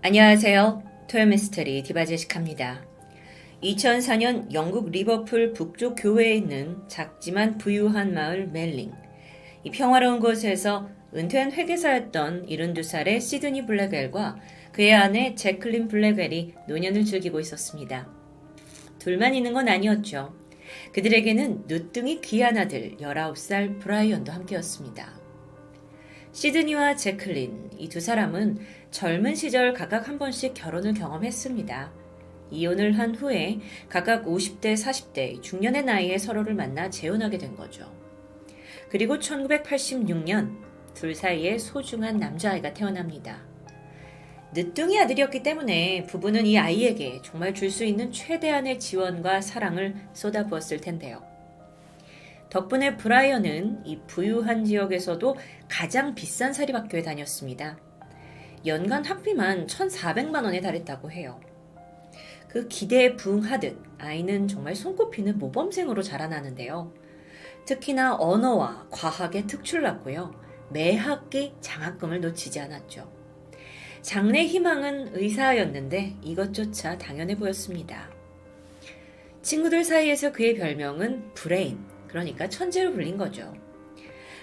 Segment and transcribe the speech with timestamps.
[0.00, 0.84] 안녕하세요.
[1.10, 2.86] 토요미스터리 디바제식합니다.
[3.64, 8.92] 2004년 영국 리버풀 북쪽 교회에 있는 작지만 부유한 마을 멜링.
[9.64, 14.36] 이 평화로운 곳에서 은퇴한 회계사였던 72살의 시드니 블랙웰과
[14.70, 18.08] 그의 아내 제클린 블랙웰이 노년을 즐기고 있었습니다.
[19.00, 20.32] 둘만 있는 건 아니었죠.
[20.92, 25.18] 그들에게는 늦둥이 귀한 아들 19살 브라이언도 함께였습니다.
[26.30, 28.58] 시드니와 제클린, 이 두 사람은
[28.90, 31.92] 젊은 시절 각각 한 번씩 결혼을 경험했습니다.
[32.50, 37.92] 이혼을 한 후에 각각 50대, 40대, 중년의 나이에 서로를 만나 재혼하게 된 거죠.
[38.88, 40.56] 그리고 1986년
[40.94, 43.46] 둘 사이에 소중한 남자아이가 태어납니다.
[44.54, 51.22] 늦둥이 아들이었기 때문에 부부는 이 아이에게 정말 줄 수 있는 최대한의 지원과 사랑을 쏟아부었을 텐데요.
[52.48, 55.36] 덕분에 브라이언은 이 부유한 지역에서도
[55.68, 57.78] 가장 비싼 사립학교에 다녔습니다.
[58.66, 61.40] 연간 학비만 1,400만 원에 달했다고 해요.
[62.48, 66.92] 그 기대에 부응하듯 아이는 정말 손꼽히는 모범생으로 자라나는데요.
[67.66, 70.34] 특히나 언어와 과학에 특출났고요.
[70.70, 73.12] 매 학기 장학금을 놓치지 않았죠.
[74.00, 78.10] 장래 희망은 의사였는데 이것조차 당연해 보였습니다.
[79.42, 81.78] 친구들 사이에서 그의 별명은 브레인,
[82.08, 83.52] 그러니까 천재로 불린 거죠.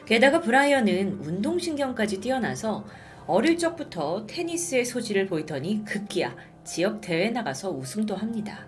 [0.06, 2.86] 게다가 브라이언은 운동신경까지 뛰어나서
[3.28, 8.68] 어릴 적부터 테니스의 소질을 보이더니 급기야 지역 대회에 나가서 우승도 합니다.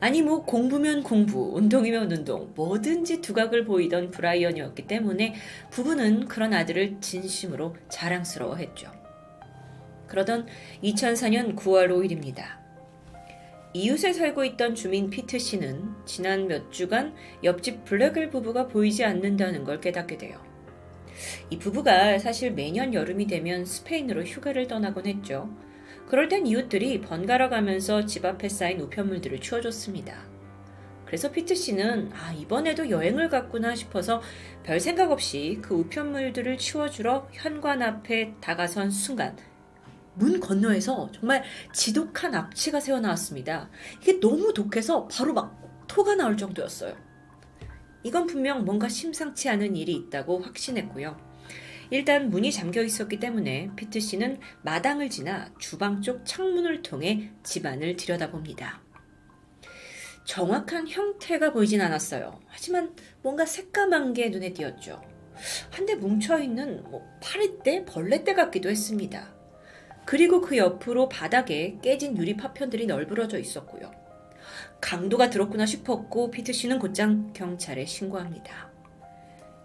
[0.00, 5.34] 아니 뭐 공부면 공부, 운동이면 운동, 뭐든지 두각을 보이던 브라이언이었기 때문에
[5.70, 8.90] 부부는 그런 아들을 진심으로 자랑스러워했죠.
[10.06, 10.46] 그러던
[10.82, 12.58] 2004년 9월 5일입니다.
[13.74, 17.14] 이웃에 살고 있던 주민 피트 씨는 지난 몇 주간
[17.44, 20.49] 옆집 블랙을 부부가 보이지 않는다는 걸 깨닫게 돼요.
[21.50, 25.50] 이 부부가 사실 매년 여름이 되면 스페인으로 휴가를 떠나곤 했죠.
[26.08, 30.30] 그럴 땐 이웃들이 번갈아 가면서 집 앞에 쌓인 우편물들을 치워줬습니다.
[31.06, 34.22] 그래서 피트 씨는 아, 이번에도 여행을 갔구나 싶어서
[34.62, 39.36] 별 생각 없이 그 우편물들을 치워주러 현관 앞에 다가선 순간
[40.14, 41.42] 문 건너에서 정말
[41.72, 43.70] 지독한 악취가 새어나왔습니다.
[44.00, 47.09] 이게 너무 독해서 바로 막 토가 나올 정도였어요.
[48.02, 51.16] 이건 분명 뭔가 심상치 않은 일이 있다고 확신했고요.
[51.90, 58.80] 일단 문이 잠겨 있었기 때문에 피트 씨는 마당을 지나 주방 쪽 창문을 통해 집안을 들여다봅니다.
[60.24, 62.40] 정확한 형태가 보이진 않았어요.
[62.46, 65.02] 하지만 뭔가 새까만 게 눈에 띄었죠.
[65.70, 69.34] 한데 뭉쳐있는 뭐 파리떼, 벌레떼 같기도 했습니다.
[70.06, 73.90] 그리고 그 옆으로 바닥에 깨진 유리 파편들이 널브러져 있었고요.
[74.80, 78.70] 강도가 들었구나 싶었고 피트 씨는 곧장 경찰에 신고합니다.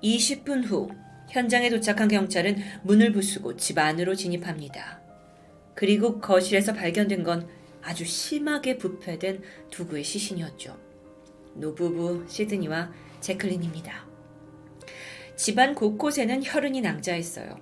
[0.03, 0.89] 20분 후
[1.29, 5.01] 현장에 도착한 경찰은 문을 부수고 집 안으로 진입합니다.
[5.73, 7.47] 그리고 거실에서 발견된 건
[7.81, 10.77] 아주 심하게 부패된 두 구의 시신이었죠.
[11.55, 14.05] 노부부 시드니와 제클린입니다.
[15.35, 17.59] 집안 곳곳에는 혈흔이 낭자했어요.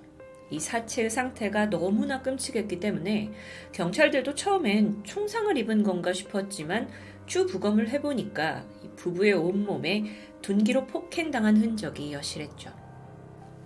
[0.51, 3.31] 이 사체의 상태가 너무나 끔찍했기 때문에
[3.71, 6.89] 경찰들도 처음엔 총상을 입은 건가 싶었지만
[7.25, 10.05] 추 부검을 해보니까 부부의 온몸에
[10.41, 12.71] 둔기로 폭행당한 흔적이 여실했죠.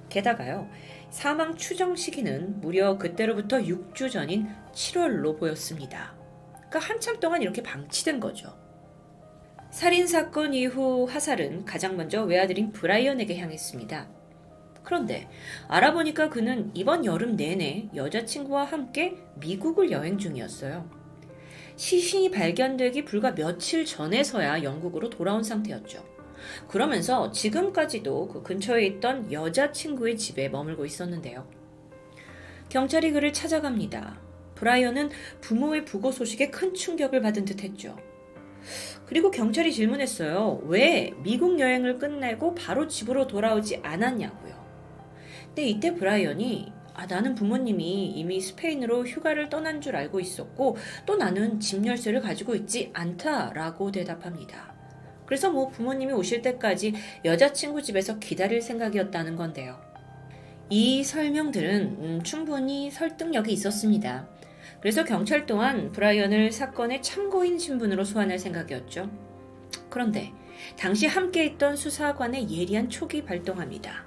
[0.09, 0.69] 게다가요,
[1.09, 6.15] 사망 추정 시기는 무려 그때로부터 6주 전인 7월로 보였습니다.
[6.53, 8.57] 그러니까 한참 동안 이렇게 방치된 거죠.
[9.69, 14.07] 살인 사건 이후 화살은 가장 먼저 외아들인 브라이언에게 향했습니다.
[14.83, 15.27] 그런데
[15.67, 20.96] 알아보니까 그는 이번 여름 내내 여자친구와 함께 미국을 여행 중이었어요.
[21.77, 26.03] 시신이 발견되기 불과 며칠 전에서야 영국으로 돌아온 상태였죠.
[26.67, 31.47] 그러면서 지금까지도 그 근처에 있던 여자친구의 집에 머물고 있었는데요.
[32.69, 34.19] 경찰이 그를 찾아갑니다.
[34.55, 37.95] 브라이언은 부모의 부고 소식에 큰 충격을 받은 듯 했죠.
[39.05, 40.61] 그리고 경찰이 질문했어요.
[40.65, 44.57] 왜 미국 여행을 끝내고 바로 집으로 돌아오지 않았냐고요.
[45.45, 51.59] 근데 이때 브라이언이 아, 나는 부모님이 이미 스페인으로 휴가를 떠난 줄 알고 있었고 또 나는
[51.59, 54.73] 집 열쇠를 가지고 있지 않다라고 대답합니다.
[55.27, 59.79] 그래서 뭐 부모님이 오실 때까지 여자친구 집에서 기다릴 생각이었다는 건데요.
[60.71, 64.27] 이 설명들은 음, 충분히 설득력이 있었습니다.
[64.81, 69.11] 그래서 경찰 또한 브라이언을 사건의 참고인 신분으로 소환할 생각이었죠.
[69.91, 70.33] 그런데
[70.79, 74.06] 당시 함께 있던 수사관의 예리한 촉이 발동합니다.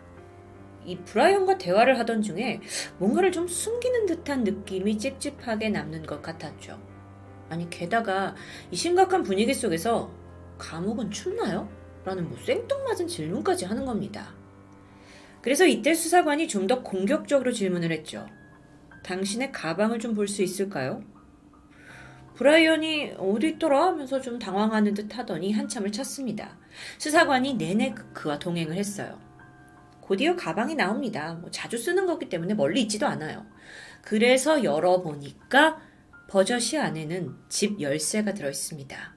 [0.84, 2.60] 이 브라이언과 대화를 하던 중에
[2.98, 6.80] 뭔가를 좀 숨기는 듯한 느낌이 찝찝하게 남는 것 같았죠.
[7.48, 8.34] 아니, 게다가
[8.70, 10.10] 이 심각한 분위기 속에서
[10.58, 11.68] 감옥은 춥나요?
[12.04, 14.34] 라는 뭐 생뚱맞은 질문까지 하는 겁니다.
[15.42, 18.26] 그래서 이때 수사관이 좀 더 공격적으로 질문을 했죠.
[19.02, 21.02] 당신의 가방을 좀 볼 수 있을까요?
[22.36, 26.56] 브라이언이 어디 있더라 하면서 좀 당황하는 듯 하더니 한참을 찾습니다.
[26.98, 29.18] 수사관이 내내 그- 그와 동행을 했어요.
[30.10, 31.34] 곧이어 가방이 나옵니다.
[31.34, 33.46] 뭐 자주 쓰는 거기 때문에 멀리 있지도 않아요.
[34.02, 35.80] 그래서 열어보니까
[36.28, 39.14] 버젓이 안에는 집 열쇠가 들어있습니다.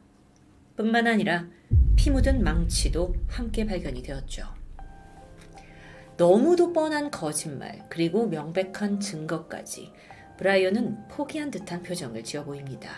[0.75, 1.47] 뿐만 아니라
[1.95, 4.53] 피 묻은 망치도 함께 발견이 되었죠.
[6.17, 9.91] 너무도 뻔한 거짓말, 그리고 명백한 증거까지
[10.37, 12.91] 브라이언은 포기한 듯한 표정을 지어 보입니다.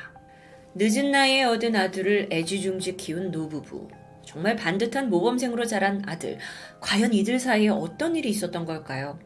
[0.74, 3.88] 늦은 나이에 얻은 아들을 애지중지 키운 노부부.
[4.36, 6.38] 정말 반듯한 모범생으로 자란 아들.
[6.82, 9.18] 과연 이들 사이에 어떤 일이 있었던 걸까요?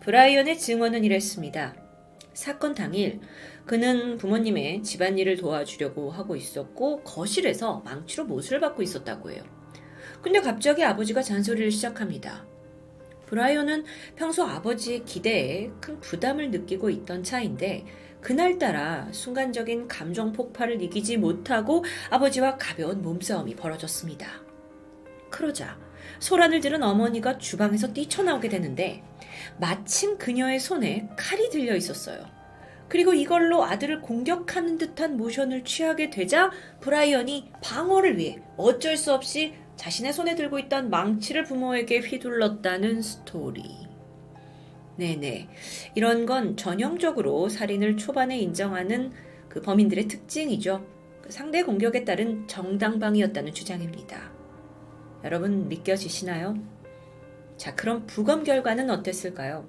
[0.00, 1.74] 브라이언의 증언은 이랬습니다.
[2.32, 3.20] 사건 당일
[3.66, 9.44] 그는 부모님의 집안일을 도와주려고 하고 있었고 거실에서 망치로 못을 받고 있었다고 해요.
[10.22, 12.46] 근데 갑자기 아버지가 잔소리를 시작합니다.
[13.26, 13.84] 브라이언은
[14.14, 17.84] 평소 아버지의 기대에 큰 부담을 느끼고 있던 차인데
[18.26, 24.26] 그날따라 순간적인 감정 폭발을 이기지 못하고 아버지와 가벼운 몸싸움이 벌어졌습니다.
[25.30, 25.78] 그러자
[26.18, 29.04] 소란을 들은 어머니가 주방에서 뛰쳐나오게 되는데
[29.60, 32.26] 마침 그녀의 손에 칼이 들려 있었어요.
[32.88, 36.50] 그리고 이걸로 아들을 공격하는 듯한 모션을 취하게 되자
[36.80, 43.85] 브라이언이 방어를 위해 어쩔 수 없이 자신의 손에 들고 있던 망치를 부모에게 휘둘렀다는 스토리.
[44.96, 45.48] 네네.
[45.94, 49.12] 이런 건 전형적으로 살인을 초반에 인정하는
[49.48, 50.86] 그 범인들의 특징이죠.
[51.22, 54.32] 그 상대 공격에 따른 정당방위였다는 주장입니다.
[55.24, 56.54] 여러분 믿겨지시나요?
[57.56, 59.66] 자, 그럼 부검 결과는 어땠을까요?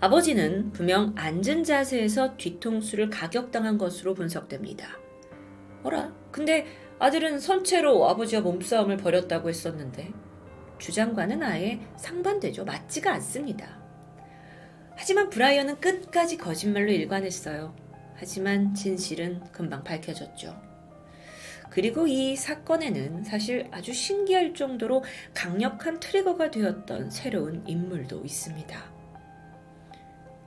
[0.00, 4.98] 아버지는 분명 앉은 자세에서 뒤통수를 가격당한 것으로 분석됩니다.
[5.82, 6.12] 어라?
[6.30, 6.66] 근데
[6.98, 10.12] 아들은 선체로 아버지와 몸싸움을 벌였다고 했었는데
[10.78, 12.64] 주장과는 아예 상반되죠.
[12.64, 13.75] 맞지가 않습니다.
[14.96, 17.74] 하지만 브라이언은 끝까지 거짓말로 일관했어요.
[18.16, 20.60] 하지만 진실은 금방 밝혀졌죠.
[21.70, 25.04] 그리고 이 사건에는 사실 아주 신기할 정도로
[25.34, 28.96] 강력한 트리거가 되었던 새로운 인물도 있습니다.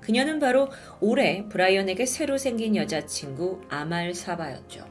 [0.02, 0.70] 그녀는 바로
[1.00, 4.84] 올해 브라이언에게 새로 생긴 여자친구 아말 사바였죠.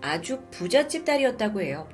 [0.00, 1.88] 아주 부잣집 딸이었다고 해요.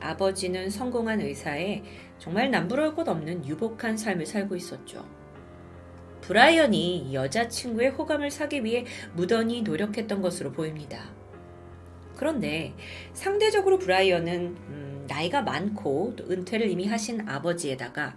[0.00, 1.82] 아버지는 성공한 의사에
[2.18, 5.21] 정말 남부러울 것 없는 유복한 삶을 살고 있었죠.
[6.22, 11.10] 브라이언이 여자친구의 호감을 사기 위해 무던히 노력했던 것으로 보입니다.
[12.16, 12.74] 그런데
[13.12, 18.14] 상대적으로 브라이언은 음, 나이가 많고 또 은퇴를 이미 하신 아버지에다가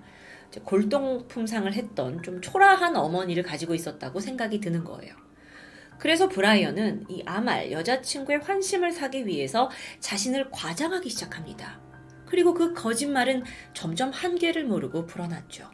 [0.64, 5.16] 골동품상을 했던 좀 초라한 어머니를 가지고 있었다고 생각이 드는 거예요.
[5.98, 9.70] 그래서 브라이언은 이 아말 여자친구의 환심을 사기 위해서
[10.00, 11.82] 자신을 과장하기 시작합니다.
[12.28, 13.44] 그리고 그 거짓말은
[13.74, 15.70] 점점 한계를 모르고 불어났죠.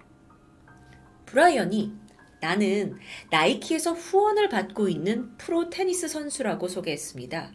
[1.26, 2.01] 브라이언이
[2.42, 2.98] 나는
[3.30, 7.52] 나이키에서 후원을 받고 있는 프로 테니스 선수라고 소개했습니다.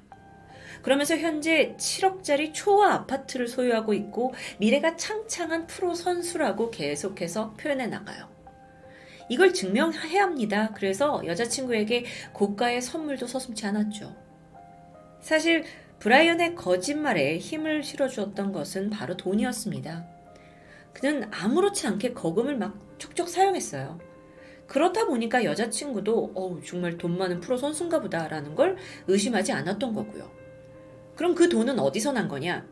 [0.82, 8.28] 그러면서 현재 7억짜리 초아 아파트를 소유하고 있고 미래가 창창한 프로 선수라고 계속해서 표현해 나가요.
[9.28, 10.70] 이걸 증명해야 합니다.
[10.74, 14.14] 그래서 여자친구에게 고가의 선물도 서슴지 않았죠.
[15.20, 15.64] 사실
[15.98, 20.06] 브라이언의 거짓말에 힘을 실어주었던 것은 바로 돈이었습니다.
[20.92, 23.98] 그는 아무렇지 않게 거금을 막 척척 사용했어요.
[24.66, 30.30] 그렇다 보니까 여자친구도 어우, 정말 돈 많은 프로 선수인가 보다라는 걸 의심하지 않았던 거고요.
[31.14, 32.66] 그럼 그 돈은 어디서 난 거냐?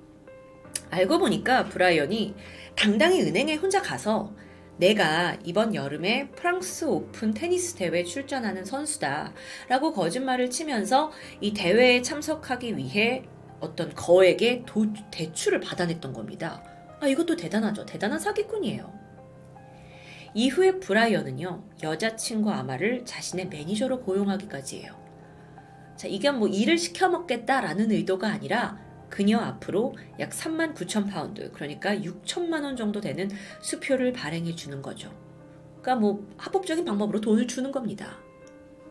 [0.91, 2.35] 알고 보니까 브라이언이
[2.77, 4.35] 당당히 은행에 혼자 가서
[4.77, 9.33] 내가 이번 여름에 프랑스 오픈 테니스 대회에 출전하는 선수다.
[9.69, 13.25] 라고 거짓말을 치면서 이 대회에 참석하기 위해
[13.61, 16.63] 어떤 거액의 도, 대출을 받아냈던 겁니다.
[17.01, 17.87] 아, 이것도 대단하죠.
[17.87, 19.04] 대단한 사기꾼이에요.
[20.35, 24.97] 이후에 브라이언은요, 여자친구 아마를 자신의 매니저로 고용하기까지 해요.
[25.97, 32.65] 자, 이게 뭐 일을 시켜먹겠다라는 의도가 아니라 그녀 앞으로 약 3만 9천 파운드, 그러니까 6천만
[32.65, 35.13] 원 정도 되는 수표를 발행해 주는 거죠.
[35.81, 38.19] 그러니까 뭐 합법적인 방법으로 돈을 주는 겁니다.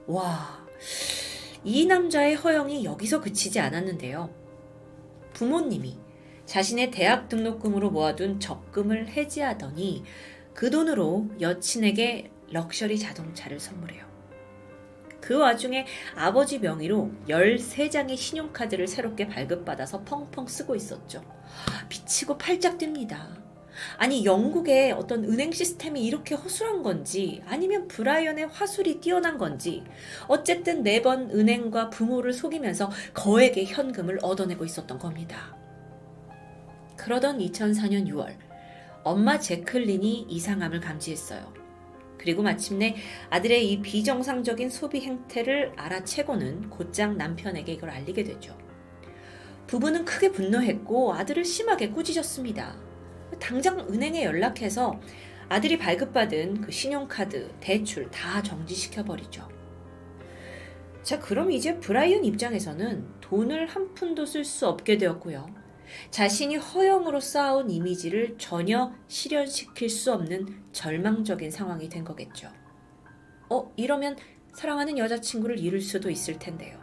[0.07, 0.65] 와,
[1.65, 4.29] 이 남자의 허영이 여기서 그치지 않았는데요.
[5.33, 5.97] 부모님이
[6.45, 10.03] 자신의 대학 등록금으로 모아둔 적금을 해지하더니
[10.53, 14.13] 그 돈으로 여친에게 럭셔리 자동차를 선물해요.
[15.19, 21.24] 그 와중에 아버지 명의로 13장의 신용카드를 새롭게 발급받아서 펑펑 쓰고 있었죠.
[21.89, 23.41] 미치고 팔짝 뜁니다.
[23.98, 29.83] 아니, 영국의 어떤 은행 시스템이 이렇게 허술한 건지, 아니면 브라이언의 화술이 뛰어난 건지,
[30.27, 35.55] 어쨌든 매번 은행과 부모를 속이면서 거액의 현금을 얻어내고 있었던 겁니다.
[36.98, 38.36] 그러던 2004년 6월,
[39.03, 41.53] 엄마 제클린이 이상함을 감지했어요.
[42.17, 42.95] 그리고 마침내
[43.29, 48.57] 아들의 이 비정상적인 소비 행태를 알아채고는 곧장 남편에게 이걸 알리게 되죠.
[49.67, 52.75] 부부는 크게 분노했고 아들을 심하게 꾸짖었습니다.
[53.39, 55.01] 당장 은행에 연락해서
[55.50, 59.50] 아들이 발급받은 그 신용카드, 대출 다 정지시켜버리죠.
[61.03, 65.62] 자, 그럼 이제 브라이언 입장에서는 돈을 한 푼도 쓸 수 없게 되었고요.
[66.12, 72.50] 자신이 허영으로 쌓아온 이미지를 전혀 실현시킬 수 없는 절망적인 상황이 된 거겠죠.
[73.50, 74.17] 어, 이러면
[74.53, 76.79] 사랑하는 여자친구를 잃을 수도 있을 텐데요.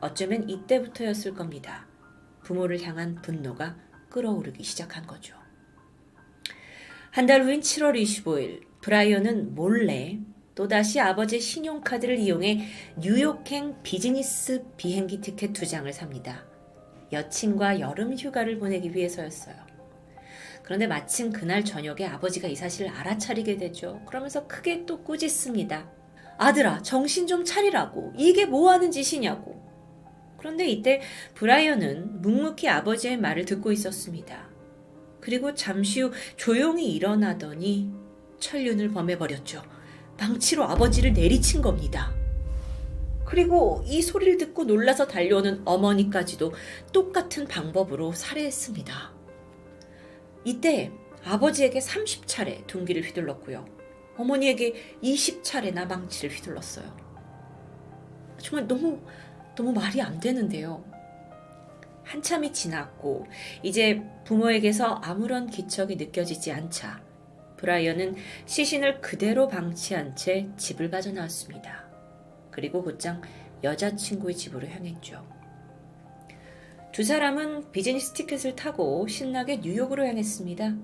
[0.00, 1.86] 어쩌면 이때부터였을 겁니다.
[2.42, 3.76] 부모를 향한 분노가
[4.08, 5.36] 끓어오르기 시작한 거죠.
[7.10, 10.20] 한 달 후인 7월 25일, 브라이언은 몰래
[10.54, 12.66] 또다시 아버지의 신용카드를 이용해
[12.98, 16.49] 뉴욕행 비즈니스 비행기 티켓 두 장을 삽니다.
[17.12, 19.54] 여친과 여름 휴가를 보내기 위해서였어요.
[20.62, 24.00] 그런데 마침 그날 저녁에 아버지가 이 사실을 알아차리게 되죠.
[24.06, 25.90] 그러면서 크게 또 꾸짖습니다.
[26.38, 28.12] 아들아, 정신 좀 차리라고.
[28.16, 29.60] 이게 뭐 하는 짓이냐고.
[30.38, 31.02] 그런데 이때
[31.34, 34.48] 브라이언은 묵묵히 아버지의 말을 듣고 있었습니다.
[35.20, 37.92] 그리고 잠시 후 조용히 일어나더니
[38.38, 39.62] 천륜을 범해버렸죠.
[40.18, 42.14] 망치로 아버지를 내리친 겁니다.
[43.30, 46.52] 그리고 이 소리를 듣고 놀라서 달려오는 어머니까지도
[46.92, 49.12] 똑같은 방법으로 살해했습니다.
[50.44, 50.90] 이때
[51.24, 53.64] 아버지에게 30차례 둥기를 휘둘렀고요.
[54.16, 56.96] 어머니에게 20차례나 망치를 휘둘렀어요.
[58.38, 59.00] 정말 너무,
[59.54, 60.84] 너무 말이 안 되는데요.
[62.02, 63.28] 한참이 지났고,
[63.62, 67.00] 이제 부모에게서 아무런 기척이 느껴지지 않자,
[67.58, 71.79] 브라이언은 시신을 그대로 방치한 채 집을 빠져나왔습니다.
[72.50, 73.20] 그리고 곧장
[73.62, 75.26] 여자친구의 집으로 향했죠.
[76.92, 80.74] 두 사람은 비즈니스 티켓을 타고 신나게 뉴욕으로 향했습니다.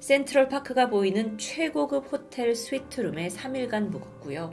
[0.00, 4.52] 센트럴 파크가 보이는 최고급 호텔 스위트룸에 3일간 묵었고요.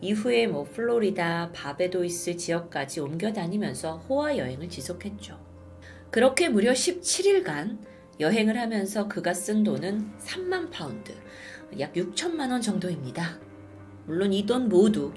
[0.00, 5.38] 이후에 뭐 플로리다, 바베이도스 지역까지 옮겨 다니면서 호화 여행을 지속했죠.
[6.10, 7.78] 그렇게 무려 17일간
[8.20, 11.14] 여행을 하면서 그가 쓴 돈은 3만 파운드,
[11.78, 13.38] 약 6천만 원 정도입니다.
[14.06, 15.14] 물론 이 돈 모두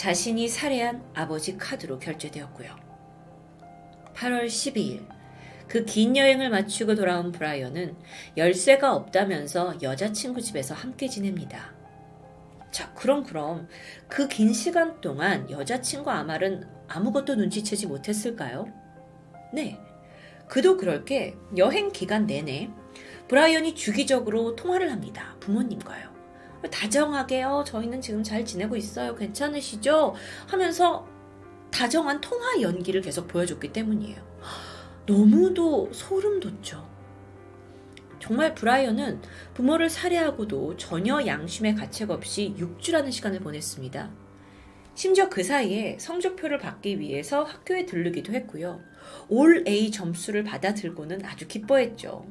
[0.00, 2.74] 자신이 살해한 아버지 카드로 결제되었고요.
[4.14, 5.06] 8월 12일
[5.68, 7.96] 그 긴 여행을 마치고 돌아온 브라이언은
[8.38, 11.74] 열쇠가 없다면서 여자친구 집에서 함께 지냅니다.
[12.70, 13.68] 자, 그럼 그럼
[14.08, 18.68] 그 긴 시간 동안 여자친구 아말은 아무것도 눈치채지 못했을까요?
[19.52, 19.78] 네.
[20.48, 22.70] 그도 그럴 게 여행 기간 내내
[23.28, 25.36] 브라이언이 주기적으로 통화를 합니다.
[25.40, 26.09] 부모님과요.
[26.70, 29.14] 다정하게 요 저희는 지금 잘 지내고 있어요.
[29.14, 30.14] 괜찮으시죠?
[30.46, 31.06] 하면서
[31.70, 34.30] 다정한 통화 연기를 계속 보여줬기 때문이에요.
[35.06, 36.88] 너무도 소름 돋죠.
[38.18, 39.22] 정말 브라이언은
[39.54, 44.10] 부모를 살해하고도 전혀 양심의 가책 없이 6주라는 시간을 보냈습니다.
[44.94, 48.80] 심지어 그 사이에 성적표를 받기 위해서 학교에 들르기도 했고요.
[49.28, 52.26] 올 A 점수를 받아들고는 아주 기뻐했죠.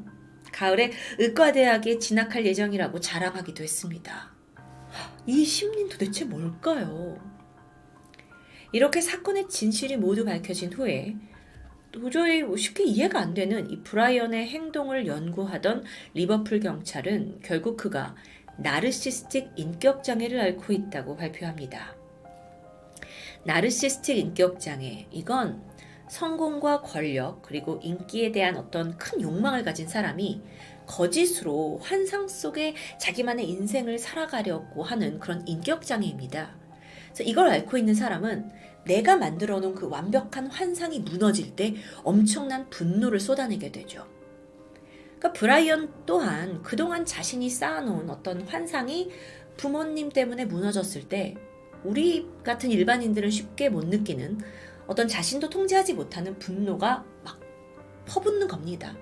[0.51, 4.31] 가을에 의과대학에 진학할 예정이라고 자랑하기도 했습니다.
[5.25, 7.17] 이 심리는 도대체 뭘까요?
[8.71, 11.15] 이렇게 사건의 진실이 모두 밝혀진 후에
[11.91, 18.15] 도저히 뭐 쉽게 이해가 안 되는 이 브라이언의 행동을 연구하던 리버풀 경찰은 결국 그가
[18.57, 21.95] 나르시스틱 인격 장애를 앓고 있다고 발표합니다.
[23.43, 25.63] 나르시스틱 인격 장애 이건
[26.09, 30.41] 성공과 권력 그리고 인기에 대한 어떤 큰 욕망을 가진 사람이
[30.85, 36.55] 거짓으로 환상 속에 자기만의 인생을 살아가려고 하는 그런 인격 장애입니다.
[37.05, 38.51] 그래서 이걸 앓고 있는 사람은
[38.85, 44.07] 내가 만들어 놓은 그 완벽한 환상이 무너질 때 엄청난 분노를 쏟아내게 되죠.
[45.19, 49.11] 그러니까 브라이언 또한 그동안 자신이 쌓아놓은 어떤 환상이
[49.57, 51.35] 부모님 때문에 무너졌을 때
[51.83, 54.39] 우리 같은 일반인들은 쉽게 못 느끼는
[54.89, 57.39] 어떤 자신도 통제하지 못하는 분노가 막
[58.07, 58.97] 퍼붓는 겁니다.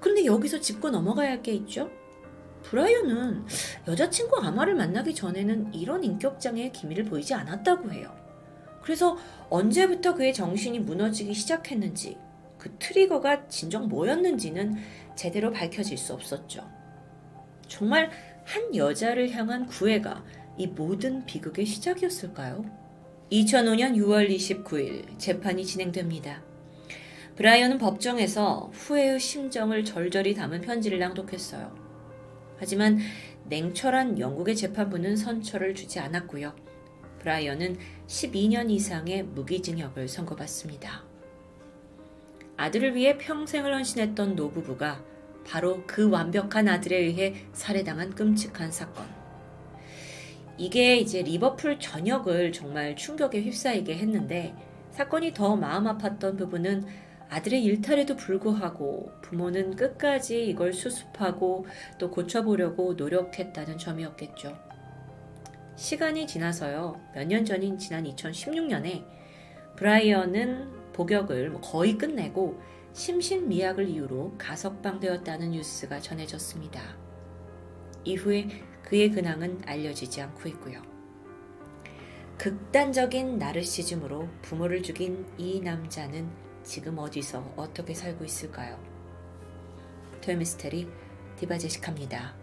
[0.00, 1.88] 그런데 여기서 짚고 넘어가야 할 게 있죠?
[2.64, 3.46] 브라이언은
[3.86, 8.12] 여자친구 아마를 만나기 전에는 이런 인격장애의 기미를 보이지 않았다고 해요.
[8.82, 9.16] 그래서
[9.50, 12.18] 언제부터 그의 정신이 무너지기 시작했는지,
[12.58, 14.76] 그 트리거가 진정 뭐였는지는
[15.14, 16.68] 제대로 밝혀질 수 없었죠.
[17.68, 18.10] 정말
[18.44, 20.24] 한 여자를 향한 구애가
[20.58, 22.81] 이 모든 비극의 시작이었을까요?
[23.32, 26.42] 2005년 6월 29일 재판이 진행됩니다.
[27.36, 31.74] 브라이언은 법정에서 후회의 심정을 절절히 담은 편지를 낭독했어요.
[32.58, 32.98] 하지만
[33.48, 36.54] 냉철한 영국의 재판부는 선처를 주지 않았고요.
[37.20, 41.02] 브라이언은 12년 이상의 무기징역을 선고받습니다.
[42.58, 45.02] 아들을 위해 평생을 헌신했던 노부부가
[45.46, 49.21] 바로 그 완벽한 아들에 의해 살해당한 끔찍한 사건.
[50.58, 54.54] 이게 이제 리버풀 전역을 정말 충격에 휩싸이게 했는데
[54.90, 56.84] 사건이 더 마음 아팠던 부분은
[57.30, 61.66] 아들의 일탈에도 불구하고 부모는 끝까지 이걸 수습하고
[61.98, 64.56] 또 고쳐보려고 노력했다는 점이었겠죠.
[65.76, 67.00] 시간이 지나서요.
[67.14, 69.04] 몇 년 전인 지난 2016년에
[69.76, 72.60] 브라이언은 복역을 뭐 거의 끝내고
[72.92, 76.82] 심신미약을 이유로 가석방되었다는 뉴스가 전해졌습니다.
[78.04, 78.48] 이후에
[78.92, 80.82] 그의 근황은 알려지지 않고 있고요.
[82.36, 86.28] 극단적인 나르시즘으로 부모를 죽인 이 남자는
[86.62, 88.78] 지금 어디서 어떻게 살고 있을까요?
[90.20, 90.90] 토요미스테리
[91.36, 92.34] 디바제식합니다.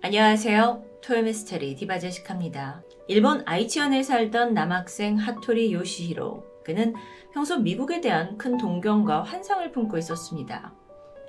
[0.00, 0.84] 안녕하세요.
[1.02, 2.84] 토요미스테리 디바제식합니다.
[3.08, 6.44] 일본 아이치현에 살던 남학생 하토리 요시히로.
[6.64, 6.94] 그는
[7.34, 10.72] 평소 미국에 대한 큰 동경과 환상을 품고 있었습니다.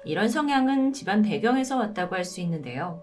[0.06, 3.02] 이런 성향은 집안 배경에서 왔다고 할 수 있는데요.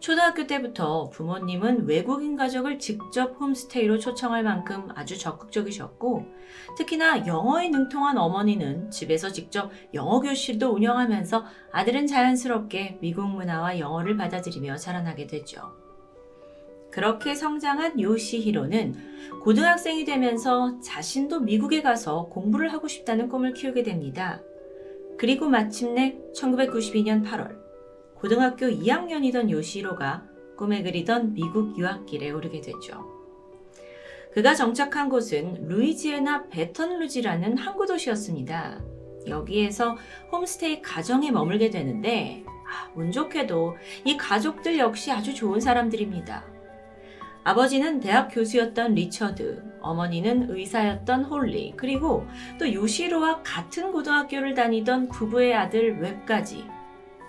[0.00, 6.26] 초등학교 때부터 부모님은 외국인 가족을 직접 홈스테이로 초청할 만큼 아주 적극적이셨고,
[6.76, 14.76] 특히나 영어에 능통한 어머니는 집에서 직접 영어 교실도 운영하면서 아들은 자연스럽게 미국 문화와 영어를 받아들이며
[14.76, 15.72] 자라나게 되죠.
[16.90, 24.40] 그렇게 성장한 요시히로는 고등학생이 되면서 자신도 미국에 가서 공부를 하고 싶다는 꿈을 키우게 됩니다.
[25.22, 27.56] 그리고 마침내 1992년 8월
[28.16, 30.24] 고등학교 2학년이던 요시로가
[30.56, 33.06] 꿈에 그리던 미국 유학길에 오르게 되죠.
[34.32, 38.80] 그가 정착한 곳은 루이지애나 배턴루지라는 항구 도시였습니다.
[39.28, 39.96] 여기에서
[40.32, 46.51] 홈스테이 가정에 머물게 되는데 아, 운 좋게도 이 가족들 역시 아주 좋은 사람들입니다.
[47.44, 52.26] 아버지는 대학 교수였던 리처드, 어머니는 의사였던 홀리, 그리고
[52.58, 56.64] 또 요시로와 같은 고등학교를 다니던 부부의 아들 웹까지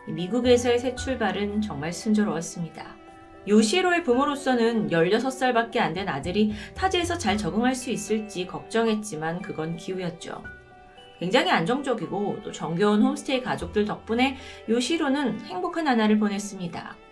[0.07, 2.85] 미국에서의 새 출발은 정말 순조로웠습니다.
[3.47, 10.43] 요시로의 부모로서는 16살밖에 안 된 아들이 타지에서 잘 적응할 수 있을지 걱정했지만 그건 기우였죠.
[11.19, 14.37] 굉장히 안정적이고 또 정겨운 홈스테이 가족들 덕분에
[14.69, 17.02] 요시로는 행복한 하나를 보냈습니다.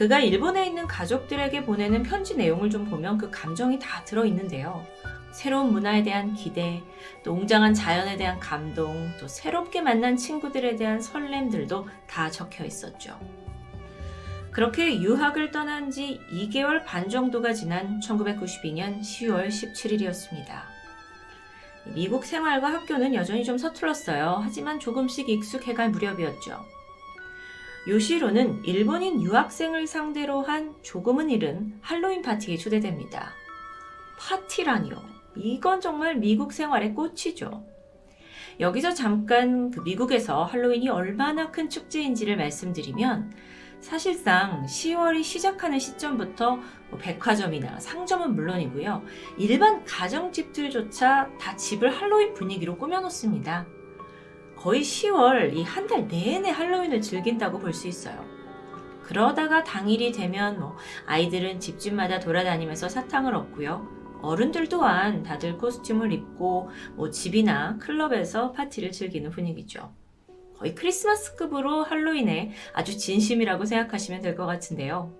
[0.00, 4.82] 그가 일본에 있는 가족들에게 보내는 편지 내용을 좀 보면 그 감정이 다 들어있는데요.
[5.30, 6.82] 새로운 문화에 대한 기대,
[7.22, 13.20] 또 웅장한 자연에 대한 감동, 또 새롭게 만난 친구들에 대한 설렘들도 다 적혀 있었죠.
[14.50, 20.62] 그렇게 유학을 떠난 지 2개월 반 정도가 지난 1992년 10월 17일이었습니다.
[21.94, 24.40] 미국 생활과 학교는 여전히 좀 서툴렀어요.
[24.42, 26.79] 하지만 조금씩 익숙해갈 무렵이었죠.
[27.88, 33.32] 요시로는 일본인 유학생을 상대로 한 조금은 이른 할로윈 파티에 초대됩니다.
[34.18, 35.02] 파티라니요.
[35.36, 37.64] 이건 정말 미국 생활의 꽃이죠.
[38.60, 43.32] 여기서 잠깐 그 미국에서 할로윈이 얼마나 큰 축제인지를 말씀드리면
[43.80, 46.56] 사실상 10월이 시작하는 시점부터
[46.90, 49.02] 뭐 백화점이나 상점은 물론이고요.
[49.38, 53.66] 일반 가정집들조차 다 집을 할로윈 분위기로 꾸며놓습니다.
[54.60, 58.24] 거의 10월 이 한 달 내내 할로윈을 즐긴다고 볼 수 있어요.
[59.02, 63.88] 그러다가 당일이 되면 뭐 아이들은 집집마다 돌아다니면서 사탕을 얻고요.
[64.22, 69.92] 어른들 또한 다들 코스튬을 입고 뭐 집이나 클럽에서 파티를 즐기는 분위기죠.
[70.58, 75.10] 거의 크리스마스급으로 할로윈에 아주 진심이라고 생각하시면 될 것 같은데요.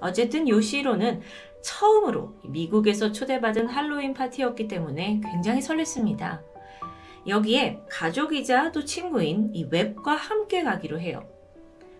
[0.00, 1.20] 어쨌든 요시로는
[1.62, 6.40] 처음으로 미국에서 초대받은 할로윈 파티였기 때문에 굉장히 설렜습니다.
[7.30, 11.26] 여기에 가족이자 또 친구인 이 웹과 함께 가기로 해요.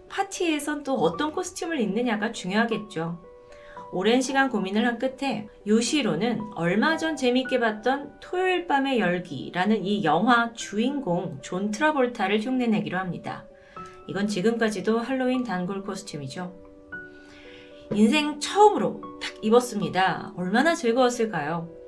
[0.09, 3.23] 파티에선 또 어떤 코스튬을 입느냐가 중요하겠죠.
[3.93, 10.53] 오랜 시간 고민을 한 끝에 요시로는 얼마 전 재밌게 봤던 토요일 밤의 열기라는 이 영화
[10.53, 13.47] 주인공 존 트라볼타를 흉내내기로 합니다.
[14.09, 16.53] 이건 지금까지도 할로윈 단골 코스튬이죠.
[17.93, 20.35] 인생 처음으로 딱 입었습니다.
[20.37, 21.80] 얼마나 즐거웠을까요?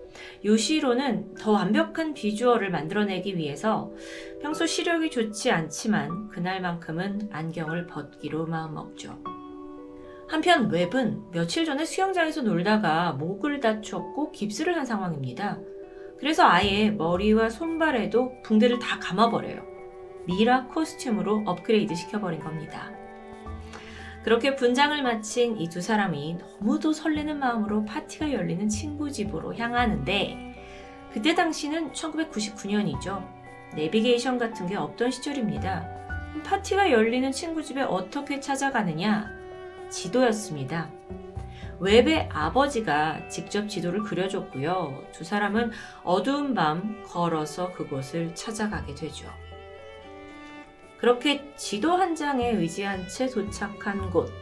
[0.45, 3.93] 요시로는 더 완벽한 비주얼을 만들어내기 위해서
[4.41, 9.19] 평소 시력이 좋지 않지만 그날만큼은 안경을 벗기로 마음먹죠.
[10.29, 15.59] 한편 웹은 며칠 전에 수영장에서 놀다가 목을 다쳤고 깁스를 한 상황입니다.
[16.19, 19.63] 그래서 아예 머리와 손발에도 붕대를 다 감아버려요.
[20.27, 23.02] 미라 코스튬으로 업그레이드 시켜버린 겁니다.
[24.25, 30.55] 그렇게 분장을 마친 이 두 사람이 너무도 설레는 마음으로 파티가 열리는 친구 집으로 향하는데
[31.13, 33.23] 그때 당시는 1999년이죠.
[33.75, 35.89] 내비게이션 같은 게 없던 시절입니다.
[36.45, 39.29] 파티가 열리는 친구 집에 어떻게 찾아가느냐?
[39.91, 40.89] 지도였습니다.
[41.81, 45.05] 웹의 아버지가 직접 지도를 그려줬고요.
[45.13, 45.73] 두 사람은
[46.05, 49.27] 어두운 밤 걸어서 그곳을 찾아가게 되죠.
[51.03, 54.33] 그렇게 지도 한 장에 의지한 채 도착한 곳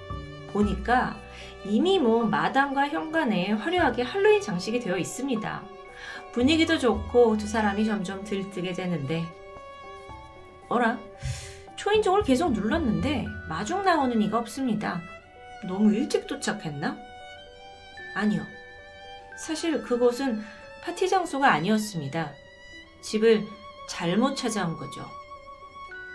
[0.53, 1.19] 보니까
[1.65, 5.63] 이미 뭐 마당과 현관에 화려하게 할로윈 장식이 되어 있습니다.
[6.33, 9.25] 분위기도 좋고 두 사람이 점점 들뜨게 되는데
[10.69, 10.99] 어라?
[11.77, 15.01] 초인종을 계속 눌렀는데 마중 나오는 이가 없습니다.
[15.67, 16.95] 너무 일찍 도착했나?
[18.15, 18.43] 아니요.
[19.39, 20.45] 사실 그곳은
[20.83, 22.35] 파티 장소가 아니었습니다.
[23.01, 23.47] 집을
[23.89, 25.20] 잘못 찾아온 거죠.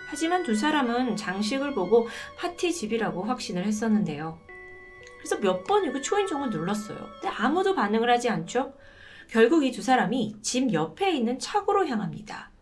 [0.08, 4.38] 하지만 두 사람은 장식을 보고 파티 집이라고 확신을 했었는데요.
[5.18, 6.98] 그래서 몇 번이고 초인종을 눌렀어요.
[7.20, 8.74] 근데 아무도 반응을 하지 않죠?
[9.28, 12.52] 결국 이 두 사람이 집 옆에 있는 차고로 향합니다.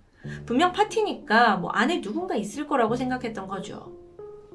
[0.47, 3.93] 분명 파티니까 뭐 안에 누군가 있을 거라고 생각했던 거죠.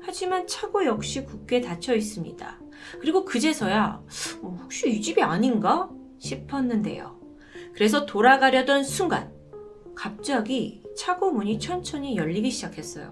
[0.01, 2.59] 하지만 차고 역시 굳게 닫혀 있습니다.
[2.99, 4.01] 그리고 그제서야
[4.41, 7.19] 어, 혹시 이 집이 아닌가 싶었는데요.
[7.73, 9.31] 그래서 돌아가려던 순간
[9.95, 13.11] 갑자기 차고 문이 천천히 열리기 시작했어요.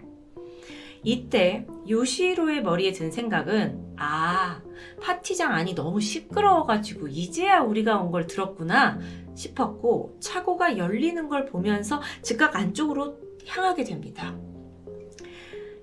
[1.04, 4.62] 이때 요시로의 머리에 든 생각은 아
[5.02, 9.00] 파티장 안이 너무 시끄러워가지고 이제야 우리가 온 걸 들었구나
[9.36, 14.36] 싶었고 차고가 열리는 걸 보면서 즉각 안쪽으로 향하게 됩니다.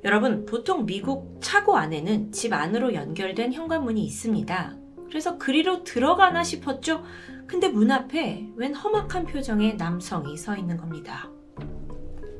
[0.04, 4.76] 여러분 보통 미국 차고 안에는 집 안으로 연결된 현관문이 있습니다.
[5.08, 7.02] 그래서 그리로 들어가나 싶었죠.
[7.46, 11.30] 근데 문 앞에 웬 험악한 표정의 남성이 서 있는 겁니다.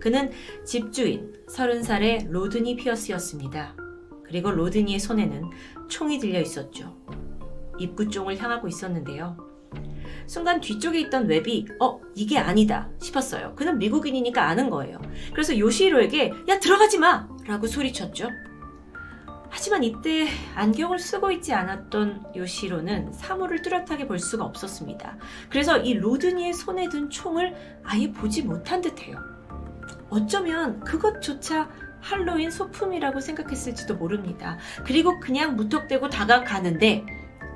[0.05, 0.31] 그는
[0.67, 3.75] 집주인 30살의 로드니 피어스였습니다.
[4.27, 5.45] 그리고 로드니의 손에는
[5.89, 6.95] 총이 들려 있었죠.
[7.79, 9.39] 입구 쪽을 향하고 있었는데요.
[10.27, 13.55] 순간 뒤쪽에 있던 웹이 어 이게 아니다 싶었어요.
[13.57, 15.01] 그는 미국인이니까 아는 거예요.
[15.33, 18.29] 그래서 요시로에게 야 들어가지 마 라고 소리쳤죠.
[19.49, 25.17] 하지만 이때 안경을 쓰고 있지 않았던 요시로는 사물을 뚜렷하게 볼 수가 없었습니다.
[25.49, 29.34] 그래서 이 로드니의 손에 든 총을 아예 보지 못한 듯해요.
[30.15, 31.69] 어쩌면 그것조차
[32.01, 34.59] 할로윈 소품이라고 생각했을지도 모릅니다.
[34.85, 37.05] 그리고 그냥 무턱대고 다가가는데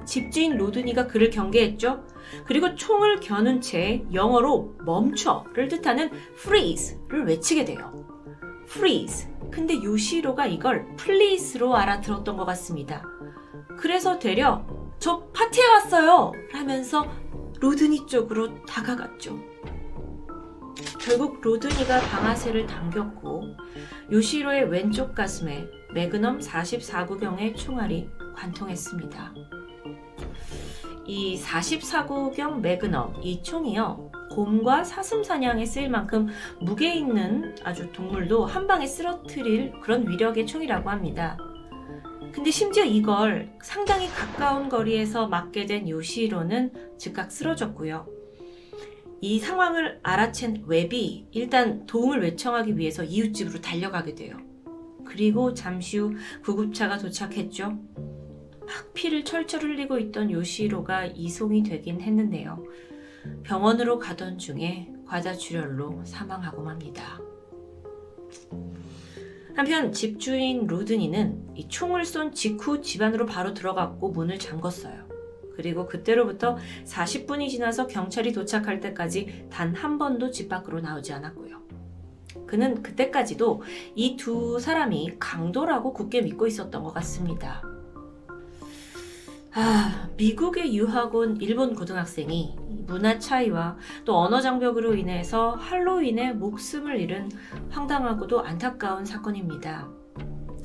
[0.04, 2.04] 집주인 로드니가 그를 경계했죠.
[2.46, 7.92] 그리고 총을 겨눈 채 영어로 멈춰를 뜻하는 freeze를 외치게 돼요.
[8.64, 9.28] freeze.
[9.52, 13.02] 근데 요시로가 이걸 please로 알아들었던 것 같습니다.
[13.78, 14.66] 그래서 되려
[14.98, 16.32] 저 파티에 왔어요!
[16.52, 17.06] 하면서
[17.60, 19.47] 로드니 쪽으로 다가갔죠.
[21.00, 23.56] 결국 로드니가 방아쇠를 당겼고
[24.12, 29.34] 요시로의 왼쪽 가슴에 매그넘 44구경의 총알이 관통했습니다.
[31.06, 36.28] 이 44구경 매그넘 이 총이요 곰과 사슴 사냥에 쓰일 만큼
[36.60, 41.38] 무게 있는 아주 동물도 한 방에 쓰러뜨릴 그런 위력의 총이라고 합니다.
[42.30, 48.17] 근데 심지어 이걸 상당히 가까운 거리에서 맞게 된 요시로는 즉각 쓰러졌고요.
[49.20, 54.36] 이 상황을 알아챈 웹이 일단 도움을 외청하기 위해서 이웃집으로 달려가게 돼요.
[55.04, 57.70] 그리고 잠시 후 구급차가 도착했죠.
[57.70, 62.64] 막 피를 철철 흘리고 있던 요시로가 이송이 되긴 했는데요.
[63.42, 67.18] 병원으로 가던 중에 과다출혈로 사망하고 맙니다.
[69.56, 75.07] 한편 집주인 로드니는 이 총을 쏜 직후 집안으로 바로 들어갔고 문을 잠궜어요.
[75.58, 81.58] 그리고 그때로부터 40분이 지나서 경찰이 도착할 때까지 단 한 번도 집 밖으로 나오지 않았고요.
[82.46, 83.62] 그는 그때까지도
[83.96, 87.60] 이 두 사람이 강도라고 굳게 믿고 있었던 것 같습니다.
[89.54, 92.54] 아, 미국에 유학 온 일본 고등학생이
[92.86, 97.30] 문화 차이와 또 언어 장벽으로 인해서 할로윈에 목숨을 잃은
[97.70, 99.88] 황당하고도 안타까운 사건입니다.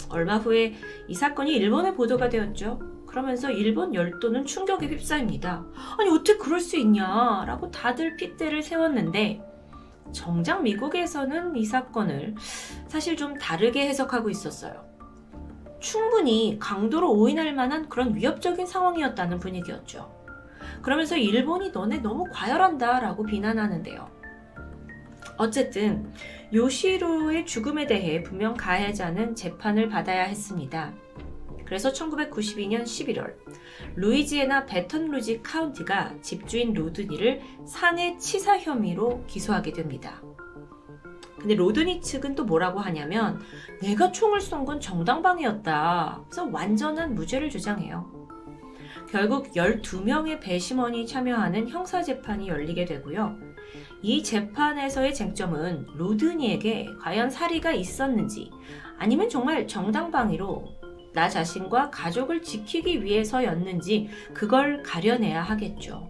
[0.10, 0.76] 얼마 후에
[1.08, 2.93] 이 사건이 일본에 보도가 되었죠.
[3.14, 5.64] 그러면서 일본 열도는 충격에 휩싸입니다.
[6.00, 9.40] 아니 어떻게 그럴 수 있냐라고 다들 핏대를 세웠는데
[10.12, 12.34] 정작 미국에서는 이 사건을
[12.88, 14.84] 사실 좀 다르게 해석하고 있었어요.
[15.80, 20.12] 충분히 강도로 오인할 만한 그런 위협적인 상황이었다는 분위기였죠.
[20.82, 24.10] 그러면서 일본이 너네 너무 과열한다 라고 비난하는데요.
[25.38, 26.12] 어쨌든
[26.52, 30.94] 요시로의 죽음에 대해 분명 가해자는 재판을 받아야 했습니다.
[31.66, 33.36] 그래서 1992년 11월
[33.96, 40.22] 루이지애나 베턴루지 카운티가 집주인 로드니를 산해 치사 혐의로 기소하게 됩니다.
[41.40, 43.42] 근데 로드니 측은 또 뭐라고 하냐면
[43.82, 46.22] 내가 총을 쏜 건 정당방위였다.
[46.30, 48.10] 그래서 완전한 무죄를 주장해요.
[49.10, 53.38] 결국 12명의 배심원이 참여하는 형사재판이 열리게 되고요.
[54.02, 58.50] 이 재판에서의 쟁점은 로드니에게 과연 사리가 있었는지
[58.98, 60.83] 아니면 정말 정당방위로
[61.14, 66.10] 나 자신과 가족을 지키기 위해서였는지 그걸 가려내야 하겠죠.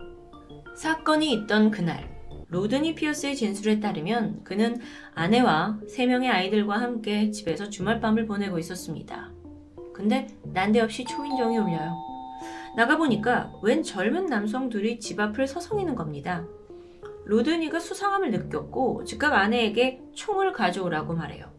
[0.76, 2.13] 사건이 있던 그날
[2.50, 4.80] 로드니 피어스의 진술에 따르면 그는
[5.16, 9.32] 아내와 세 명의 아이들과 함께 집에서 주말밤을 보내고 있었습니다.
[9.94, 11.96] 근데 난데없이 초인종이 울려요.
[12.76, 16.46] 나가보니까 웬 젊은 남성 둘이 집 앞을 서성이는 겁니다.
[17.26, 21.52] 로드니가 수상함을 느꼈고 즉각 아내에게 총을 가져오라고 말해요.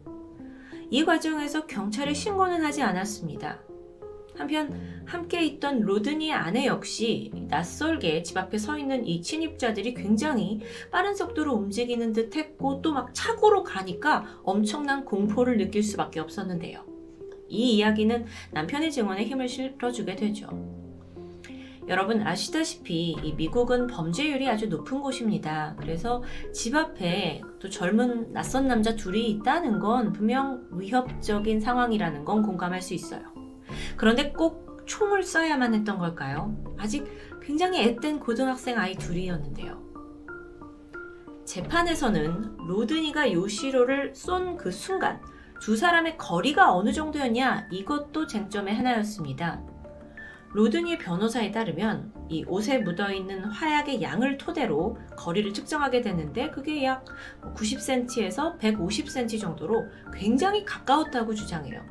[0.89, 3.59] 이 과정에서 경찰에 신고는 하지 않았습니다.
[4.37, 10.59] 한편 함께 있던 로드니의 아내 역시 낯설게 집 앞에 서 있는 이 침입자들이 굉장히
[10.91, 16.83] 빠른 속도로 움직이는 듯 했고 또 막 차고로 가니까 엄청난 공포를 느낄 수밖에 없었는데요.
[17.47, 20.49] 이 이야기는 남편의 증언에 힘을 실어주게 되죠.
[21.87, 25.75] 여러분 아시다시피 미국은 범죄율이 아주 높은 곳입니다.
[25.79, 32.81] 그래서 집 앞에 또 젊은 낯선 남자 둘이 있다는 건 분명 위협적인 상황이라는 건 공감할
[32.81, 33.21] 수 있어요.
[33.97, 36.55] 그런데 꼭 총을 쏴야만 했던 걸까요?
[36.77, 37.05] 아직
[37.41, 39.83] 굉장히 앳된 고등학생 아이 둘이었는데요.
[41.45, 45.21] 재판에서는 로드니가 요시로를 쏜 그 순간
[45.61, 49.74] 두 사람의 거리가 어느 정도였냐 이것도 쟁점의 하나였습니다.
[50.55, 57.03] 로드니 변호사에 따르면 이 옷에 묻어있는 화약의 양을 토대로 거리를 측정하게 되는데 그게 약
[57.57, 61.83] 90cm에서 150cm 정도로 굉장히 가까웠다고 주장해요.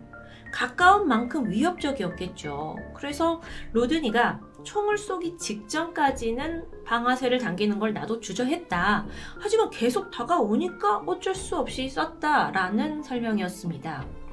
[0.51, 2.77] 가까운 만큼 위협적이었겠죠.
[2.97, 9.07] 그래서 로드니가 총을 쏘기 직전까지는 방아쇠를 당기는 걸 나도 주저했다.
[9.41, 14.24] 하지만 계속 다가오니까 어쩔 수 없이 쐈다라는 설명이었습니다.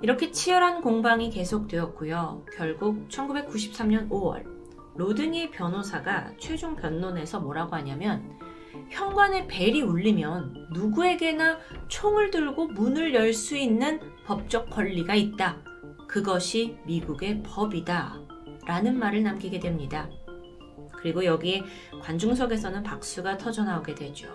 [0.00, 2.44] 이렇게 치열한 공방이 계속되었고요.
[2.54, 4.44] 결국 1993년 5월
[4.96, 8.38] 로드니 변호사가 최종 변론에서 뭐라고 하냐면
[8.90, 11.58] 현관에 벨이 울리면 누구에게나
[11.88, 15.58] 총을 들고 문을 열 수 있는 법적 권리가 있다.
[16.06, 18.20] 그것이 미국의 법이다.
[18.66, 20.08] 라는 말을 남기게 됩니다.
[20.92, 21.62] 그리고 여기에
[22.02, 24.26] 관중석에서는 박수가 터져나오게 되죠.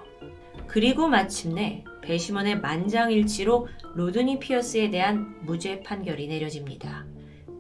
[0.68, 7.06] 그리고 마침내 배심원의 만장일치로 로드니 피어스에 대한 무죄 판결이 내려집니다.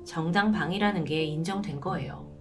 [0.05, 2.31] 정당방위라는 게 인정된 거예요.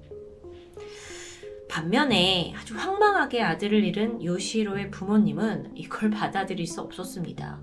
[1.68, 7.62] 반면에 아주 황망하게 아들을 잃은 요시로의 부모님은 이걸 받아들일 수 없었습니다.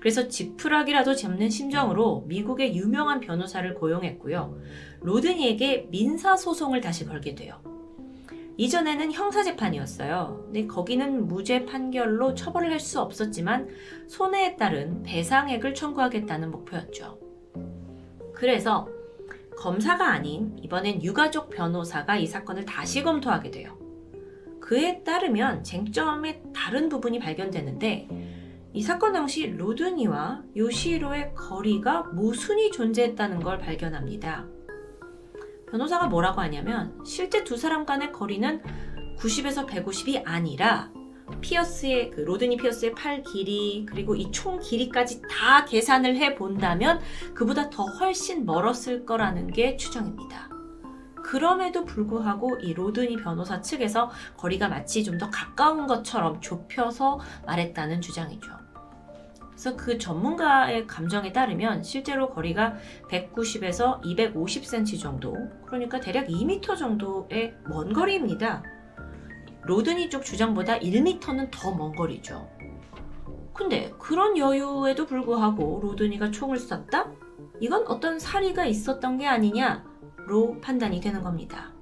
[0.00, 4.58] 그래서 지푸라기라도 잡는 심정으로 미국의 유명한 변호사를 고용했고요.
[5.00, 7.60] 로드니에게 민사소송을 다시 걸게 돼요.
[8.56, 10.42] 이전에는 형사재판이었어요.
[10.44, 13.68] 근데 거기는 무죄 판결로 처벌을 할 수 없었지만
[14.08, 17.18] 손해에 따른 배상액을 청구하겠다는 목표였죠.
[18.34, 18.88] 그래서
[19.56, 23.78] 검사가 아닌 이번엔 유가족 변호사가 이 사건을 다시 검토하게 돼요.
[24.60, 28.08] 그에 따르면 쟁점의 다른 부분이 발견되는데
[28.72, 34.46] 이 사건 당시 로드니와 요시로의 거리가 모순이 존재했다는 걸 발견합니다.
[35.74, 38.62] 변호사가 뭐라고 하냐면 실제 두 사람 간의 거리는
[39.18, 40.92] 90에서 150이 아니라
[41.40, 47.00] 피어스의 그 로드니 피어스의 팔 길이 그리고 이 총 길이까지 다 계산을 해 본다면
[47.34, 50.48] 그보다 더 훨씬 멀었을 거라는 게 추정입니다.
[51.24, 58.63] 그럼에도 불구하고 이 로드니 변호사 측에서 거리가 마치 좀 더 가까운 것처럼 좁혀서 말했다는 주장이죠.
[59.64, 62.74] 그래서 그 전문가의 감정에 따르면 실제로 거리가
[63.08, 68.62] 190에서 250cm 정도, 그러니까 대략 2m 정도의 먼 거리입니다.
[69.62, 72.46] 로드니 쪽 주장보다 1m는 더 먼 거리죠.
[73.54, 77.10] 근데 그런 여유에도 불구하고 로드니가 총을 쐈다?
[77.60, 81.72] 이건 어떤 살의가 있었던 게 아니냐로 판단이 되는 겁니다.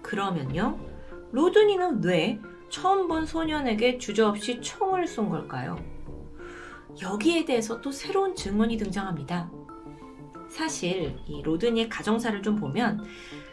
[0.00, 0.78] 그러면요,
[1.32, 5.91] 로드니는 왜 처음 본 소년에게 주저없이 총을 쏜 걸까요?
[7.00, 9.50] 여기에 대해서 또 새로운 증언이 등장합니다.
[10.50, 13.04] 사실 이 로드니의 가정사를 좀 보면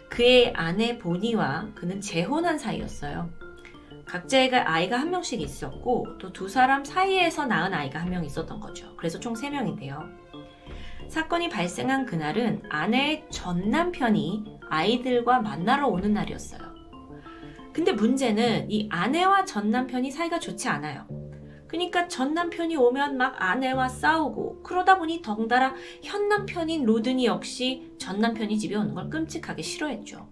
[0.10, 3.30] 그의 아내 보니와 그는 재혼한 사이였어요.
[4.06, 8.95] 각자가 아이가 한 명씩 있었고 또 두 사람 사이에서 낳은 아이가 한 명 있었던 거죠.
[8.97, 10.04] 그래서 총세 명인데요.
[11.10, 16.62] 사건이 발생한 그날은 아내의 전 남편이 아이들과 만나러 오는 날이었어요.
[17.71, 21.08] 근데 문제는 이 아내와 전 남편이 사이가 좋지 않아요.
[21.69, 28.19] 그러니까 전 남편이 오면 막 아내와 싸우고 그러다 보니 덩달아 현 남편인 로드니 역시 전
[28.19, 30.27] 남편이 집에 오는 걸 끔찍하게 싫어했죠.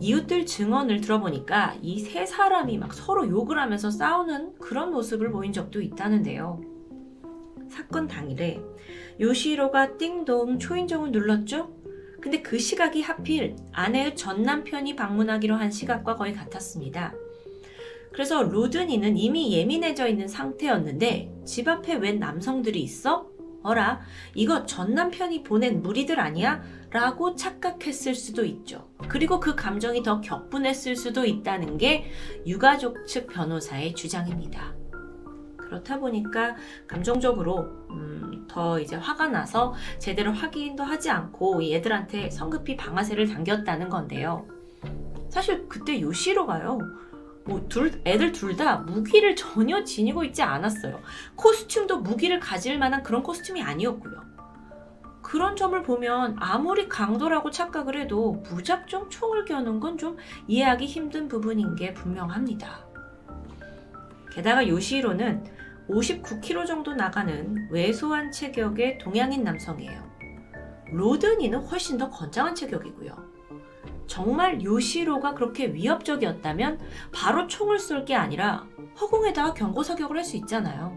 [0.00, 5.80] 이웃들 증언을 들어보니까 이 세 사람이 막 서로 욕을 하면서 싸우는 그런 모습을 보인 적도
[5.80, 6.60] 있다는데요.
[7.70, 8.60] 사건 당일에
[9.20, 11.72] 요시로가 띵동 초인종을 눌렀죠?
[12.20, 17.14] 근데 그 시각이 하필 아내의 전 남편이 방문하기로 한 시각과 거의 같았습니다.
[18.14, 23.26] 그래서 로드니는 이미 예민해져 있는 상태였는데 집 앞에 웬 남성들이 있어?
[23.64, 24.02] 어라,
[24.34, 26.62] 이거 전 남편이 보낸 무리들 아니야?
[26.90, 28.88] 라고 착각했을 수도 있죠.
[29.08, 32.04] 그리고 그 감정이 더 격분했을 수도 있다는 게
[32.46, 34.76] 유가족 측 변호사의 주장입니다.
[35.56, 36.54] 그렇다 보니까
[36.86, 44.46] 감정적으로 음, 더 이제 화가 나서 제대로 확인도 하지 않고 얘들한테 성급히 방아쇠를 당겼다는 건데요.
[45.30, 46.78] 사실 그때 요시로가요.
[47.46, 51.00] 뭐 둘, 애들 둘 다 무기를 전혀 지니고 있지 않았어요.
[51.36, 54.22] 코스튬도 무기를 가질 만한 그런 코스튬이 아니었고요.
[55.22, 61.74] 그런 점을 보면 아무리 강도라고 착각을 해도 무작정 총을 겨눈 건 좀 이해하기 힘든 부분인
[61.76, 62.84] 게 분명합니다.
[64.32, 65.44] 게다가 요시로는
[65.88, 70.02] 59kg 정도 나가는 왜소한 체격의 동양인 남성이에요.
[70.92, 73.23] 로드니는 훨씬 더 건장한 체격이고요.
[74.06, 76.78] 정말 요시로가 그렇게 위협적이었다면
[77.12, 78.66] 바로 총을 쏠 게 아니라
[79.00, 80.96] 허공에다가 경고 사격을 할 수 있잖아요.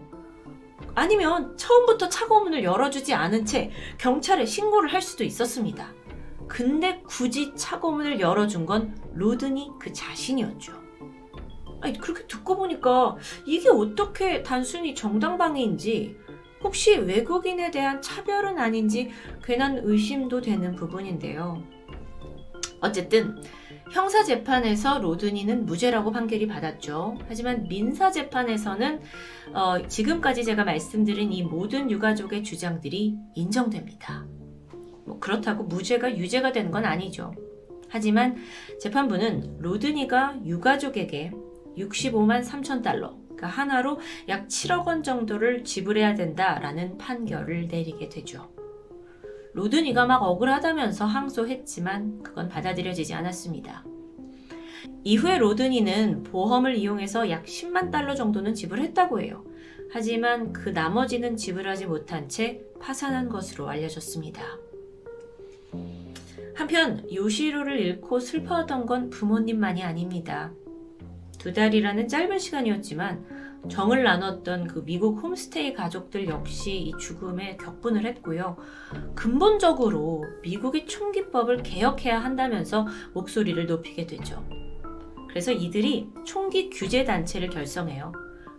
[0.94, 5.92] 아니면 처음부터 차고 문을 열어주지 않은 채 경찰에 신고를 할 수도 있었습니다.
[6.48, 10.72] 근데 굳이 차고 문을 열어준 건 로드니 그 자신이었죠.
[11.80, 13.16] 아니, 그렇게 듣고 보니까
[13.46, 16.16] 이게 어떻게 단순히 정당방위인지
[16.64, 19.10] 혹시 외국인에 대한 차별은 아닌지
[19.44, 21.62] 괜한 의심도 되는 부분인데요.
[22.80, 23.42] 어쨌든
[23.92, 27.18] 형사 재판에서 로드니는 무죄라고 판결이 받았죠.
[27.28, 29.00] 하지만 민사 재판에서는
[29.54, 34.26] 어, 지금까지 제가 말씀드린 이 모든 유가족의 주장들이 인정됩니다.
[35.06, 37.34] 뭐 그렇다고 무죄가 유죄가 되는 건 아니죠.
[37.88, 38.36] 하지만
[38.78, 41.32] 재판부는 로드니가 유가족에게
[41.78, 43.98] 65만 3천 달러, 그러니까 한화로
[44.28, 48.50] 약 7억 원 정도를 지불해야 된다라는 판결을 내리게 되죠.
[49.58, 53.84] 로드니가 막 억울하다면서 항소했지만 그건 받아들여지지 않았습니다.
[55.02, 59.44] 이후에 로드니는 보험을 이용해서 약 10만 달러 정도는 지불했다고 해요.
[59.90, 64.42] 하지만 그 나머지는 지불하지 못한 채 파산한 것으로 알려졌습니다.
[66.54, 70.52] 한편 요시로를 잃고 슬퍼하던 건 부모님만이 아닙니다.
[71.38, 78.56] 두 달이라는 짧은 시간이었지만 정을 나눴던 그 미국 홈스테이 가족들 역시 이 죽음에 격분을 했고요.
[79.14, 84.44] 근본적으로 미국의 총기법을 개혁해야 한다면서 목소리를 높이게 되죠.
[85.28, 88.12] 그래서 이들이 총기 규제 단체를 결성해요.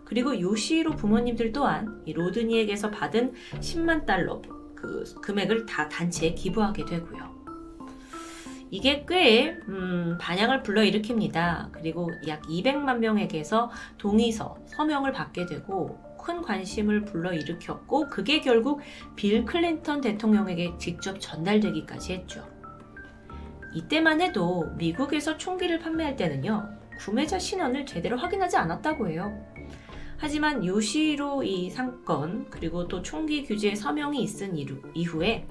[0.04, 4.42] 그리고 요시로 부모님들 또한 이 로드니에게서 받은 10만 달러
[4.74, 7.39] 그 금액을 다 단체에 기부하게 되고요.
[8.70, 11.72] 이게 꽤 음, 반향을 불러일으킵니다.
[11.72, 18.80] 그리고 약 200만 명에게서 동의서, 서명을 받게 되고 큰 관심을 불러일으켰고 그게 결국
[19.16, 22.46] 빌 클린턴 대통령에게 직접 전달되기까지 했죠.
[23.74, 29.32] 이때만 해도 미국에서 총기를 판매할 때는요, 구매자 신원을 제대로 확인하지 않았다고 해요.
[30.18, 34.54] 하지만 요시로 이 상권, 그리고 또 총기 규제 서명이 있은
[34.94, 35.46] 이후에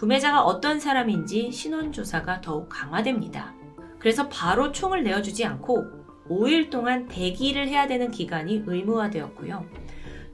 [0.00, 3.54] 구매자가 어떤 사람인지 신원조사가 더욱 강화됩니다.
[3.98, 5.84] 그래서 바로 총을 내어주지 않고
[6.26, 9.66] 5일 동안 대기를 해야 되는 기간이 의무화되었고요.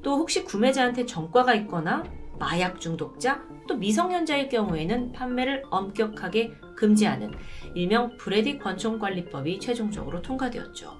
[0.05, 2.05] 또 혹시 구매자한테 전과가 있거나
[2.39, 7.33] 마약 중독자, 또 미성년자일 경우에는 판매를 엄격하게 금지하는
[7.75, 10.97] 일명 브래디 권총관리법이 최종적으로 통과되었죠.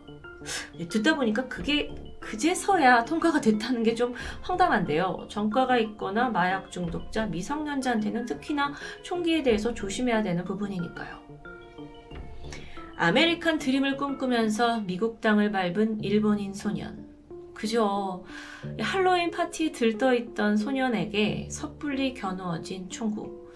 [0.89, 1.95] 듣다 보니까 그게
[2.27, 4.13] 그제서야 통과가 됐다는 게 좀
[4.43, 5.27] 황당한데요.
[5.31, 11.19] 전과가 있거나 마약 중독자, 미성년자한테는 특히나 총기에 대해서 조심해야 되는 부분이니까요.
[12.97, 17.07] 아메리칸 드림을 꿈꾸면서 미국 땅을 밟은 일본인 소년.
[17.55, 18.23] 그저
[18.79, 23.47] 할로윈 파티에 들떠있던 소년에게 섣불리 겨누어진 총구.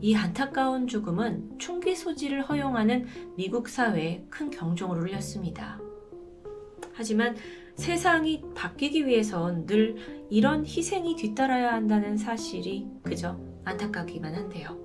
[0.00, 3.06] 이 안타까운 죽음은 총기 소지를 허용하는
[3.36, 5.78] 미국 사회에 큰 경종을 울렸습니다.
[6.94, 7.36] 하지만
[7.74, 9.96] 세상이 바뀌기 위해선 늘
[10.30, 14.78] 이런 희생이 뒤따라야 한다는 사실이 그저 안타깝기만 한데요.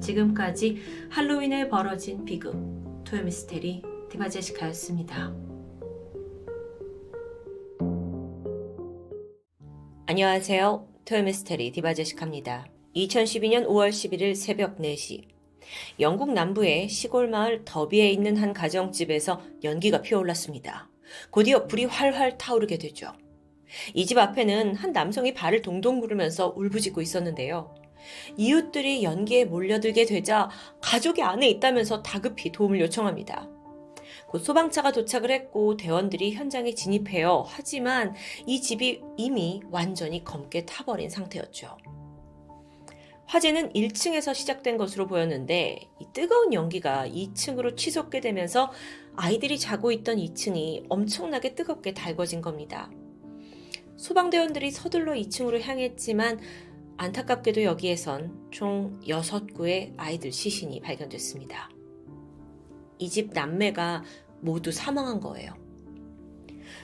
[0.00, 0.78] 지금까지
[1.10, 5.34] 할로윈에 벌어진 비극, 토요미스테리 디바제시카였습니다.
[10.06, 10.88] 안녕하세요.
[11.04, 12.66] 토요미스테리 디바제시카입니다.
[12.94, 15.28] 2012년 5월 11일 새벽 4시
[16.00, 20.91] 영국 남부의 시골 마을 더비에 있는 한 가정집에서 연기가 피어올랐습니다.
[21.30, 23.12] 곧이어 불이 활활 타오르게 되죠.
[23.94, 27.74] 이 집 앞에는 한 남성이 발을 동동 구르면서 울부짖고 있었는데요.
[28.36, 30.50] 이웃들이 연기에 몰려들게 되자
[30.80, 33.48] 가족이 안에 있다면서 다급히 도움을 요청합니다.
[34.28, 37.44] 곧 소방차가 도착을 했고 대원들이 현장에 진입해요.
[37.46, 38.14] 하지만
[38.46, 41.76] 이 집이 이미 완전히 검게 타버린 상태였죠.
[43.26, 48.70] 화재는 1층에서 시작된 것으로 보였는데 이 뜨거운 연기가 2층으로 치솟게 되면서
[49.14, 52.90] 아이들이 자고 있던 2층이 엄청나게 뜨겁게 달궈진 겁니다.
[53.96, 56.40] 소방대원들이 서둘러 2층으로 향했지만
[56.96, 61.70] 안타깝게도 여기에선 총 6구의 아이들 시신이 발견됐습니다.
[62.98, 64.04] 이 집 남매가
[64.40, 65.54] 모두 사망한 거예요.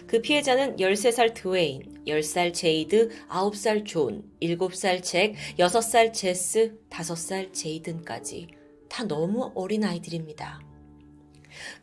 [0.06, 8.48] 그 피해자는 13살 드웨인, 10살 제이드, 9살 존, 7살 잭, 6살 제스, 5살 제이든까지
[8.88, 10.60] 다 너무 어린 아이들입니다.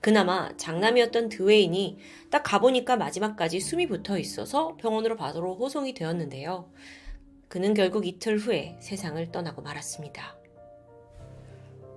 [0.02, 1.98] 그나마 장남이었던 드웨인이
[2.30, 6.72] 딱 가보니까 마지막까지 숨이 붙어 있어서 병원으로 바로 호송이 되었는데요.
[7.48, 10.38] 그는 결국 이틀 후에 세상을 떠나고 말았습니다.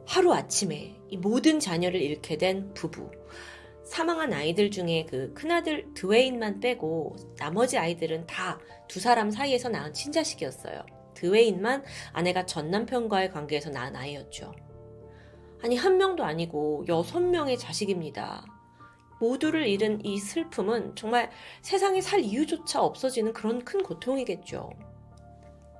[0.06, 3.10] 하루 아침에 이 모든 자녀를 잃게 된 부부.
[3.84, 8.58] 사망한 아이들 중에 그 큰아들 드웨인만 빼고 나머지 아이들은 다
[8.88, 10.80] 두 사람 사이에서 낳은 친자식이었어요.
[11.14, 14.54] 드웨인만 아내가 전 남편과의 관계에서 낳은 아이였죠.
[15.62, 18.44] 아니, 한 명도 아니고 여섯 명의 자식입니다.
[19.20, 21.30] 모두를 잃은 이 슬픔은 정말
[21.62, 24.70] 세상에 살 이유조차 없어지는 그런 큰 고통이겠죠.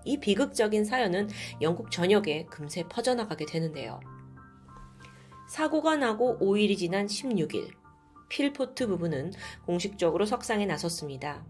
[0.05, 1.29] 이 비극적인 사연은
[1.61, 4.01] 영국 전역에 금세 퍼져나가게 되는데요.
[5.49, 7.71] 사고가 나고 5일이 지난 16일,
[8.29, 9.33] 필포트 부부는
[9.65, 11.45] 공식적으로 석상에 나섰습니다.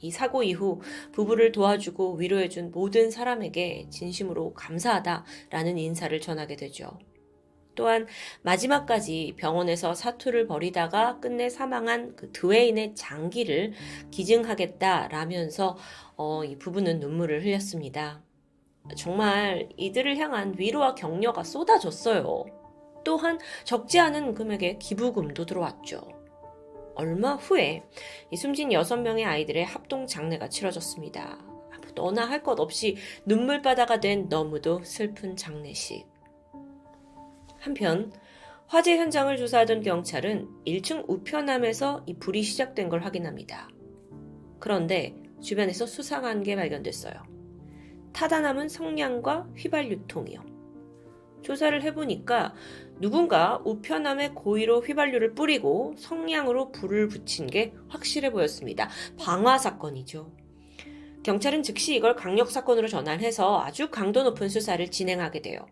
[0.00, 0.80] 이 사고 이후
[1.12, 6.98] 부부를 도와주고 위로해준 모든 사람에게 진심으로 감사하다라는 인사를 전하게 되죠.
[7.80, 8.06] 또한
[8.42, 13.72] 마지막까지 병원에서 사투를 벌이다가 끝내 사망한 그 드웨인의 장기를
[14.10, 15.78] 기증하겠다라면서
[16.18, 18.20] 어, 이 부부는 눈물을 흘렸습니다.
[18.98, 22.44] 정말 이들을 향한 위로와 격려가 쏟아졌어요.
[23.02, 26.02] 또한 적지 않은 금액의 기부금도 들어왔죠.
[26.96, 27.84] 얼마 후에
[28.30, 31.38] 이 숨진 6명의 아이들의 합동 장례가 치러졌습니다.
[31.94, 36.09] 너나 할 것 없이 눈물바다가 된 너무도 슬픈 장례식.
[37.60, 38.10] 한편
[38.66, 43.68] 화재 현장을 조사하던 경찰은 1층 우편함에서 이 불이 시작된 걸 확인합니다.
[44.58, 47.14] 그런데 주변에서 수상한 게 발견됐어요.
[48.12, 50.44] 타다 남은 성냥과 휘발 유통이요.
[51.42, 52.54] 조사를 해보니까
[52.98, 58.90] 누군가 우편함에 고의로 휘발유를 뿌리고 성냥으로 불을 붙인 게 확실해 보였습니다.
[59.18, 60.32] 방화 사건이죠.
[61.22, 65.66] 경찰은 즉시 이걸 강력 사건으로 전환해서 아주 강도 높은 수사를 진행하게 돼요.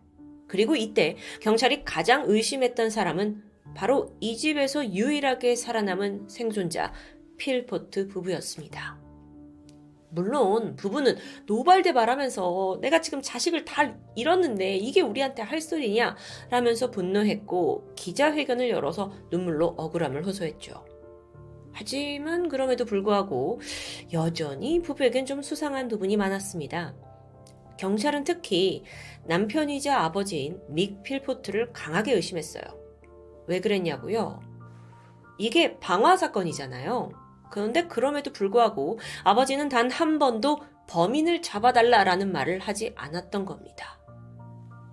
[0.49, 3.43] 그리고 이때 경찰이 가장 의심했던 사람은
[3.75, 6.93] 바로 이 집에서 유일하게 살아남은 생존자
[7.37, 8.99] 필포트 부부였습니다.
[10.11, 16.17] 물론 부부는 노발대발하면서 내가 지금 자식을 다 잃었는데 이게 우리한테 할 소리냐
[16.51, 20.85] 라면서 분노했고 기자회견을 열어서 눈물로 억울함을 호소했죠.
[21.73, 23.61] 하지만 그럼에도 불구하고
[24.13, 26.95] 여전히 부부에겐 좀 수상한 부분이 많았습니다.
[27.79, 28.83] 경찰은 특히
[29.25, 32.63] 남편이자 아버지인 믹 필포트를 강하게 의심했어요.
[33.47, 34.41] 왜 그랬냐고요?
[35.39, 37.11] 이게 방화 사건이잖아요.
[37.51, 43.99] 그런데 그럼에도 불구하고 아버지는 단 한 번도 범인을 잡아달라라는 말을 하지 않았던 겁니다.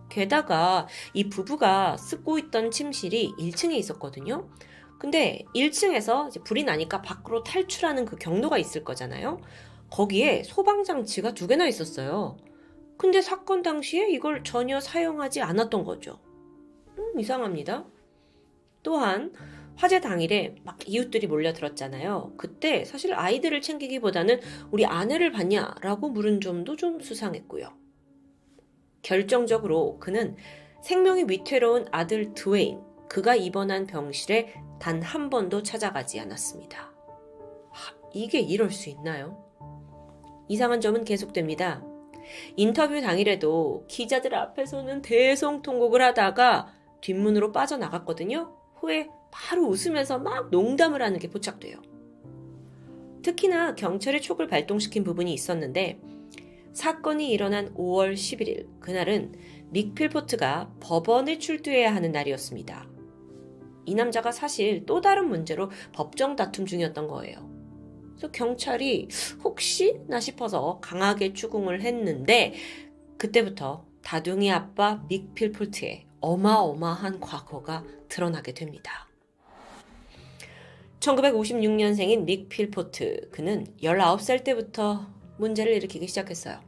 [0.09, 4.49] 게다가 이 부부가 쓰고 있던 침실이 1층에 있었거든요.
[4.99, 9.41] 근데 1층에서 불이 나니까 밖으로 탈출하는 그 경로가 있을 거잖아요.
[9.91, 12.37] 거기에 소방장치가 두 개나 있었어요.
[12.97, 16.19] 근데 사건 당시에 이걸 전혀 사용하지 않았던 거죠.
[16.97, 17.85] 음, 이상합니다.
[18.83, 19.33] 또한
[19.75, 22.33] 화재 당일에 막 이웃들이 몰려들었잖아요.
[22.37, 24.39] 그때 사실 아이들을 챙기기보다는
[24.71, 27.73] 우리 아내를 봤냐라고 물은 점도 좀 수상했고요.
[29.01, 30.35] 결정적으로 그는
[30.81, 32.79] 생명이 위태로운 아들 드웨인,
[33.09, 36.91] 그가 입원한 병실에 단 한 번도 찾아가지 않았습니다.
[37.71, 39.43] 하, 이게 이럴 수 있나요?
[40.47, 41.83] 이상한 점은 계속됩니다.
[42.55, 46.67] 인터뷰 당일에도 기자들 앞에서는 대성통곡을 하다가
[47.01, 48.55] 뒷문으로 빠져나갔거든요.
[48.75, 51.81] 후에 바로 웃으면서 막 농담을 하는 게 포착돼요.
[53.21, 55.99] 특히나 경찰의 촉을 발동시킨 부분이 있었는데
[56.73, 59.33] 사건이 일어난 5월 11일 그날은
[59.71, 62.87] 믹필포트가 법원에 출두해야 하는 날이었습니다.
[63.85, 67.54] 이 남자가 사실 또 다른 문제로 법정 다툼 중이었던 거예요.
[68.15, 69.09] 그래서 경찰이
[69.43, 72.53] 혹시나 싶어서 강하게 추궁을 했는데
[73.17, 79.07] 그때부터 다둥이 아빠 믹필폴트의 어마어마한 과거가 드러나게 됩니다.
[80.99, 83.29] 1956년생인 닉 필포트.
[83.31, 85.07] 그는 19살 때부터
[85.37, 86.59] 문제를 일으키기 시작했어요.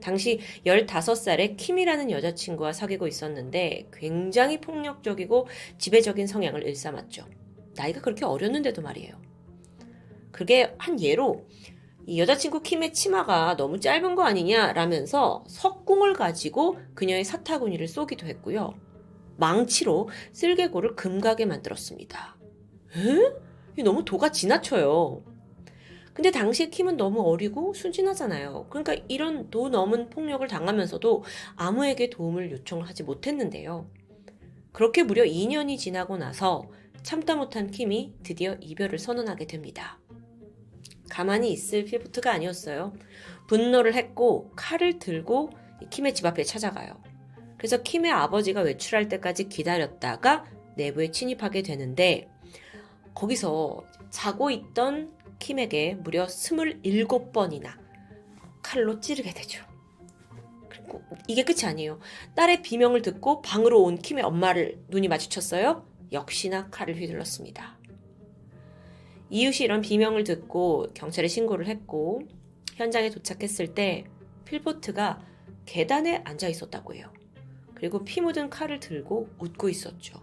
[0.00, 5.46] 당시 15살의 킴이라는 여자친구와 사귀고 있었는데 굉장히 폭력적이고
[5.78, 7.26] 지배적인 성향을 일삼았죠.
[7.76, 9.31] 나이가 그렇게 어렸는데도 말이에요.
[10.42, 11.46] 그게 한 예로
[12.04, 18.74] 이 여자친구 킴의 치마가 너무 짧은 거 아니냐라면서 석궁을 가지고 그녀의 사타구니를 쏘기도 했고요.
[19.36, 22.36] 망치로 쓸개골을 금가게 만들었습니다.
[23.76, 23.82] 에?
[23.84, 25.22] 너무 도가 지나쳐요.
[26.12, 28.66] 근데 당시에 킴은 너무 어리고 순진하잖아요.
[28.68, 31.22] 그러니까 이런 도 넘은 폭력을 당하면서도
[31.54, 33.88] 아무에게 도움을 요청을 하지 못했는데요.
[34.72, 36.68] 그렇게 무려 2년이 지나고 나서
[37.04, 40.01] 참다 못한 킴이 드디어 이별을 선언하게 됩니다.
[41.08, 42.92] 가만히 있을 필포트가 아니었어요.
[43.48, 45.50] 분노를 했고 칼을 들고
[45.90, 47.02] 킴의 집 앞에 찾아가요.
[47.58, 50.44] 그래서 킴의 아버지가 외출할 때까지 기다렸다가
[50.76, 52.28] 내부에 침입하게 되는데
[53.14, 57.78] 거기서 자고 있던 킴에게 무려 27번이나
[58.62, 59.64] 칼로 찌르게 되죠.
[60.68, 61.98] 그리고 이게 끝이 아니에요.
[62.34, 65.86] 딸의 비명을 듣고 방으로 온 킴의 엄마를 눈이 마주쳤어요.
[66.12, 67.78] 역시나 칼을 휘둘렀습니다.
[69.32, 72.20] 이웃이 이런 비명을 듣고 경찰에 신고를 했고
[72.74, 74.04] 현장에 도착했을 때
[74.44, 75.24] 필포트가
[75.64, 77.10] 계단에 앉아 있었다고 해요.
[77.74, 80.20] 그리고 피 묻은 칼을 들고 웃고 있었죠.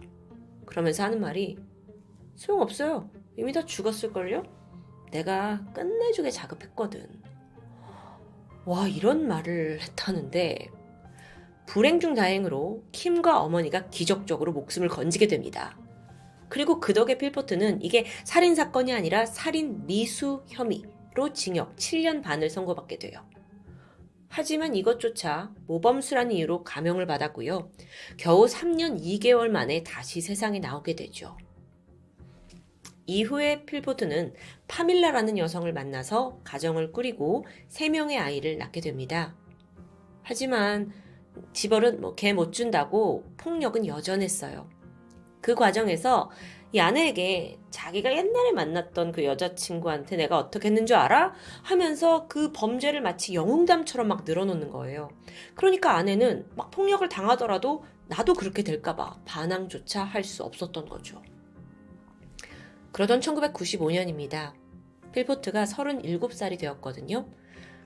[0.64, 1.58] 그러면서 하는 말이
[2.36, 3.10] 소용없어요.
[3.36, 4.44] 이미 다 죽었을걸요?
[5.10, 7.08] 내가 끝내주게 자급했거든.
[8.64, 10.70] 와, 이런 말을 했다는데,
[11.66, 15.76] 불행 중 다행으로 킴과 어머니가 기적적으로 목숨을 건지게 됩니다.
[16.50, 22.98] 그리고 그 덕에 필포트는 이게 살인 사건이 아니라 살인 미수 혐의로 징역 7년 반을 선고받게
[22.98, 23.24] 돼요.
[24.28, 27.70] 하지만 이것조차 모범수라는 이유로 감형을 받았고요.
[28.16, 31.36] 겨우 3년 2개월 만에 다시 세상에 나오게 되죠.
[33.06, 34.34] 이후에 필포트는
[34.68, 39.36] 파밀라라는 여성을 만나서 가정을 꾸리고 3명의 아이를 낳게 됩니다.
[40.22, 40.92] 하지만
[41.52, 44.68] 집벌은 뭐 개 못 준다고 폭력은 여전했어요.
[45.40, 46.30] 그 과정에서
[46.72, 51.34] 이 아내에게 자기가 옛날에 만났던 그 여자친구한테 내가 어떻게 했는 줄 알아?
[51.62, 55.10] 하면서 그 범죄를 마치 영웅담처럼 막 늘어놓는 거예요.
[55.56, 61.22] 그러니까 아내는 막 폭력을 당하더라도 나도 그렇게 될까봐 반항조차 할 수 없었던 거죠.
[62.92, 64.52] 그러던 1995년입니다.
[65.12, 67.28] 필포트가 37살이 되었거든요.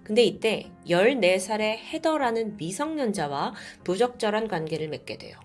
[0.03, 5.39] 근데 이때 14살의 헤더라는 미성년자와 부적절한 관계를 맺게 돼요.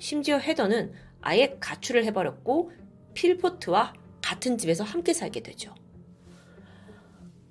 [0.00, 2.72] 심지어 헤더는 아예 가출을 해버렸고
[3.14, 5.74] 필포트와 같은 집에서 함께 살게 되죠.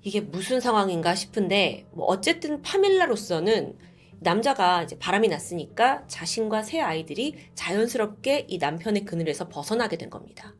[0.02, 3.76] 이게 무슨 상황인가 싶은데 뭐 어쨌든 파밀라로서는
[4.20, 10.54] 남자가 이제 바람이 났으니까 자신과 새 아이들이 자연스럽게 이 남편의 그늘에서 벗어나게 된 겁니다.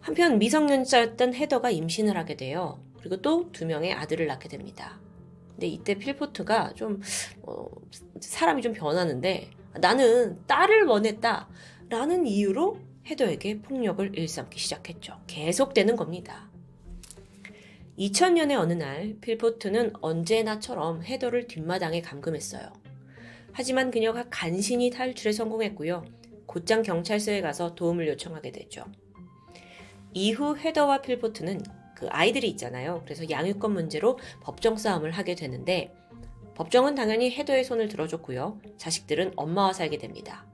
[0.00, 2.80] 한편 미성년자였던 헤더가 임신을 하게 돼요.
[2.98, 5.00] 그리고 또 두 명의 아들을 낳게 됩니다.
[5.52, 7.00] 근데 이때 필포트가 좀
[7.42, 7.66] 어,
[8.20, 11.48] 사람이 좀 변하는데 나는 딸을 원했다.
[11.88, 15.20] 라는 이유로 헤더에게 폭력을 일삼기 시작했죠.
[15.26, 16.50] 계속되는 겁니다.
[17.98, 22.72] 2000년의 어느 날 필포트는 언제나처럼 헤더를 뒷마당에 감금했어요.
[23.52, 26.04] 하지만 그녀가 간신히 탈출에 성공했고요.
[26.46, 28.84] 곧장 경찰서에 가서 도움을 요청하게 되죠.
[30.12, 31.62] 이후 헤더와 필포트는
[31.94, 33.02] 그 아이들이 있잖아요.
[33.04, 35.94] 그래서 양육권 문제로 법정 싸움을 하게 되는데
[36.56, 38.58] 법정은 당연히 헤더의 손을 들어줬고요.
[38.78, 40.46] 자식들은 엄마와 살게 됩니다.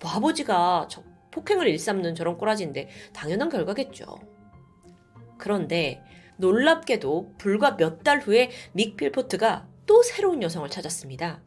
[0.00, 0.88] 뭐 아버지가
[1.32, 4.06] 폭행을 일삼는 저런 꼬라지인데 당연한 결과겠죠.
[5.38, 6.02] 그런데
[6.38, 11.42] 놀랍게도 불과 몇 달 후에 믹 필포트가 또 새로운 여성을 찾았습니다.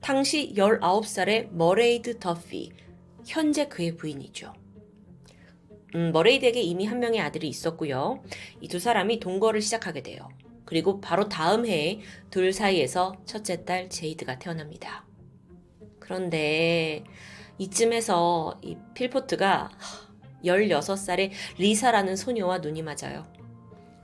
[0.00, 2.70] 당시 19살의 머레이드 더피,
[3.26, 4.52] 현재 그의 부인이죠.
[5.94, 8.22] 음, 머레이드에게 이미 한 명의 아들이 있었고요.
[8.60, 10.28] 이 두 사람이 동거를 시작하게 돼요.
[10.72, 12.00] 그리고 바로 다음 해에
[12.30, 15.04] 둘 사이에서 첫째 딸 제이드가 태어납니다.
[16.00, 17.04] 그런데
[17.58, 19.70] 이쯤에서 이 필포트가
[20.42, 23.30] 16살의 리사라는 소녀와 눈이 맞아요.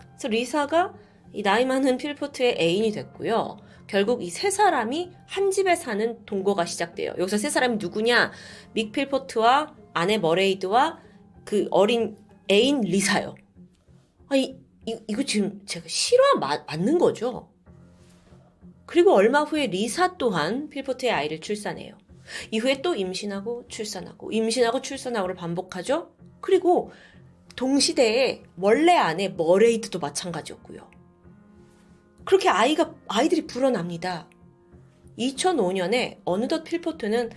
[0.09, 0.93] 그래서 리사가
[1.33, 3.57] 이 나이 많은 필포트의 애인이 됐고요.
[3.87, 7.15] 결국 이 세 사람이 한 집에 사는 동거가 시작돼요.
[7.17, 8.31] 여기서 세 사람이 누구냐?
[8.75, 10.99] 믹 필포트와 아내 머레이드와
[11.47, 12.19] 그 어린
[12.51, 13.37] 애인 리사요.
[14.29, 17.51] 아니, 이, 이거 지금 제가 실화 마, 맞는 거죠?
[18.87, 21.99] 그리고 얼마 후에 리사 또한 필포트의 아이를 출산해요.
[22.51, 26.15] 이후에 또 임신하고 출산하고 임신하고 출산하고를 반복하죠.
[26.41, 26.91] 그리고
[27.55, 30.91] 동시대에 원래 아내 머레이드도 마찬가지였고요.
[32.25, 34.31] 그렇게 아이가 아이들이 불어납니다.
[35.19, 37.31] 2005년에 어느덧 필포트는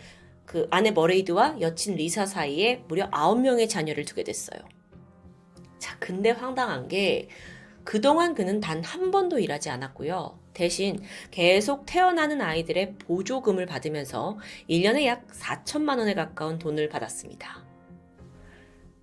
[0.46, 4.60] 그 아내 머레이드와 여친 리사 사이에 무려 9명의 자녀를 두게 됐어요.
[5.82, 7.28] 자, 근데 황당한 게
[7.84, 10.40] 그동안 그는 단 한 번도 일하지 않았고요.
[10.54, 11.00] 대신
[11.32, 14.38] 계속 태어나는 아이들의 보조금을 받으면서
[14.70, 17.66] 1년에 약 4천만 원에 가까운 돈을 받았습니다.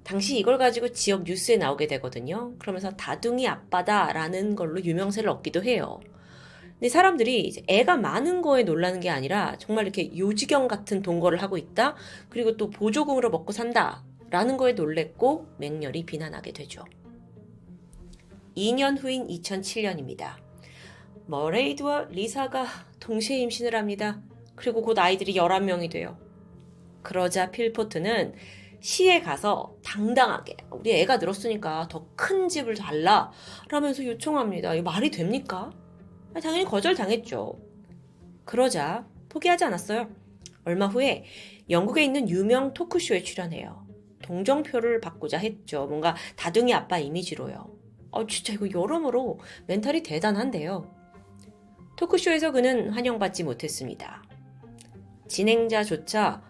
[0.04, 2.54] 당시 이걸 가지고 지역 뉴스에 나오게 되거든요.
[2.58, 6.00] 그러면서 다둥이 아빠다라는 걸로 유명세를 얻기도 해요.
[6.74, 11.58] 근데 사람들이 이제 애가 많은 거에 놀라는 게 아니라 정말 이렇게 요지경 같은 동거를 하고
[11.58, 11.96] 있다.
[12.28, 14.04] 그리고 또 보조금으로 먹고 산다.
[14.30, 16.84] 라는 거에 놀랬고 맹렬히 비난하게 되죠.
[18.56, 20.36] 2년 후인 2007년입니다.
[21.26, 22.66] 머레이드와 리사가
[23.00, 24.20] 동시에 임신을 합니다.
[24.56, 26.18] 그리고 곧 아이들이 11명이 돼요.
[27.02, 28.34] 그러자 필포트는
[28.80, 33.32] 시에 가서 당당하게 우리 애가 늘었으니까 더 큰 집을 달라
[33.68, 34.74] 라면서 요청합니다.
[34.74, 35.70] 이 말이 됩니까?
[36.34, 37.58] 당연히 거절당했죠.
[38.44, 40.08] 그러자 포기하지 않았어요.
[40.64, 41.24] 얼마 후에
[41.70, 43.87] 영국에 있는 유명 토크쇼에 출연해요.
[44.28, 45.86] 동정표를 받고자 했죠.
[45.86, 47.70] 뭔가 다둥이 아빠 이미지로요.
[48.10, 50.94] 어, 진짜 이거 여러모로 멘탈이 대단한데요.
[51.96, 54.22] 토크쇼에서 그는 환영받지 못했습니다.
[55.28, 56.42] 진행자조차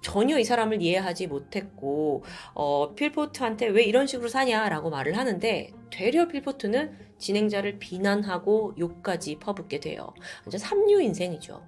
[0.00, 2.22] 전혀 이 사람을 이해하지 못했고
[2.54, 10.14] 어, 필포트한테 왜 이런 식으로 사냐라고 말을 하는데 되려 필포트는 진행자를 비난하고 욕까지 퍼붓게 돼요.
[10.44, 11.66] 완전 삼류 인생이죠.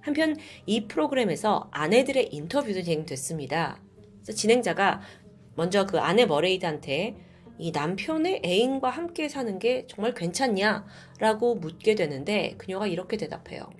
[0.00, 3.80] 한편 이 프로그램에서 아내들의 인터뷰도 진행됐습니다.
[4.26, 5.00] 그래서 진행자가
[5.54, 7.16] 먼저 그 아내 머레이드한테
[7.58, 10.84] 이 남편의 애인과 함께 사는 게 정말 괜찮냐?
[11.20, 13.70] 라고 묻게 되는데 그녀가 이렇게 대답해요.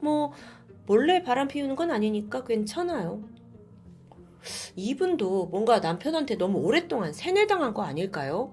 [0.00, 0.32] 뭐,
[0.86, 3.22] 몰래 바람 피우는 건 아니니까 괜찮아요.
[4.74, 8.52] 이분도 뭔가 남편한테 너무 오랫동안 세뇌당한 거 아닐까요?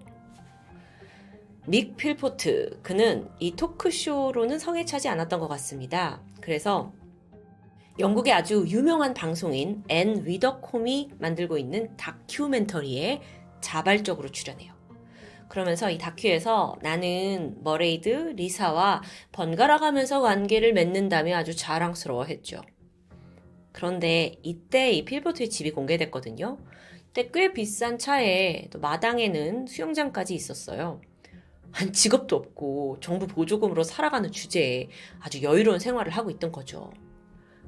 [1.66, 6.22] 믹 필포트, 그는 이 토크쇼로는 성에 차지 않았던 것 같습니다.
[6.42, 6.94] 그래서
[8.00, 13.22] 영국의 아주 유명한 방송인 앤 위더콤이 만들고 있는 다큐멘터리에
[13.60, 14.74] 자발적으로 출연해요.
[15.50, 19.02] 그러면서 이 다큐에서 나는 머레이드, 리사와
[19.34, 22.62] 번갈아 가면서 관계를 맺는다며 아주 자랑스러워 했죠.
[23.74, 26.58] 그런데 이때 이 필포트의 집이 공개됐거든요.
[27.08, 31.02] 그때 꽤 비싼 차에 또 마당에는 수영장까지 있었어요.
[31.72, 34.88] 한 직업도 없고 정부 보조금으로 살아가는 주제에
[35.20, 36.92] 아주 여유로운 생활을 하고 있던 거죠.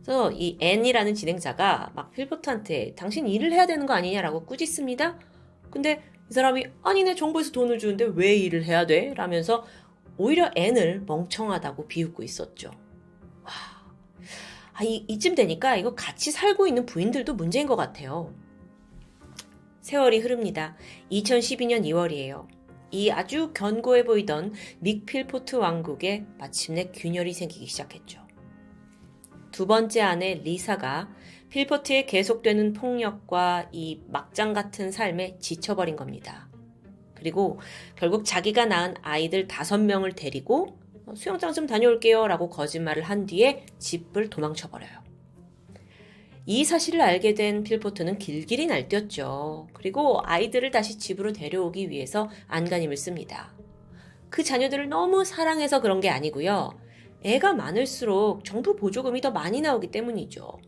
[0.02, 5.20] 그래서 이 앤이라는 진행자가 막 필버트한테 당신 일을 해야 되는 거 아니냐라고 꾸짖습니다.
[5.70, 9.14] 근데 이 사람이 아니네 정부에서 돈을 주는데 왜 일을 해야 돼?
[9.16, 9.66] 라면서
[10.18, 12.72] 오히려 앤을 멍청하다고 비웃고 있었죠.
[13.44, 13.52] 와,
[14.74, 18.34] 아, 이, 이쯤 되니까 이거 같이 살고 있는 부인들도 문제인 것 같아요.
[19.82, 20.78] 세월이 흐릅니다.
[21.12, 22.48] 2012년 2월이에요.
[22.92, 28.21] 이 아주 견고해 보이던 믹필포트 왕국에 마침내 균열이 생기기 시작했죠.
[29.52, 31.10] 두 번째 아내 리사가
[31.50, 36.50] 필포트의 계속되는 폭력과 이 막장 같은 삶에 지쳐버린 겁니다.
[37.14, 37.60] 그리고
[37.96, 40.80] 결국 자기가 낳은 아이들 다섯 명을 데리고
[41.16, 45.02] 수영장 좀 다녀올게요 라고 거짓말을 한 뒤에 집을 도망쳐버려요.
[46.46, 49.68] 이 사실을 알게 된 필포트는 길길이 날뛰었죠.
[49.74, 53.54] 그리고 아이들을 다시 집으로 데려오기 위해서 안간힘을 씁니다.
[54.30, 56.72] 그 자녀들을 너무 사랑해서 그런 게 아니고요.
[57.24, 60.60] 애가 많을수록 정부 보조금이 더 많이 나오기 때문이죠.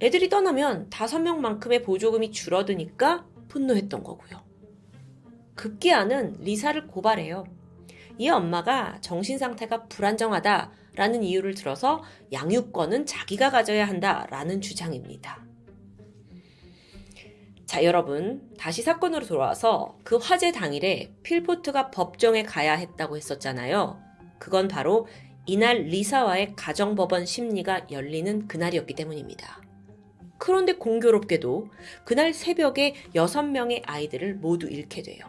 [0.00, 4.42] 애들이 떠나면 다섯 명만큼의 보조금이 줄어드니까 분노했던 거고요.
[5.54, 7.44] 급기야는 리사를 고발해요.
[8.18, 12.02] 이 엄마가 정신 상태가 불안정하다라는 이유를 들어서
[12.32, 15.44] 양육권은 자기가 가져야 한다라는 주장입니다.
[17.64, 23.98] 자, 여러분, 다시 사건으로 돌아와서 그 화재 당일에 필포트가 법정에 가야 했다고 했었잖아요.
[24.38, 25.06] 그건 바로
[25.46, 29.60] 이날 리사와의 가정법원 심리가 열리는 그날이었기 때문입니다.
[30.38, 31.68] 그런데 공교롭게도
[32.04, 35.24] 그날 새벽에 6명의 아이들을 모두 잃게 돼요.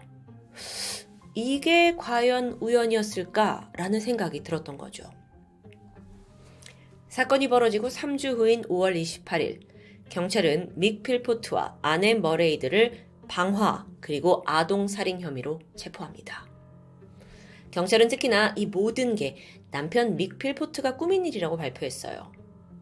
[1.36, 5.04] 이게 과연 우연이었을까라는 생각이 들었던 거죠.
[7.10, 9.62] 사건이 벌어지고 3주 후인 5월 28일,
[10.10, 16.48] 경찰은 믹 필포트와 아내 머레이드를 방화 그리고 아동살인 혐의로 체포합니다.
[17.72, 19.38] 경찰은 특히나 이 모든 게
[19.74, 22.32] 남편 믹 필포트가 꾸민 일이라고 발표했어요.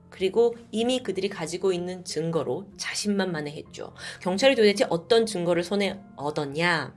[0.09, 3.93] 그리고 이미 그들이 가지고 있는 증거로 자신만만해했죠.
[4.21, 6.93] 경찰이 도대체 어떤 증거를 손에 얻었냐?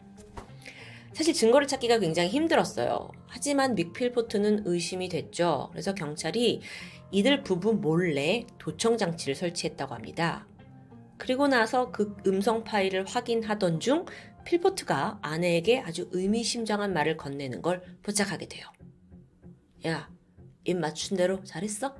[1.12, 3.08] 사실 증거를 찾기가 굉장히 힘들었어요.
[3.28, 5.68] 하지만 믹 필포트는 의심이 됐죠.
[5.70, 6.60] 그래서 경찰이
[7.12, 10.48] 이들 부부 몰래 도청 장치를 설치했다고 합니다.
[11.18, 14.06] 그리고 나서 그 음성 파일을 확인하던 중
[14.44, 18.66] 필포트가 아내에게 아주 의미심장한 말을 건네는 걸 포착하게 돼요.
[19.86, 20.08] 야,
[20.64, 21.94] 입 맞춘 대로 잘했어?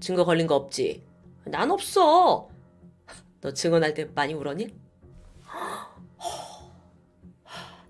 [0.00, 1.04] 증거 걸린 거 없지?
[1.44, 2.48] 난 없어!
[3.40, 4.74] 너 증언할 때 많이 울었니?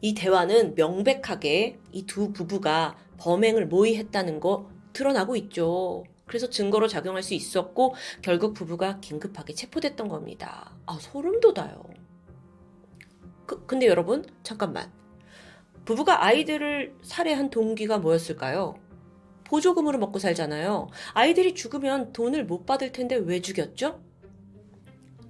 [0.02, 6.04] 이 대화는 명백하게 이 두 부부가 범행을 모의했다는 거 드러나고 있죠.
[6.26, 10.72] 그래서 증거로 작용할 수 있었고 결국 부부가 긴급하게 체포됐던 겁니다.
[10.86, 11.82] 아 소름 돋아요.
[13.46, 14.90] 그, 근데 여러분 잠깐만
[15.84, 18.76] 부부가 아이들을 살해한 동기가 뭐였을까요?
[19.50, 20.88] 보조금으로 먹고 살잖아요.
[21.12, 24.00] 아이들이 죽으면 돈을 못 받을 텐데 왜 죽였죠?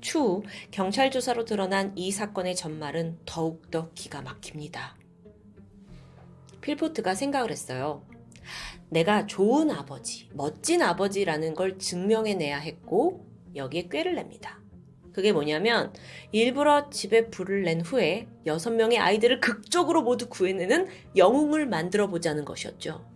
[0.02, 4.96] 추후 경찰 조사로 드러난 이 사건의 전말은 더욱더 기가 막힙니다.
[6.60, 8.06] 필포트가 생각을 했어요.
[8.90, 14.60] 내가 좋은 아버지, 멋진 아버지라는 걸 증명해내야 했고 여기에 꾀를 냅니다.
[15.14, 15.94] 그게 뭐냐면
[16.30, 23.09] 일부러 집에 불을 낸 후에 여섯 명의 아이들을 극적으로 모두 구해내는 영웅을 만들어 보자는 것이었죠.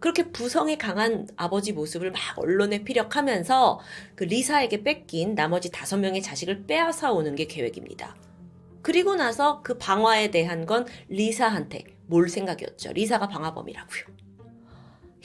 [0.00, 3.80] 그렇게 부성에 강한 아버지 모습을 막 언론에 피력하면서
[4.14, 8.16] 그 리사에게 뺏긴 나머지 다섯 명의 자식을 빼앗아 오는 게 계획입니다.
[8.82, 12.92] 그리고 나서 그 방화에 대한 건 리사한테 몰 생각이었죠.
[12.92, 14.04] 리사가 방화범이라고요.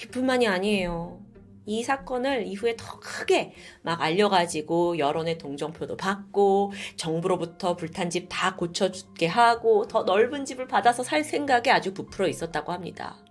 [0.02, 1.22] 이뿐만이 아니에요.
[1.66, 3.54] 이 사건을 이후에 더 크게
[3.84, 11.04] 막 알려가지고 여론의 동정표도 받고 정부로부터 불탄 집 다 고쳐주게 하고 더 넓은 집을 받아서
[11.04, 13.23] 살 생각에 아주 부풀어 있었다고 합니다.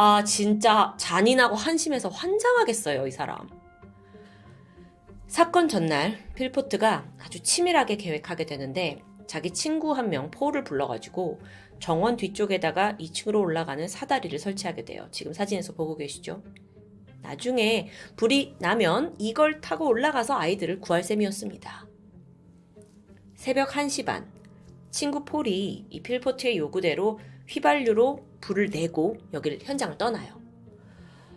[0.00, 3.48] 아, 진짜 잔인하고 한심해서 환장하겠어요, 이 사람.
[5.26, 11.40] 사건 전날 필포트가 아주 치밀하게 계획하게 되는데 자기 친구 한명 폴을 불러가지고
[11.80, 15.08] 정원 뒤쪽에다가 2층으로 올라가는 사다리를 설치하게 돼요.
[15.10, 16.44] 지금 사진에서 보고 계시죠?
[17.22, 21.88] 나중에 불이 나면 이걸 타고 올라가서 아이들을 구할 셈이었습니다.
[23.34, 24.30] 새벽 1시 반,
[24.92, 27.18] 친구 폴이 이 필포트의 요구대로
[27.48, 30.38] 휘발유로 불을 내고 여기를 현장을 떠나요.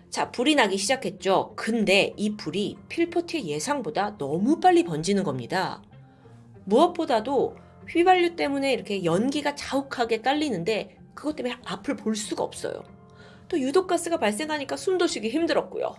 [0.09, 1.53] 자, 불이 나기 시작했죠.
[1.55, 5.81] 근데 이 불이 필포트의 예상보다 너무 빨리 번지는 겁니다.
[6.65, 7.55] 무엇보다도
[7.89, 12.83] 휘발유 때문에 이렇게 연기가 자욱하게 깔리는데 그것 때문에 앞을 볼 수가 없어요.
[13.47, 15.95] 또 유독가스가 발생하니까 숨도 쉬기 힘들었고요.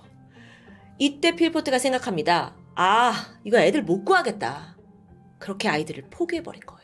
[0.99, 2.57] 이때 필포트가 생각합니다.
[2.75, 3.13] 아,
[3.45, 4.77] 이거 애들 못 구하겠다.
[5.39, 6.82] 그렇게 아이들을 포기해버린 거예요.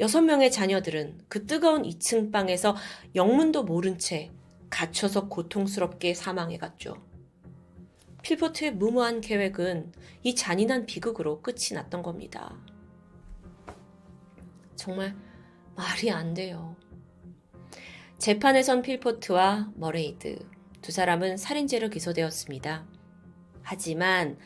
[0.00, 2.74] 여섯 명의 자녀들은 그 뜨거운 2층 방에서
[3.14, 4.30] 영문도 모른 채
[4.70, 6.96] 갇혀서 고통스럽게 사망해갔죠.
[8.22, 9.92] 필포트의 무모한 계획은
[10.22, 12.56] 이 잔인한 비극으로 끝이 났던 겁니다.
[14.74, 15.14] 정말
[15.76, 16.76] 말이 안 돼요.
[18.16, 20.38] 재판에선 필포트와 머레이드
[20.80, 22.86] 두 사람은 살인죄로 기소되었습니다.
[23.62, 24.38] 하지만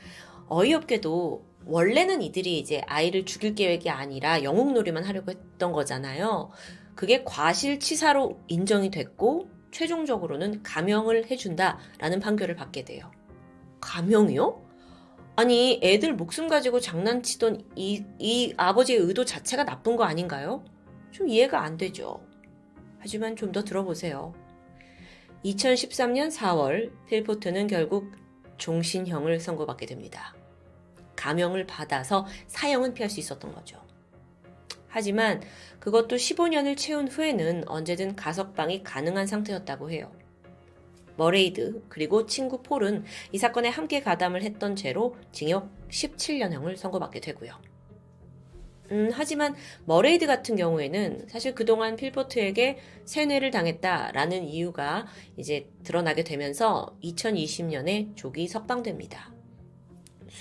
[0.49, 6.51] 어이없게도 원래는 이들이 이제 아이를 죽일 계획이 아니라 영웅놀이만 하려고 했던 거잖아요.
[6.95, 13.11] 그게 과실치사로 인정이 됐고 최종적으로는 감형을 해준다라는 판결을 받게 돼요.
[13.81, 14.63] 감형이요?
[15.37, 20.65] 아니 애들 목숨 가지고 장난치던 이, 이 아버지의 의도 자체가 나쁜 거 아닌가요?
[21.11, 22.25] 좀 이해가 안 되죠.
[23.01, 24.33] 하지만 좀 더 들어보세요.
[25.45, 28.13] 2013년 4월 필포트는 결국
[28.59, 30.35] 종신형을 선고받게 됩니다.
[31.25, 33.83] 감형을 받아서 사형은 피할 수 있었던 거죠.
[34.89, 35.43] 하지만
[35.81, 40.13] 그것도 15년을 채운 후에는 언제든 가석방이 가능한 상태였다고 해요.
[41.17, 47.55] 머레이드 그리고 친구 폴은 이 사건에 함께 가담을 했던 죄로 징역 17년형을 선고받게 되고요.
[48.91, 49.55] 음, 하지만
[49.87, 55.07] 머레이드 같은 경우에는 사실 그동안 필포트에게 세뇌를 당했다라는 이유가
[55.39, 59.34] 이제 드러나게 되면서 2020년에 조기 석방됩니다.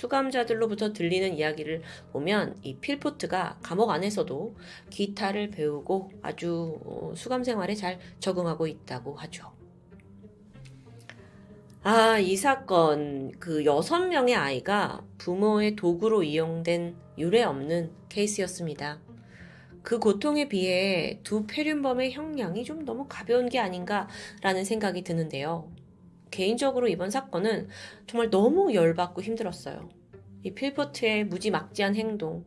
[0.04, 1.82] 수감자들로부터 들리는 이야기를
[2.12, 4.54] 보면 이 필포트가 감옥 안에서도
[4.90, 9.52] 기타를 배우고 아주 어, 수감 생활에 잘 적응하고 있다고 하죠.
[11.82, 19.00] 아, 이 사건, 그 여섯 명의 아이가 부모의 도구로 이용된 유례 없는 케이스였습니다.
[19.82, 25.70] 그 고통에 비해 두 패륜범의 형량이 좀 너무 가벼운 게 아닌가라는 생각이 드는데요.
[26.34, 27.68] 개인적으로 이번 사건은
[28.08, 29.88] 정말 너무 열받고 힘들었어요.
[30.42, 32.44] 이 필포트의 무지막지한 행동,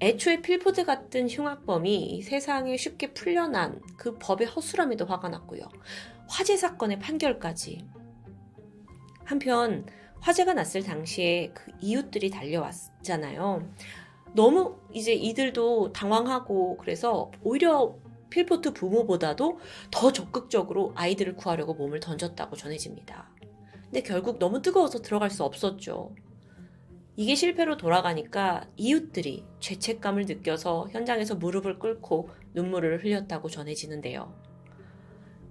[0.00, 5.62] 애초에 필포트 같은 흉악범이 세상에 쉽게 풀려난 그 법의 허술함에도 화가 났고요.
[6.28, 7.84] 화재 사건의 판결까지
[9.24, 9.84] 한편
[10.20, 13.68] 화재가 났을 당시에 그 이웃들이 달려왔잖아요.
[14.34, 17.96] 너무 이제 이들도 당황하고 그래서 오히려
[18.30, 19.58] 필포트 부모보다도
[19.90, 23.30] 더 적극적으로 아이들을 구하려고 몸을 던졌다고 전해집니다.
[23.84, 26.14] 근데 결국 너무 뜨거워서 들어갈 수 없었죠.
[27.16, 34.32] 이게 실패로 돌아가니까 이웃들이 죄책감을 느껴서 현장에서 무릎을 꿇고 눈물을 흘렸다고 전해지는데요.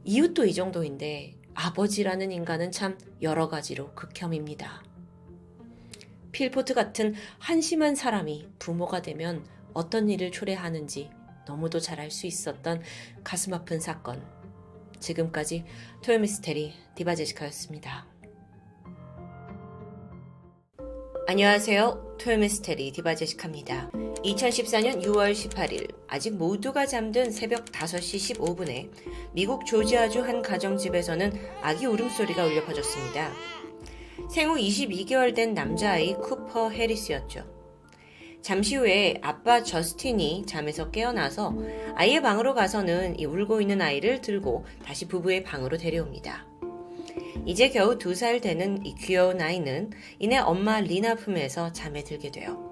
[0.06, 4.82] 이웃도 이 정도인데 아버지라는 인간은 참 여러 가지로 극혐입니다.
[6.32, 11.10] 필포트 같은 한심한 사람이 부모가 되면 어떤 일을 초래하는지
[11.50, 12.84] 너무도 잘 알 수 있었던
[13.24, 14.24] 가슴 아픈 사건.
[15.00, 15.66] 지금까지
[16.04, 18.06] 토요미스테리 디바제시카였습니다.
[21.28, 22.18] 안녕하세요.
[22.20, 23.90] 토요미스테리 디바제시카입니다.
[23.92, 28.92] 2014년 6월 18일 아직 모두가 잠든 새벽 5시 15분에
[29.34, 33.32] 미국 조지아주 한 가정집에서는 아기 울음소리가 울려 퍼졌습니다.
[34.30, 37.59] 생후 22개월 된 남자아이 쿠퍼 해리스였죠.
[38.42, 41.56] 잠시 후에 아빠 저스틴이 잠에서 깨어나서
[41.96, 46.46] 아이의 방으로 가서는 이 울고 있는 아이를 들고 다시 부부의 방으로 데려옵니다.
[47.46, 52.66] 이제 겨우 두 살 되는 이 귀여운 아이는 이내 엄마 리나 품에서 잠에 들게 돼요.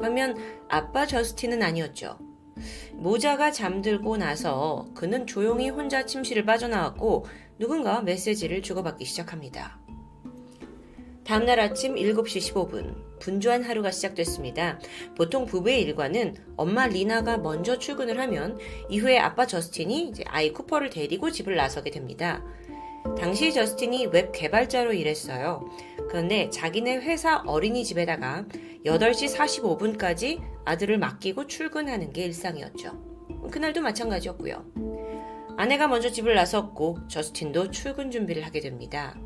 [0.00, 0.36] 반면
[0.68, 2.18] 아빠 저스틴은 아니었죠.
[2.94, 7.26] 모자가 잠들고 나서 그는 조용히 혼자 침실을 빠져나왔고
[7.58, 9.81] 누군가 메시지를 주고받기 시작합니다.
[11.24, 14.80] 다음날 아침 7시 15분, 분주한 하루가 시작됐습니다.
[15.16, 18.58] 보통 부부의 일과는 엄마 리나가 먼저 출근을 하면
[18.88, 22.44] 이후에 아빠 저스틴이 아이 쿠퍼를 데리고 집을 나서게 됩니다.
[23.18, 25.64] 당시 저스틴이 웹 개발자로 일했어요.
[26.08, 28.46] 그런데 자기네 회사 어린이집에다가
[28.84, 33.12] 8시 45분까지 아들을 맡기고 출근하는 게 일상이었죠.
[33.50, 34.64] 그날도 마찬가지였고요.
[35.56, 39.16] 아내가 먼저 집을 나섰고 저스틴도 출근 준비를 하게 됩니다.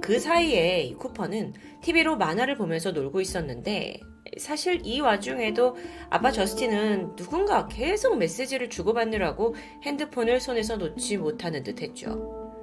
[0.00, 4.00] 그 사이에 쿠퍼는 TV로 만화를 보면서 놀고 있었는데
[4.38, 5.76] 사실 이 와중에도
[6.10, 12.54] 아빠 저스틴은 누군가 계속 메시지를 주고받느라고 핸드폰을 손에서 놓지 못하는 듯 했죠.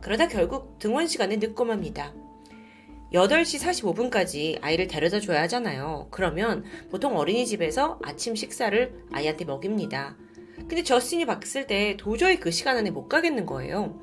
[0.00, 2.14] 그러다 결국 등원 시간에 늦고 맙니다.
[3.12, 6.08] 8시 45분까지 아이를 데려다 줘야 하잖아요.
[6.10, 10.16] 그러면 보통 어린이집에서 아침 식사를 아이한테 먹입니다.
[10.56, 13.98] 근데 저스틴이 봤을 때 도저히 그 시간 안에 못 가겠는 거예요.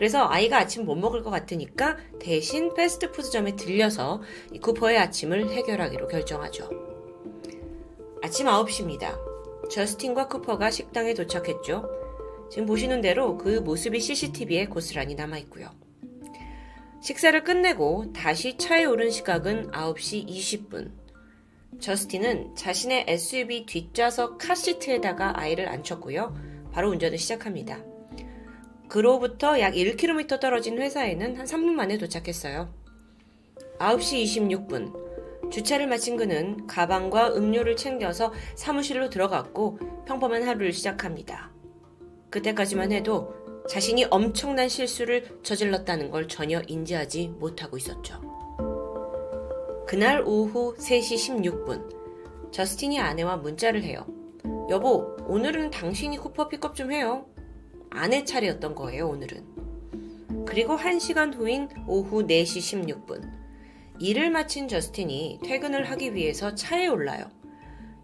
[0.00, 6.70] 그래서 아이가 아침 못 먹을 것 같으니까 대신 패스트푸드점에 들려서 이 쿠퍼의 아침을 해결하기로 결정하죠.
[8.22, 9.18] 아침 9시입니다.
[9.68, 11.86] 저스틴과 쿠퍼가 식당에 도착했죠.
[12.50, 15.68] 지금 보시는 대로 그 모습이 CCTV에 고스란히 남아있고요.
[17.02, 20.92] 식사를 끝내고 다시 차에 오른 시각은 9시 20분.
[21.78, 26.34] 저스틴은 자신의 SUV 뒷좌석 카시트에다가 아이를 앉혔고요.
[26.72, 27.89] 바로 운전을 시작합니다.
[28.90, 32.68] 그로부터 약 1km 떨어진 회사에는 한 3분 만에 도착했어요.
[33.78, 35.50] 9시 26분.
[35.50, 41.50] 주차를 마친 그는 가방과 음료를 챙겨서 사무실로 들어갔고 평범한 하루를 시작합니다.
[42.30, 43.32] 그때까지만 해도
[43.68, 48.20] 자신이 엄청난 실수를 저질렀다는 걸 전혀 인지하지 못하고 있었죠.
[49.86, 54.04] 그날 오후 3시 16분, 저스틴이 아내와 문자를 해요.
[54.68, 57.26] 여보, 오늘은 당신이 쿠퍼 픽업 좀 해요.
[57.90, 59.44] 아내 차례였던 거예요, 오늘은.
[60.46, 63.28] 그리고 1시간 후인 오후 4시 16분,
[63.98, 67.30] 일을 마친 저스틴이 퇴근을 하기 위해서 차에 올라요.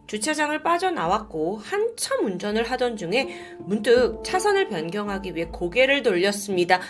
[0.07, 6.80] 주차장을 빠져나왔고 한참 운전을 하던 중에 문득 차선을 변경하기 위해 고개를 돌렸습니다.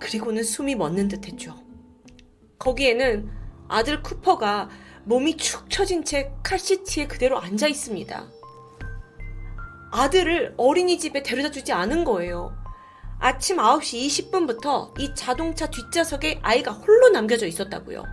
[0.00, 1.54] 그리고는 숨이 멎는 듯 했죠.
[2.58, 3.30] 거기에는
[3.68, 4.70] 아들 쿠퍼가
[5.04, 8.35] 몸이 축 처진 채 칼시트에 그대로 앉아 있습니다.
[9.90, 12.56] 아들을 어린이집에 데려다 주지 않은 거예요.
[13.18, 18.04] 아침 9시 20분부터 이 자동차 뒷좌석에 아이가 홀로 남겨져 있었다고요.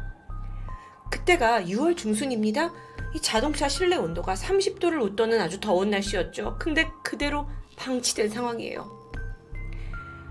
[1.11, 2.71] 그때가 6월 중순입니다.
[3.15, 6.57] 이 자동차 실내 온도가 30도를 웃도는 아주 더운 날씨였죠.
[6.59, 9.03] 근데 그대로 방치된 상황이에요.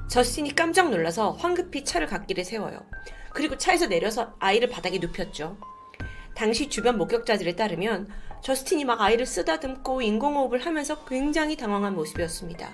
[0.09, 2.84] 저스틴이 깜짝 놀라서 황급히 차를 갓길에 세워요.
[3.32, 5.57] 그리고 차에서 내려서 아이를 바닥에 눕혔죠.
[6.34, 8.09] 당시 주변 목격자들에 따르면
[8.43, 12.72] 저스틴이 막 아이를 쓰다듬고 인공호흡을 하면서 굉장히 당황한 모습이었습니다.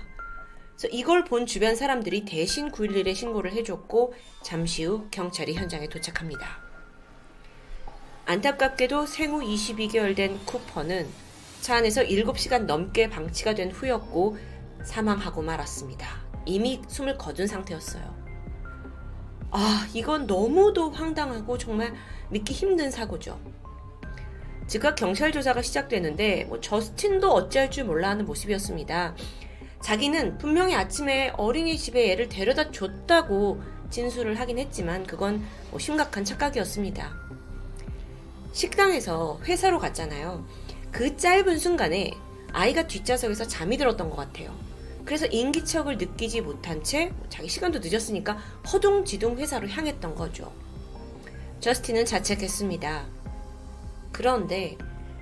[0.71, 6.69] 그래서 이걸 본 주변 사람들이 대신 911에 신고를 해줬고 잠시 후 경찰이 현장에 도착합니다.
[8.25, 11.07] 안타깝게도 생후 22개월 된 쿠퍼는
[11.61, 14.39] 차 안에서 7시간 넘게 방치가 된 후였고
[14.85, 16.07] 사망하고 말았습니다.
[16.47, 18.17] 이미 숨을 거둔 상태였어요.
[19.51, 21.95] 아, 이건 너무도 황당하고 정말
[22.31, 23.39] 믿기 힘든 사고죠.
[24.69, 29.17] 즉각 경찰 조사가 시작되는데 뭐 저스틴도 어찌할 줄 몰라 하는 모습이었습니다.
[29.83, 37.11] 자기는 분명히 아침에 어린이집에 애를 데려다 줬다고 진술을 하긴 했지만 그건 뭐 심각한 착각이었습니다.
[38.53, 40.47] 식당에서 회사로 갔잖아요.
[40.93, 42.13] 그 짧은 순간에
[42.53, 44.55] 아이가 뒷좌석에서 잠이 들었던 것 같아요.
[45.07, 48.35] 그래서 인기척을 느끼지 못한 채 자기 시간도 늦었으니까
[48.71, 50.53] 허둥지둥 회사로 향했던 거죠.
[51.61, 53.18] 저스틴은 자책했습니다.
[54.19, 54.77] 그런데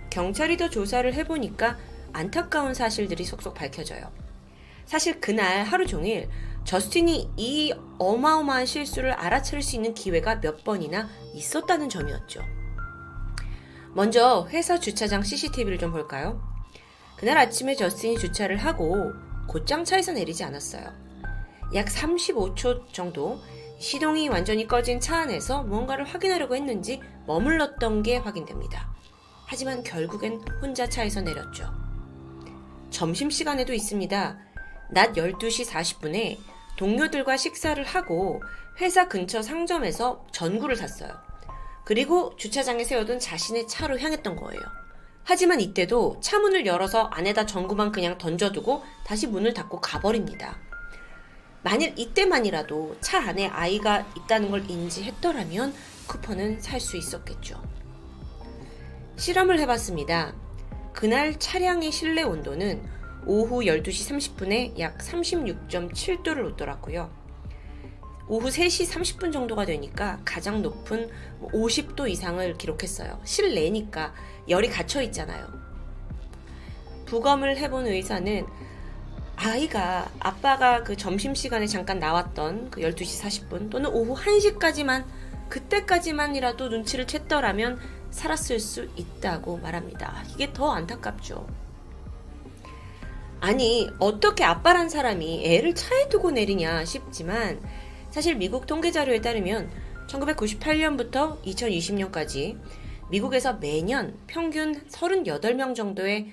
[0.09, 1.77] 경찰이 더 조사를 해보니까
[2.15, 4.11] 안타까운 사실들이 속속 밝혀져요.
[4.87, 6.31] 사실 그날 하루 종일
[6.65, 12.41] 저스틴이 이 어마어마한 실수를 알아차릴 수 있는 기회가 몇 번이나 있었다는 점이었죠.
[13.93, 16.41] 먼저 회사 주차장 CCTV를 좀 볼까요?
[17.19, 19.13] 그날 아침에 저스틴이 주차를 하고
[19.47, 20.91] 곧장 차에서 내리지 않았어요.
[21.75, 23.43] 약 35초 정도
[23.79, 28.95] 시동이 완전히 꺼진 차 안에서 무언가를 확인하려고 했는지 머물렀던 게 확인됩니다.
[29.47, 31.73] 하지만 결국엔 혼자 차에서 내렸죠.
[32.91, 34.39] 점심시간에도 있습니다.
[34.91, 36.39] 낮 12시 40분에
[36.77, 38.43] 동료들과 식사를 하고
[38.81, 41.11] 회사 근처 상점에서 전구를 샀어요.
[41.85, 44.61] 그리고 주차장에 세워둔 자신의 차로 향했던 거예요.
[45.23, 50.57] 하지만 이때도 차 문을 열어서 안에다 전구만 그냥 던져두고 다시 문을 닫고 가버립니다.
[51.67, 55.75] 만일 이때만이라도 차 안에 아이가 있다는 걸 인지했더라면
[56.07, 57.61] 쿠퍼는 살 수 있었겠죠.
[59.17, 60.33] 실험을 해봤습니다.
[60.93, 62.89] 그날 차량의 실내 온도는
[63.27, 67.11] 오후 12시 30분에 약 36.7도를 웃더라고요.
[68.29, 71.11] 오후 3시 30분 정도가 되니까 가장 높은
[71.53, 73.21] 50도 이상을 기록했어요.
[73.25, 74.15] 실내니까
[74.49, 75.49] 열이 갇혀 있잖아요.
[77.07, 78.47] 부검을 해본 의사는
[79.37, 85.05] 아이가 아빠가 그 점심시간에 잠깐 나왔던 그 12시 40분 또는 오후 1시까지만
[85.49, 87.79] 그때까지만이라도 눈치를 챘더라면
[88.11, 90.25] 살았을 수 있다고 말합니다.
[90.35, 91.47] 이게 더 안타깝죠.
[93.41, 97.61] 아니, 어떻게 아빠란 사람이 애를 차에 두고 내리냐 싶지만
[98.11, 99.71] 사실 미국 통계 자료에 따르면
[100.09, 102.59] 1998년부터 2020년까지
[103.11, 106.33] 미국에서 매년 평균 38명 정도의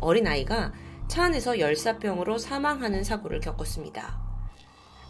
[0.00, 0.72] 어린아이가
[1.10, 4.16] 차 안에서 열사병으로 사망하는 사고를 겪었습니다.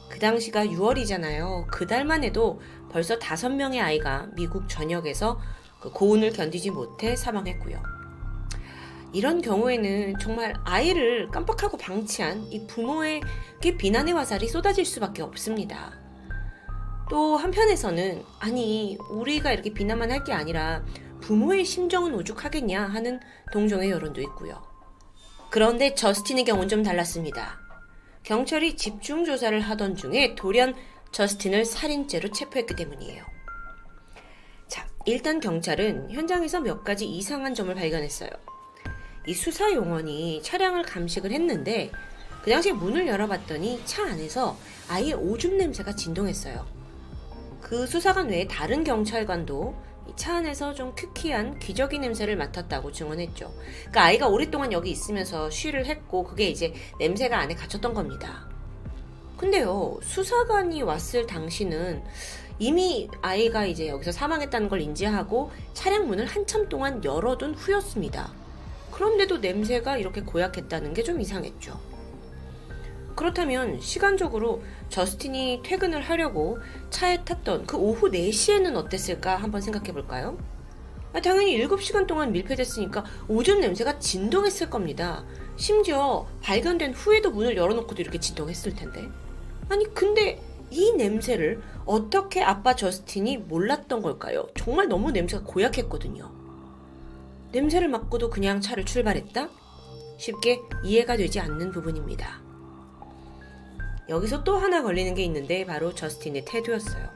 [0.09, 1.67] 그 당시가 6월이잖아요.
[1.67, 2.59] 그 달만 해도
[2.91, 5.39] 벌써 5명의 아이가 미국 전역에서
[5.79, 7.83] 그 고온을 견디지 못해 사망했고요.
[9.13, 15.93] 이런 경우에는 정말 아이를 깜빡하고 방치한 이 부모에게 비난의 화살이 쏟아질 수밖에 없습니다.
[17.11, 20.83] 또 한편에서는 아니 우리가 이렇게 비난만 할 게 아니라
[21.21, 23.21] 부모의 심정은 오죽하겠냐 하는
[23.53, 24.70] 동정의 여론도 있고요.
[25.51, 27.59] 그런데 저스틴의 경우는 좀 달랐습니다.
[28.23, 30.75] 경찰이 집중 조사를 하던 중에 돌연
[31.11, 33.25] 저스틴을 살인죄로 체포했기 때문이에요.
[34.69, 38.31] 자, 일단 경찰은 현장에서 몇 가지 이상한 점을 발견했어요.
[39.27, 41.91] 이 수사 용원이 차량을 감식을 했는데
[42.43, 44.57] 그 당시에 문을 열어봤더니 차 안에서
[44.89, 46.65] 아예 오줌 냄새가 진동했어요.
[47.61, 49.75] 그 수사관 외에 다른 경찰관도
[50.17, 53.53] 차 안에서 좀 퀴퀴한 기저귀 냄새를 맡았다고 증언했죠.
[53.81, 58.49] 그러니까 아이가 오랫동안 여기 있으면서 쉬를 했고 그게 이제 냄새가 안에 갇혔던 겁니다.
[59.37, 62.03] 근데요, 수사관이 왔을 당시는
[62.59, 68.33] 이미 아이가 이제 여기서 사망했다는 걸 인지하고 차량 문을 한참 동안 열어둔 후였습니다.
[68.93, 71.90] 그런데도 냄새가 이렇게 고약했다는 게 좀 이상했죠.
[73.21, 76.57] 그렇다면 시간적으로 저스틴이 퇴근을 하려고
[76.89, 80.39] 차에 탔던 그 오후 4시에는 어땠을까 한번 생각해 볼까요?
[81.13, 85.27] 아, 당연히 7시간 동안 밀폐됐으니까 오줌 냄새가 진동했을 겁니다.
[85.57, 89.07] 심지어 발견된 후에도 문을 열어놓고도 이렇게 진동했을 텐데.
[89.69, 94.47] 아니, 근데 이 냄새를 어떻게 아빠 저스틴이 몰랐던 걸까요?
[94.57, 96.33] 정말 너무 냄새가 고약했거든요.
[97.53, 99.51] 냄새를 맡고도 그냥 차를 출발했다?
[100.17, 102.50] 쉽게 이해가 되지 않는 부분입니다.
[104.11, 107.09] 여기서 또 하나 걸리는 게 있는데 바로 저스틴의 태도였어요.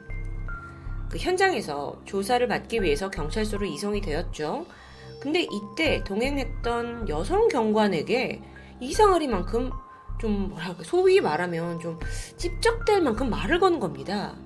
[1.10, 4.66] 그 현장에서 조사를 받기 위해서 경찰서로 이송이 되었죠.
[5.20, 8.40] 근데 이때 동행했던 여성 경관에게
[8.80, 9.70] 이상하리만큼
[10.20, 11.98] 좀 뭐랄까 소위 말하면 좀
[12.36, 14.36] 찝적될 만큼 말을 거는 겁니다.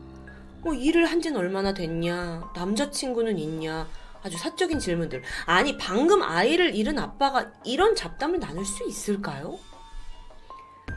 [0.62, 3.86] 뭐 일을 한 지는 얼마나 됐냐, 남자친구는 있냐,
[4.22, 5.22] 아주 사적인 질문들.
[5.46, 9.59] 아니 방금 아이를 잃은 아빠가 이런 잡담을 나눌 수 있을까요?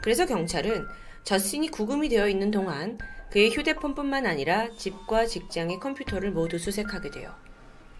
[0.02, 0.84] 그래서 경찰은
[1.24, 2.98] 저스틴이 구금이 되어 있는 동안
[3.30, 7.32] 그의 휴대폰뿐만 아니라 집과 직장의 컴퓨터를 모두 수색하게 돼요.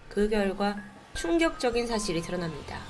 [0.08, 0.76] 그 결과
[1.14, 2.80] 충격적인 사실이 드러납니다.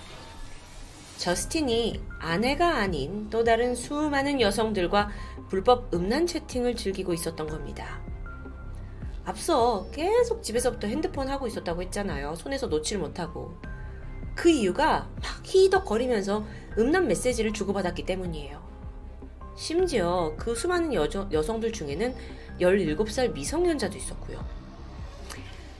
[1.18, 5.10] 저스틴이 아내가 아닌 또 다른 수많은 여성들과
[5.48, 8.02] 불법 음란 채팅을 즐기고 있었던 겁니다.
[9.24, 12.34] 앞서 계속 집에서부터 핸드폰 하고 있었다고 했잖아요.
[12.34, 13.54] 손에서 놓지를 못하고.
[14.34, 16.44] 그 이유가 막 히덕거리면서
[16.78, 18.71] 음란 메시지를 주고받았기 때문이에요.
[19.56, 22.14] 심지어 그 수많은 여저, 여성들 중에는
[22.60, 24.44] 17살 미성년자도 있었고요.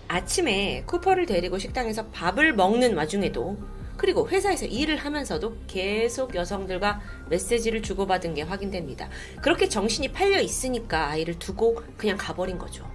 [0.09, 3.57] 아침에 쿠퍼를 데리고 식당에서 밥을 먹는 와중에도
[3.97, 7.01] 그리고 회사에서 일을 하면서도 계속 여성들과
[7.31, 9.09] 메시지를 주고받은 게 확인됩니다.
[9.41, 12.91] 그렇게 정신이 팔려 있으니까 아이를 두고 그냥 가버린 거죠.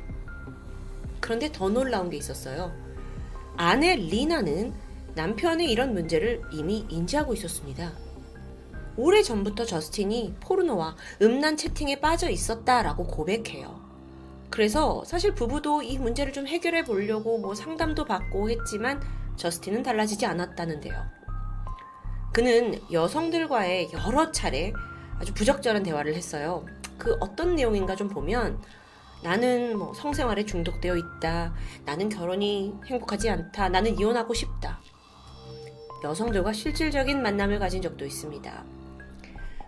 [1.20, 2.72] 그런데 더 놀라운 게 있었어요.
[3.56, 4.74] 아내 리나는
[5.16, 8.07] 남편의 이런 문제를 이미 인지하고 있었습니다.
[8.98, 13.80] 오래 전부터 저스틴이 포르노와 음란 채팅에 빠져 있었다라고 고백해요.
[14.50, 19.02] 그래서 사실 부부도 이 문제를 좀 해결해 보려고 뭐 상담도 받고 했지만
[19.36, 20.96] 저스틴은 달라지지 않았다는데요.
[22.34, 24.74] 그는 여성들과의 여러 차례
[25.20, 26.66] 아주 부적절한 대화를 했어요.
[26.98, 28.60] 그 어떤 내용인가 좀 보면
[29.24, 31.54] 나는 뭐 성생활에 중독되어 있다.
[31.86, 33.70] 나는 결혼이 행복하지 않다.
[33.70, 34.80] 나는 이혼하고 싶다.
[36.04, 38.77] 여성들과 실질적인 만남을 가진 적도 있습니다.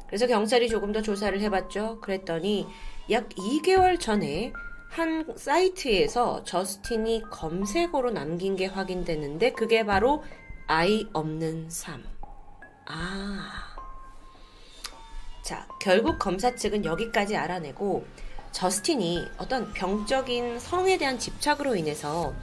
[0.10, 2.02] 그래서 경찰이 조금 더 조사를 해봤죠.
[2.02, 2.68] 그랬더니
[3.12, 4.52] 약 2개월 전에
[4.90, 10.24] 한 사이트에서 저스틴이 검색어로 남긴 게 확인됐는데 그게 바로
[10.68, 12.04] 아이 없는 삶.
[12.88, 13.76] 아.
[15.44, 18.06] 자, 결국 검사 측은 여기까지 알아내고
[18.52, 22.34] 저스틴이 어떤 병적인 성에 대한 집착으로 인해서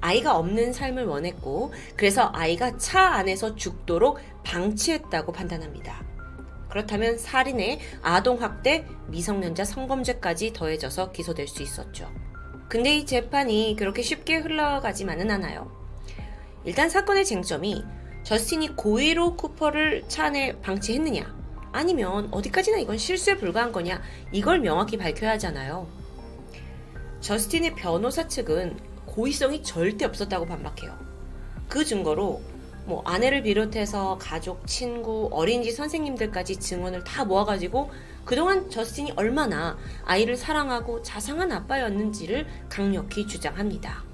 [0.00, 6.11] 아이가 없는 삶을 원했고 그래서 아이가 차 안에서 죽도록 방치했다고 판단합니다.
[6.72, 12.10] 그렇다면 살인에 아동학대, 미성년자 성범죄까지 더해져서 기소될 수 있었죠.
[12.68, 15.70] 근데 이 재판이 그렇게 쉽게 흘러가지만은 않아요.
[16.64, 17.84] 일단 사건의 쟁점이
[18.22, 21.36] 저스틴이 고의로 쿠퍼를 차 안에 방치했느냐,
[21.72, 24.00] 아니면 어디까지나 이건 실수에 불과한 거냐,
[24.32, 25.86] 이걸 명확히 밝혀야 하잖아요.
[27.20, 30.96] 저스틴의 변호사 측은 고의성이 절대 없었다고 반박해요.
[31.68, 32.40] 그 증거로
[32.84, 37.90] 뭐 아내를 비롯해서 가족, 친구, 어린이집 선생님들까지 증언을 다 모아가지고
[38.24, 44.04] 그동안 저스틴이 얼마나 아이를 사랑하고 자상한 아빠였는지를 강력히 주장합니다.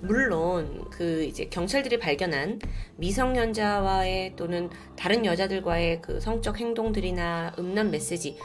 [0.00, 2.60] 물론 그 이제 경찰들이 발견한
[2.96, 8.36] 미성년자와의 또는 다른 여자들과의 그 성적 행동들이나 음란 메시지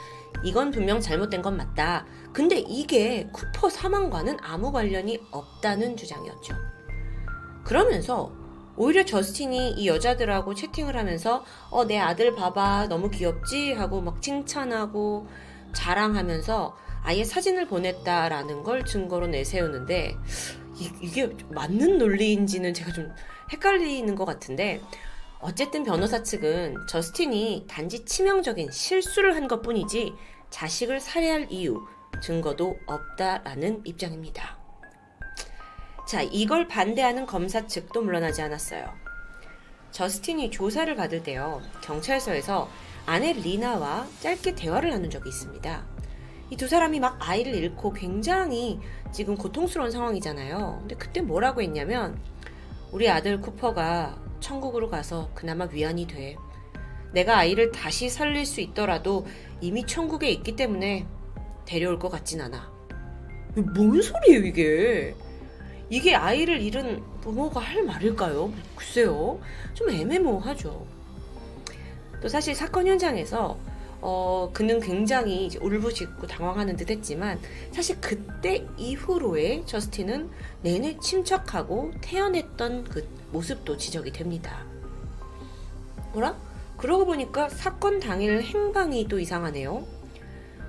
[0.42, 2.06] 이건 분명 잘못된 건 맞다.
[2.32, 6.54] 근데 이게 쿠퍼 사망과는 아무 관련이 없다는 주장이었죠.
[7.64, 8.32] 그러면서
[8.80, 12.86] 오히려 저스틴이 이 여자들하고 채팅을 하면서 어, 내 아들 봐봐.
[12.88, 13.74] 너무 귀엽지?
[13.74, 15.28] 하고 막 칭찬하고
[15.74, 20.16] 자랑하면서 아예 사진을 보냈다라는 걸 증거로 내세우는데
[21.02, 23.12] 이, 게 맞는 논리인지는 제가 좀
[23.52, 24.80] 헷갈리는 것 같은데
[25.40, 30.14] 어쨌든 변호사 측은 저스틴이 단지 치명적인 실수를 한 것 뿐이지
[30.48, 31.82] 자식을 살해할 이유,
[32.22, 34.59] 증거도 없다라는 입장입니다.
[36.10, 38.84] 자, 이걸 반대하는 검사 측도 물러나지 않았어요.
[39.92, 42.68] 저스틴이 조사를 받을 때요, 경찰서에서
[43.06, 45.86] 아내 리나와 짧게 대화를 나눈 적이 있습니다.
[46.50, 48.80] 이 두 사람이 막 아이를 잃고 굉장히
[49.12, 50.78] 지금 고통스러운 상황이잖아요.
[50.80, 52.20] 근데 그때 뭐라고 했냐면,
[52.90, 56.34] 우리 아들 쿠퍼가 천국으로 가서 그나마 위안이 돼.
[57.12, 59.28] 내가 아이를 다시 살릴 수 있더라도
[59.60, 61.06] 이미 천국에 있기 때문에
[61.66, 62.68] 데려올 것 같진 않아.
[63.76, 65.14] 뭔 소리예요, 이게?
[65.90, 68.52] 이게 아이를 잃은 부모가 할 말일까요?
[68.76, 69.40] 글쎄요.
[69.74, 70.86] 좀 애매모호하죠.
[72.22, 73.58] 또 사실 사건 현장에서
[74.00, 77.38] 어, 그는 굉장히 울부짖고 당황하는 듯 했지만
[77.72, 80.30] 사실 그때 이후로의 저스틴은
[80.62, 84.64] 내내 침착하고 태연했던 그 모습도 지적이 됩니다.
[86.12, 86.38] 뭐라?
[86.76, 89.86] 그러고 보니까 사건 당일 행방이 또 이상하네요.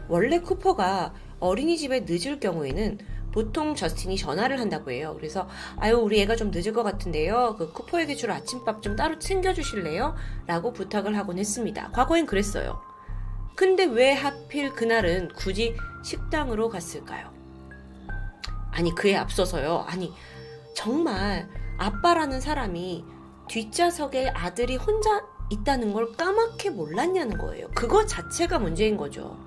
[0.10, 2.98] 원래 쿠퍼가 어린이집에 늦을 경우에는
[3.32, 5.14] 보통 저스틴이 전화를 한다고 해요.
[5.18, 7.56] 그래서 아유 우리 애가 좀 늦을 것 같은데요.
[7.58, 10.16] 그 쿠퍼에게 줄 아침밥 좀 따로 챙겨주실래요?
[10.48, 11.92] 라고 부탁을 하곤 했습니다.
[11.92, 12.82] 과거엔 그랬어요.
[13.56, 17.32] 근데 왜 하필 그날은 굳이 식당으로 갔을까요?
[18.72, 19.86] 아니 그에 앞서서요.
[19.88, 20.14] 아니
[20.76, 23.06] 정말 아빠라는 사람이
[23.48, 27.68] 뒷좌석에 아들이 혼자 있다는 걸 까맣게 몰랐냐는 거예요.
[27.76, 29.38] 그거 자체가 문제인 거죠.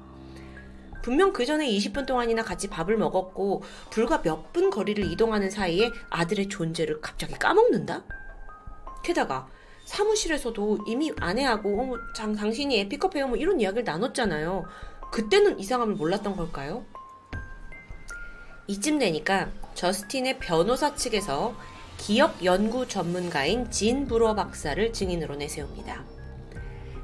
[1.04, 6.48] 분명 그 전에 20분 동안이나 같이 밥을 먹었고 불과 몇 분 거리를 이동하는 사이에 아들의
[6.48, 8.04] 존재를 갑자기 까먹는다?
[9.02, 9.46] 게다가
[9.84, 14.64] 사무실에서도 이미 아내하고 어머 장, 당신이 애 픽업해요 뭐 이런 이야기를 나눴잖아요.
[15.12, 16.86] 그때는 이상함을 몰랐던 걸까요?
[18.68, 21.54] 이쯤 되니까 저스틴의 변호사 측에서
[21.98, 26.02] 기억 연구 전문가인 진 브로 박사를 증인으로 내세웁니다.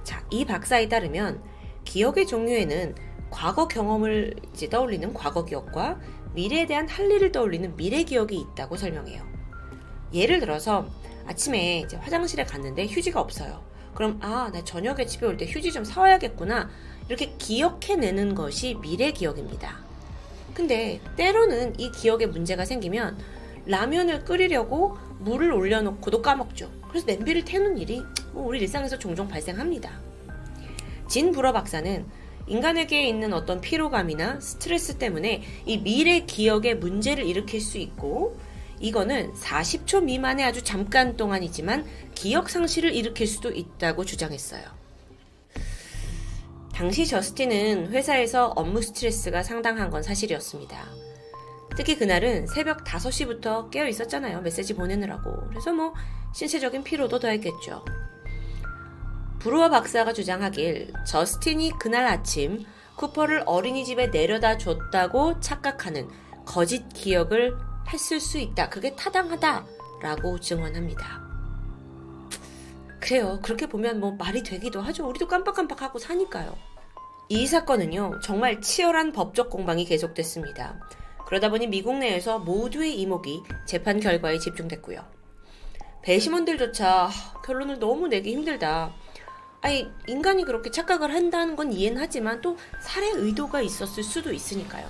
[0.05, 1.43] 자, 이 박사에 따르면
[1.85, 5.99] 기억의 종류에는 과거 경험을 이제 떠올리는 과거 기억과
[6.35, 9.23] 미래에 대한 할 일을 떠올리는 미래 기억이 있다고 설명해요.
[10.13, 10.87] 예를 들어서
[11.27, 13.63] 아침에 이제 화장실에 갔는데 휴지가 없어요.
[13.95, 16.71] 그럼 아, 나 저녁에 집에 올 때 휴지 좀 사와야겠구나.
[17.09, 19.79] 이렇게 기억해내는 것이 미래 기억입니다.
[20.55, 23.19] 근데 때로는 이 기억에 문제가 생기면
[23.67, 26.71] 라면을 끓이려고 물을 올려놓고도 까먹죠.
[26.89, 28.03] 그래서 냄비를 태우는 일이
[28.33, 29.91] 뭐 우리 일상에서 종종 발생합니다.
[31.09, 32.07] 진 불어 박사는
[32.51, 38.37] 인간에게 있는 어떤 피로감이나 스트레스 때문에 이 미래 기억에 문제를 일으킬 수 있고
[38.81, 44.65] 이거는 40초 미만의 아주 잠깐 동안이지만 기억 상실을 일으킬 수도 있다고 주장했어요.
[46.75, 50.89] 당시 저스틴은 회사에서 업무 스트레스가 상당한 건 사실이었습니다.
[51.77, 54.41] 특히 그날은 새벽 5시부터 깨어 있었잖아요.
[54.41, 55.47] 메시지 보내느라고.
[55.51, 55.95] 그래서 뭐
[56.35, 57.85] 신체적인 피로도 더했겠죠.
[59.41, 62.63] 브루어 박사가 주장하길 저스틴이 그날 아침
[62.97, 66.11] 쿠퍼를 어린이집에 내려다 줬다고 착각하는
[66.45, 67.57] 거짓 기억을
[67.91, 68.69] 했을 수 있다.
[68.69, 69.65] 그게 타당하다.
[70.03, 71.23] 라고 증언합니다.
[73.01, 73.39] 그래요.
[73.43, 75.09] 그렇게 보면 뭐 말이 되기도 하죠.
[75.09, 76.55] 우리도 깜빡깜빡하고 사니까요.
[77.31, 80.79] 이 사건은요, 정말 치열한 법적 공방이 계속됐습니다.
[81.27, 85.03] 그러다 보니 미국 내에서 모두의 이목이 재판 결과에 집중됐고요.
[86.03, 88.93] 배심원들조차 하, 결론을 너무 내기 힘들다.
[89.63, 94.89] 아니, 인간이 그렇게 착각을 한다는 건 이해는 하지만 또 살해 의도가 있었을 수도 있으니까요.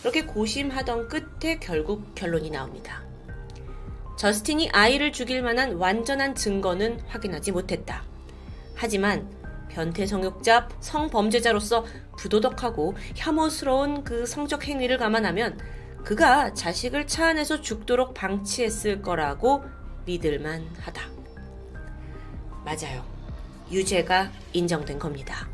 [0.00, 3.02] 그렇게 고심하던 끝에 결국 결론이 나옵니다.
[4.16, 8.02] 저스틴이 아이를 죽일 만한 완전한 증거는 확인하지 못했다.
[8.74, 9.30] 하지만
[9.68, 11.84] 변태 성욕자 성범죄자로서
[12.18, 15.58] 부도덕하고 혐오스러운 그 성적 행위를 감안하면
[16.04, 19.62] 그가 자식을 차 안에서 죽도록 방치했을 거라고
[20.06, 21.02] 믿을만 하다.
[22.64, 23.09] 맞아요.
[23.70, 25.48] 유죄가 인정된 겁니다.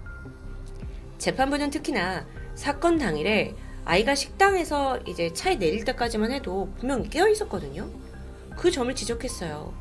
[1.19, 7.89] 재판부는 특히나 사건 당일에 아이가 식당에서 이제 차에 내릴 때까지만 해도 분명히 깨어 있었거든요.
[8.57, 9.73] 그 점을 지적했어요.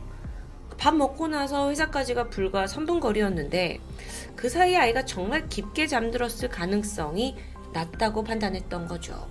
[0.77, 3.79] 밥 먹고 나서 회사까지가 불과 3분 거리였는데
[4.35, 7.35] 그 사이에 아이가 정말 깊게 잠들었을 가능성이
[7.73, 9.27] 낮다고 판단했던 거죠.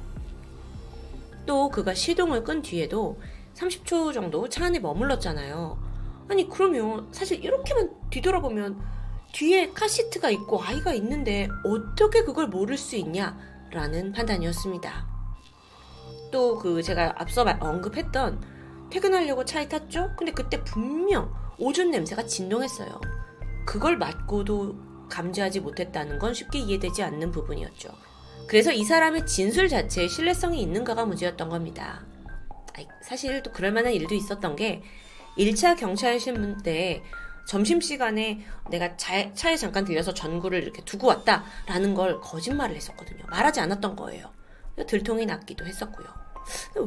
[1.46, 3.20] 또 그가 시동을 끈 뒤에도
[3.54, 5.78] 30초 정도 차 안에 머물렀잖아요.
[6.28, 8.80] 아니 그러면 사실 이렇게만 뒤돌아보면
[9.34, 15.08] 뒤에 카시트가 있고 아이가 있는데 어떻게 그걸 모를 수 있냐라는 판단이었습니다.
[16.30, 18.40] 또 그 제가 앞서 언급했던
[18.90, 20.14] 퇴근하려고 차에 탔죠?
[20.16, 23.00] 근데 그때 분명 오줌 냄새가 진동했어요.
[23.66, 27.90] 그걸 맡고도 감지하지 못했다는 건 쉽게 이해되지 않는 부분이었죠.
[28.46, 32.04] 그래서 이 사람의 진술 자체에 신뢰성이 있는가가 문제였던 겁니다.
[33.02, 34.82] 사실 또 그럴 만한 일도 있었던 게
[35.36, 37.02] 1차 경찰 신문 때
[37.46, 43.24] 점심시간에 내가 차, 차에 잠깐 들려서 전구를 이렇게 두고 왔다라는 걸 거짓말을 했었거든요.
[43.28, 44.30] 말하지 않았던 거예요.
[44.86, 46.06] 들통이 났기도 했었고요.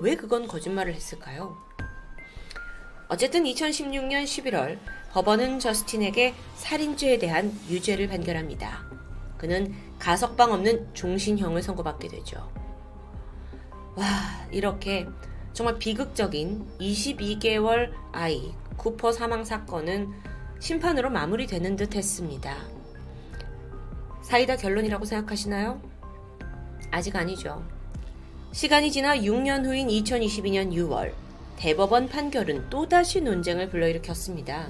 [0.01, 1.57] 왜 그건 거짓말을 했을까요?
[3.07, 4.77] 어쨌든 2016년 11월
[5.11, 8.85] 법원은 저스틴에게 살인죄에 대한 유죄를 판결합니다.
[9.37, 12.51] 그는 가석방 없는 종신형을 선고받게 되죠.
[13.95, 14.05] 와,
[14.51, 15.07] 이렇게
[15.53, 20.13] 정말 비극적인 22개월 아이 쿠퍼 사망 사건은
[20.59, 22.57] 심판으로 마무리되는 듯 했습니다.
[24.23, 25.81] 사이다 결론이라고 생각하시나요?
[26.91, 27.63] 아직 아니죠.
[28.51, 31.13] 시간이 지나 6년 후인 2022년 6월,
[31.57, 34.69] 대법원 판결은 또다시 논쟁을 불러일으켰습니다.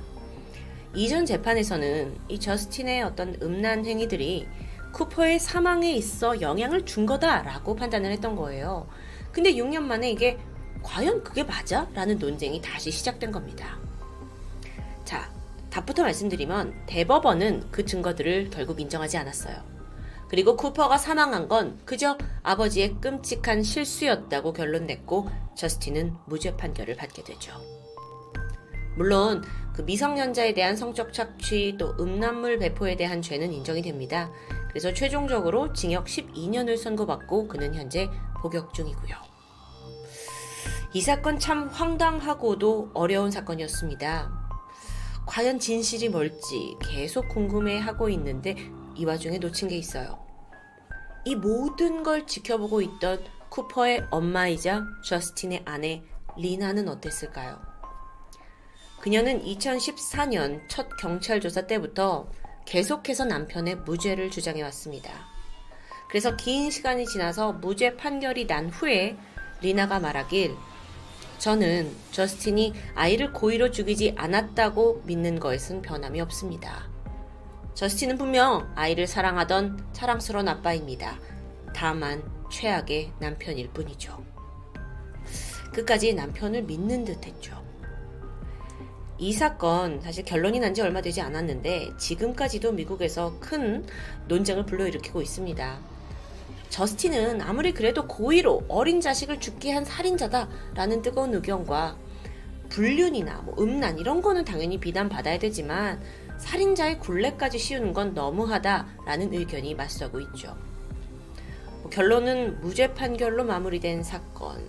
[0.94, 4.48] 이전 재판에서는 이 저스틴의 어떤 음란 행위들이
[4.94, 8.88] 쿠퍼의 사망에 있어 영향을 준 거다라고 판단을 했던 거예요.
[9.32, 10.38] 근데 6년 만에 이게
[10.82, 11.88] 과연 그게 맞아?
[11.94, 13.78] 라는 논쟁이 다시 시작된 겁니다.
[15.78, 19.58] 자, 답부터 말씀드리면 대법원은 그 증거들을 결국 인정하지 않았어요.
[20.28, 27.54] 그리고 쿠퍼가 사망한 건 그저 아버지의 끔찍한 실수였다고 결론 냈고 저스틴은 무죄 판결을 받게 되죠.
[28.96, 29.44] 물론
[29.76, 34.32] 그 미성년자에 대한 성적 착취 또 음란물 배포에 대한 죄는 인정이 됩니다.
[34.70, 38.10] 그래서 최종적으로 징역 12년을 선고받고 그는 현재
[38.42, 39.16] 복역 중이고요.
[40.94, 44.47] 이 사건 참 황당하고도 어려운 사건이었습니다.
[45.28, 48.56] 과연 진실이 뭘지 계속 궁금해하고 있는데
[48.96, 50.26] 이 와중에 놓친 게 있어요.
[51.26, 56.02] 이 모든 걸 지켜보고 있던 쿠퍼의 엄마이자 저스틴의 아내
[56.38, 57.60] 리나는 어땠을까요?
[59.02, 62.30] 그녀는 2014년 첫 경찰 조사 때부터
[62.66, 65.12] 계속해서 남편의 무죄를 주장해 왔습니다.
[66.10, 69.18] 그래서 긴 시간이 지나서 무죄 판결이 난 후에
[69.62, 70.56] 리나가 말하길
[71.40, 76.90] 저는 저스틴이 아이를 고의로 죽이지 않았다고 믿는 것은 변함이 없습니다.
[77.76, 81.20] 저스틴은 분명 아이를 사랑하던 사랑스러운 아빠입니다.
[81.76, 84.24] 다만 최악의 남편일 뿐이죠.
[85.74, 87.64] 끝까지 남편을 믿는 듯 했죠.
[89.20, 93.86] 이 사건 사실 결론이 난 지 얼마 되지 않았는데 지금까지도 미국에서 큰
[94.28, 95.80] 논쟁을 불러일으키고 있습니다.
[96.70, 101.98] 저스틴은 아무리 그래도 고의로 어린 자식을 죽게 한 살인자다라는 뜨거운 의견과
[102.70, 106.02] 불륜이나 뭐 음란 이런 거는 당연히 비난받아야 되지만
[106.38, 110.56] 살인자의 굴레까지 씌우는 건 너무하다라는 의견이 맞서고 있죠.
[111.82, 114.62] 뭐 결론은 무죄 판결로 마무리된 사건.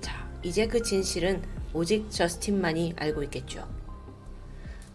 [0.00, 1.42] 자, 이제 그 진실은
[1.74, 3.68] 오직 저스틴만이 알고 있겠죠.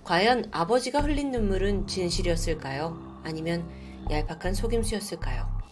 [0.04, 3.22] 과연 아버지가 흘린 눈물은 진실이었을까요?
[3.24, 3.70] 아니면
[4.10, 5.63] 얄팍한 속임수였을까요?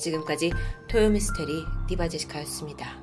[0.00, 0.50] 지금까지
[0.88, 3.00] 토요미스테리 디바제시카였습니다.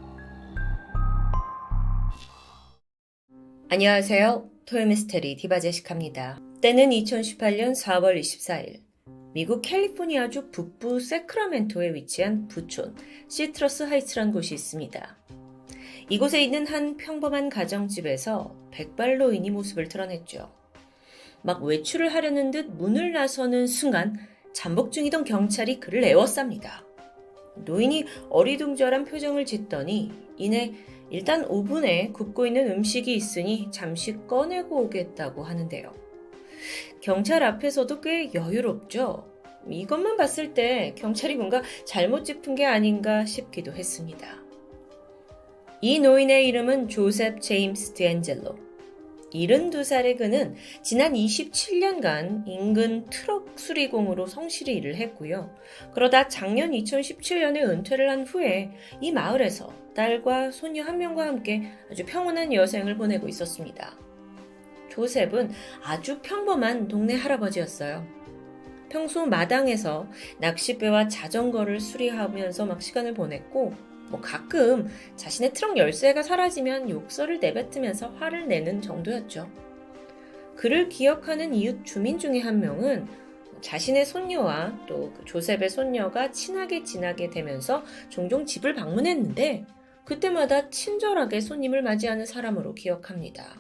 [3.69, 4.49] 안녕하세요.
[4.65, 6.39] 토요미스테리 디바제시카입니다.
[6.61, 8.81] 때는 2018년 4월 24일.
[9.33, 12.95] 미국 캘리포니아주 북부 세크라멘토에 위치한 부촌
[13.29, 15.17] 시트러스 하이츠란 곳이 있습니다.
[16.09, 20.51] 이곳에 있는 한 평범한 가정집에서 백발로인이 모습을 드러냈죠.
[21.43, 24.17] 막 외출을 하려는 듯 문을 나서는 순간
[24.53, 26.86] 잠복 중이던 경찰이 그를 에워쌉니다.
[27.65, 30.73] 노인이 어리둥절한 표정을 짓더니 이내
[31.09, 35.93] 일단 오븐에 굽고 있는 음식이 있으니 잠시 꺼내고 오겠다고 하는데요.
[37.01, 39.25] 경찰 앞에서도 꽤 여유롭죠.
[39.69, 44.27] 이것만 봤을 때 경찰이 뭔가 잘못 짚은 게 아닌가 싶기도 했습니다.
[45.81, 48.66] 이 노인의 이름은 조셉 제임스 디엔젤로.
[49.33, 55.53] 72살의 그는 지난 27년간 인근 트럭 수리공으로 성실히 일을 했고요.
[55.93, 58.71] 그러다 작년 2017년에 은퇴를 한 후에
[59.01, 63.97] 이 마을에서 딸과 손녀 한 명과 함께 아주 평온한 여생을 보내고 있었습니다.
[64.89, 65.51] 조셉은
[65.83, 68.05] 아주 평범한 동네 할아버지였어요.
[68.89, 70.07] 평소 마당에서
[70.39, 73.73] 낚싯배와 자전거를 수리하면서 막 시간을 보냈고
[74.09, 79.49] 뭐 가끔 자신의 트럭 열쇠가 사라지면 욕설을 내뱉으면서 화를 내는 정도였죠.
[80.55, 83.07] 그를 기억하는 이웃 주민 중에 한 명은
[83.61, 89.65] 자신의 손녀와 또그 조셉의 손녀가 친하게 지나게 되면서 종종 집을 방문했는데
[90.05, 93.57] 그때마다 친절하게 손님을 맞이하는 사람으로 기억합니다.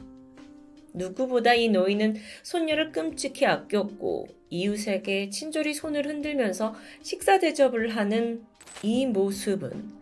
[0.93, 8.43] 누구보다 이 노인은 손녀를 끔찍히 아꼈고 이웃에게 친절히 손을 흔들면서 식사 대접을 하는
[8.81, 9.96] 이 모습은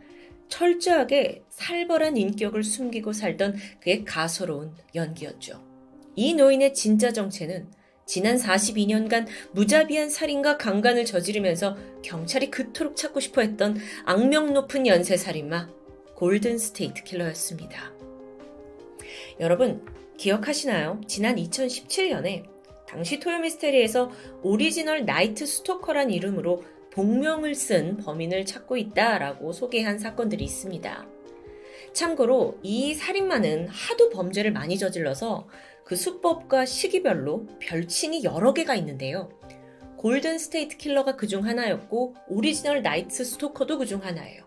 [0.48, 5.64] 철저하게 살벌한 인격을 숨기고 살던 그의 가소로운 연기였죠.
[6.16, 7.68] 이 노인의 진짜 정체는
[8.06, 15.68] 지난 42년간 무자비한 살인과 강간을 저지르면서 경찰이 그토록 찾고 싶어 했던 악명 높은 연쇄살인마
[16.16, 17.92] 골든 스테이트 킬러였습니다.
[19.40, 19.84] 여러분,
[20.18, 21.02] 기억하시나요?
[21.08, 22.46] 지난 2017년에
[22.88, 24.12] 당시 토요미스테리에서
[24.44, 26.64] 오리지널 나이트 스토커란 이름으로
[26.96, 31.06] 복면을 쓴 범인을 찾고 있다라고 소개한 사건들이 있습니다.
[31.92, 35.50] 참고로 이 살인마는 하도 범죄를 많이 저질러서
[35.84, 39.30] 그 수법과 시기별로 별칭이 여러 개가 있는데요.
[39.98, 44.46] 골든 스테이트 킬러가 그 중 하나였고 오리지널 나이트 스토커도 그 중 하나예요.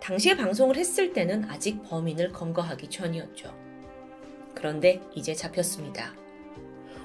[0.00, 3.54] 당시에 방송을 했을 때는 아직 범인을 검거하기 전이었죠.
[4.52, 6.12] 그런데 이제 잡혔습니다.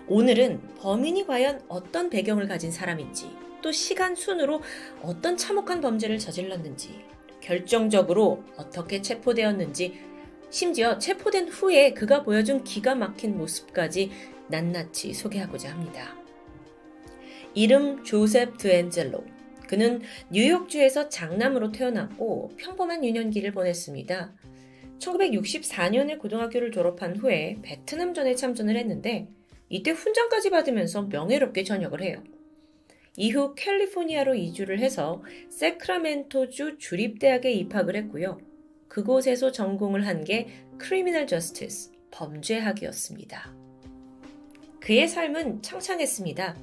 [0.07, 3.29] 오늘은 범인이 과연 어떤 배경을 가진 사람인지,
[3.61, 4.61] 또 시간 순으로
[5.01, 7.03] 어떤 참혹한 범죄를 저질렀는지,
[7.41, 9.99] 결정적으로 어떻게 체포되었는지,
[10.49, 14.11] 심지어 체포된 후에 그가 보여준 기가 막힌 모습까지
[14.47, 16.15] 낱낱이 소개하고자 합니다.
[17.53, 19.23] 이름 조셉 드엔젤로.
[19.67, 24.33] 그는 뉴욕주에서 장남으로 태어났고 평범한 유년기를 보냈습니다.
[24.99, 29.27] 1964년에 고등학교를 졸업한 후에 베트남전에 참전을 했는데
[29.69, 32.23] 이때 훈장까지 받으면서 명예롭게 전역을 해요.
[33.17, 38.39] 이후 캘리포니아로 이주를 해서 세크라멘토주 주립대학에 입학을 했고요.
[38.87, 43.55] 그곳에서 전공을 한 게 크리미널 저스티스, 범죄학이었습니다.
[44.79, 46.55] 그의 삶은 창창했습니다.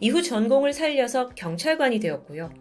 [0.00, 2.52] 이후 전공을 살려서 경찰관이 되었고요.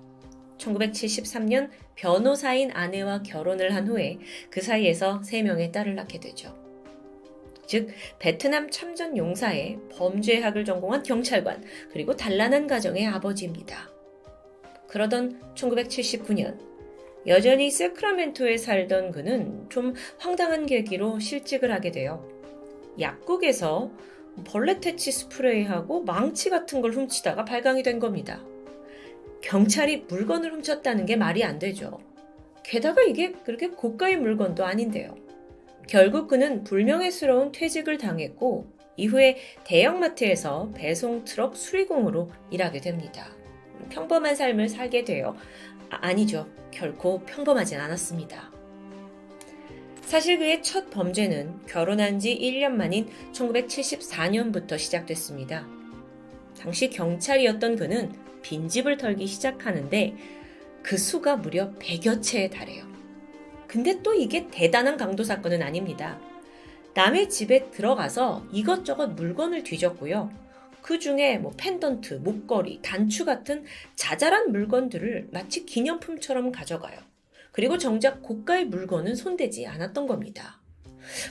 [0.59, 4.19] 1973년 변호사인 아내와 결혼을 한 후에
[4.51, 6.62] 그 사이에서 3명의 딸을 낳게 되죠.
[7.65, 13.89] 즉, 베트남 참전 용사의 범죄학을 전공한 경찰관, 그리고 단란한 가정의 아버지입니다.
[14.87, 16.57] 그러던 1979년,
[17.25, 22.27] 여전히 세크라멘토에 살던 그는 좀 황당한 계기로 실직을 하게 돼요.
[22.99, 23.91] 약국에서
[24.45, 28.43] 벌레 퇴치 스프레이하고 망치 같은 걸 훔치다가 발광이 된 겁니다.
[29.41, 31.99] 경찰이 물건을 훔쳤다는 게 말이 안 되죠.
[32.63, 35.15] 게다가 이게 그렇게 고가의 물건도 아닌데요.
[35.87, 43.27] 결국 그는 불명예스러운 퇴직을 당했고 이후에 대형마트에서 배송 트럭 수리공으로 일하게 됩니다.
[43.89, 45.35] 평범한 삶을 살게 되어
[45.89, 48.51] 아, 니죠 결코 평범하진 않았습니다.
[50.01, 55.67] 사실 그의 첫 범죄는 결혼한 지 1년 만인 1974년부터 시작됐습니다.
[56.59, 60.15] 당시 경찰이었던 그는 빈집을 털기 시작하는데
[60.83, 62.92] 그 수가 무려 100여 채에 달해요.
[63.73, 66.19] 근데 또 이게 대단한 강도 사건은 아닙니다.
[66.93, 70.31] 남의 집에 들어가서 이것저것 물건을 뒤졌고요.
[70.83, 76.99] 그 중에 뭐 펜던트, 목걸이, 단추 같은 자잘한 물건들을 마치 기념품처럼 가져가요.
[77.51, 80.61] 그리고 정작 고가의 물건은 손대지 않았던 겁니다.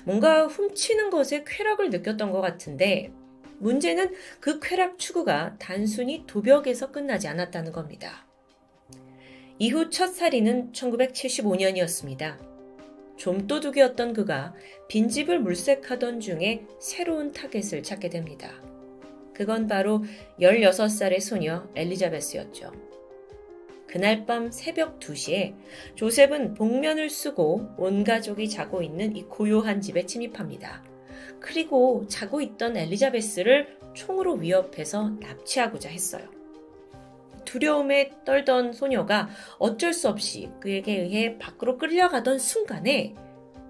[0.03, 3.13] 뭔가 훔치는 것에 쾌락을 느꼈던 것 같은데
[3.61, 8.27] 문제는 그 쾌락 추구가 단순히 도벽에서 끝나지 않았다는 겁니다.
[9.63, 12.37] 이후 첫 살인은 1975년이었습니다.
[13.17, 14.57] 좀도둑이었던 그가
[14.89, 18.61] 빈집을 물색하던 중에 새로운 타겟을 찾게 됩니다.
[19.33, 20.03] 그건 바로
[20.41, 22.73] 16살의 소녀 엘리자베스였죠.
[23.87, 25.55] 그날 밤 새벽 2시에
[25.95, 30.83] 조셉은 복면을 쓰고 온 가족이 자고 있는 이 고요한 집에 침입합니다.
[31.39, 36.32] 그리고 자고 있던 엘리자베스를 총으로 위협해서 납치하고자 했어요.
[37.45, 39.29] 두려움에 떨던 소녀가
[39.59, 43.15] 어쩔 수 없이 그에게 의해 밖으로 끌려가던 순간에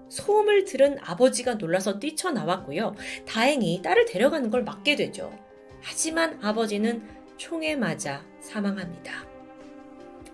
[0.09, 2.95] 소음을 들은 아버지가 놀라서 뛰쳐나왔고요.
[3.27, 5.33] 다행히 딸을 데려가는 걸 막게 되죠.
[5.81, 7.03] 하지만 아버지는
[7.37, 9.25] 총에 맞아 사망합니다.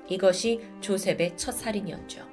[0.09, 2.27] 이것이 조셉의 첫 살인이었죠.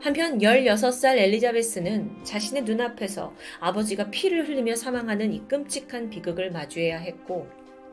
[0.00, 7.46] 한편 16살 엘리자베스는 자신의 눈앞에서 아버지가 피를 흘리며 사망하는 이 끔찍한 비극을 마주해야 했고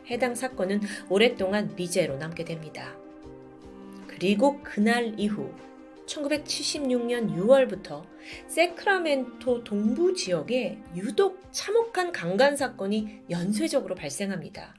[0.09, 2.97] 해당 사건은 오랫동안 미제로 남게 됩니다.
[4.07, 5.53] 그리고 그날 이후
[6.07, 8.03] 1976년 6월부터
[8.47, 14.75] 세크라멘토 동부 지역에 유독 참혹한 강간 사건이 연쇄적으로 발생합니다.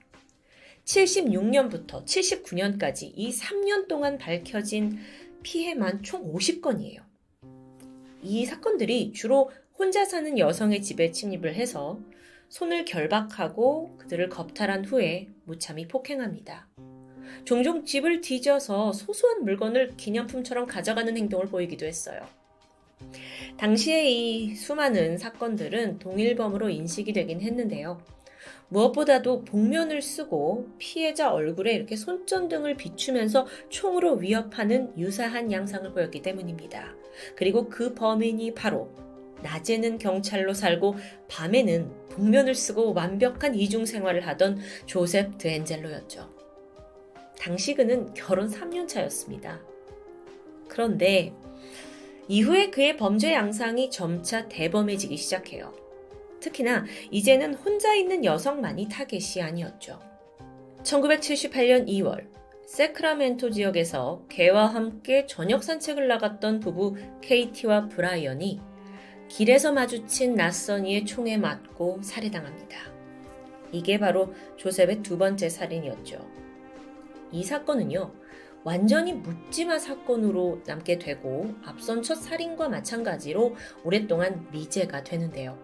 [0.84, 4.98] 76년부터 79년까지 이 3년 동안 밝혀진
[5.42, 7.02] 피해만 총 50건이에요.
[8.22, 12.00] 이 사건들이 주로 혼자 사는 여성의 집에 침입을 해서
[12.48, 16.68] 손을 결박하고 그들을 겁탈한 후에 무참히 폭행합니다.
[17.44, 22.20] 종종 집을 뒤져서 소소한 물건을 기념품처럼 가져가는 행동을 보이기도 했어요.
[23.58, 28.00] 당시에 이 수많은 사건들은 동일범으로 인식이 되긴 했는데요.
[28.70, 36.94] 무엇보다도 복면을 쓰고 피해자 얼굴에 이렇게 손전등을 비추면서 총으로 위협하는 유사한 양상을 보였기 때문입니다.
[37.34, 38.92] 그리고 그 범인이 바로
[39.43, 40.97] 낮에는 경찰로 살고
[41.28, 46.28] 밤에는 복면을 쓰고 완벽한 이중 생활을 하던 조셉 드엔젤로였죠.
[47.39, 49.60] 당시 그는 결혼 3년 차였습니다.
[50.69, 51.32] 그런데
[52.28, 55.73] 이후에 그의 범죄 양상이 점차 대범해지기 시작해요.
[56.40, 59.98] 특히나 이제는 혼자 있는 여성만이 타겟이 아니었죠.
[60.82, 62.28] 1978년 2월
[62.66, 68.60] 세크라멘토 지역에서 개와 함께 저녁 산책을 나갔던 부부 케이티와 브라이언이
[69.28, 72.76] 길에서 마주친 낯선 이의 총에 맞고 살해당합니다.
[73.72, 76.26] 이게 바로 조셉의 두 번째 살인이었죠.
[77.30, 78.10] 이 사건은요,
[78.64, 85.59] 완전히 묻지마 사건으로 남게 되고 앞선 첫 살인과 마찬가지로 오랫동안 미제가 되는데요.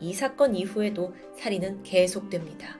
[0.00, 2.78] 이 사건 이후에도 살인은 계속됩니다.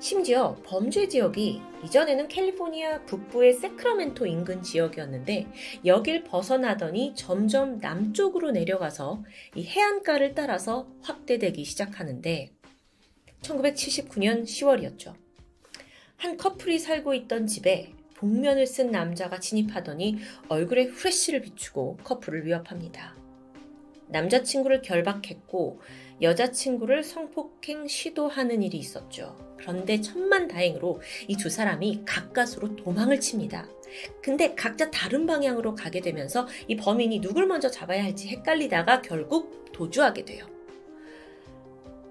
[0.00, 5.48] 심지어 범죄 지역이 이전에는 캘리포니아 북부의 세크라멘토 인근 지역이었는데
[5.84, 9.24] 여길 벗어나더니 점점 남쪽으로 내려가서
[9.56, 12.52] 이 해안가를 따라서 확대되기 시작하는데
[13.42, 15.14] 1979년 10월이었죠.
[16.16, 20.18] 한 커플이 살고 있던 집에 복면을 쓴 남자가 진입하더니
[20.48, 23.16] 얼굴에 후레쉬를 비추고 커플을 위협합니다.
[24.08, 25.80] 남자친구를 결박했고
[26.20, 29.36] 여자친구를 성폭행 시도하는 일이 있었죠.
[29.58, 33.68] 그런데 천만 다행으로 이 두 사람이 가까스로 도망을 칩니다.
[34.22, 40.24] 근데 각자 다른 방향으로 가게 되면서 이 범인이 누굴 먼저 잡아야 할지 헷갈리다가 결국 도주하게
[40.24, 40.46] 돼요.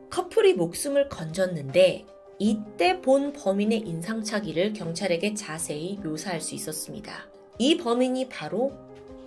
[0.10, 2.06] 커플이 목숨을 건졌는데
[2.40, 7.28] 이때 본 범인의 인상착의를 경찰에게 자세히 묘사할 수 있었습니다.
[7.60, 8.72] 이 범인이 바로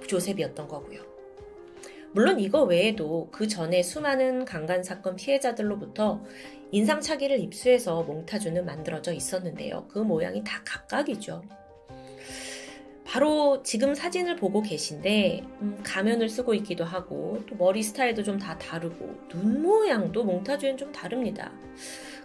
[0.07, 1.10] 조셉이었던 거고요.
[2.13, 6.23] 물론 이거 외에도 그 전에 수많은 강간 사건 피해자들로부터
[6.73, 9.87] 인상착의를 입수해서 몽타주는 만들어져 있었는데요.
[9.89, 11.43] 그 모양이 다 각각이죠.
[13.05, 18.57] 바로 지금 사진을 보고 계신데 음, 가면을 쓰고 있기도 하고 또 머리 스타일도 좀 다
[18.59, 21.53] 다르고 눈 모양도 몽타주엔 좀 다릅니다.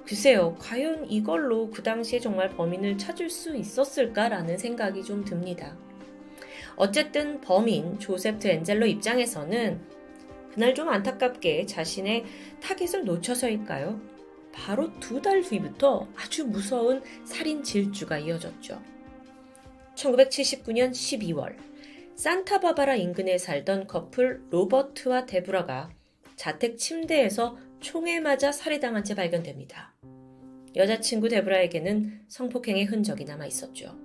[0.05, 5.75] 글쎄요, 과연 이걸로 그 당시에 정말 범인을 찾을 수 있었을까라는 생각이 좀 듭니다.
[6.77, 9.79] 어쨌든 범인 조셉 드엔젤로 입장에서는
[10.53, 12.25] 그날 좀 안타깝게 자신의
[12.61, 13.99] 타겟을 놓쳐서일까요?
[14.53, 18.81] 바로 두 달 뒤부터 아주 무서운 살인 질주가 이어졌죠.
[19.95, 21.55] 1979년 12월
[22.15, 25.89] 산타바바라 인근에 살던 커플 로버트와 데브라가
[26.37, 29.93] 자택 침대에서 총에 맞아 살해당한 채 발견됩니다.
[30.75, 34.04] 여자친구 데브라에게는 성폭행의 흔적이 남아 있었죠.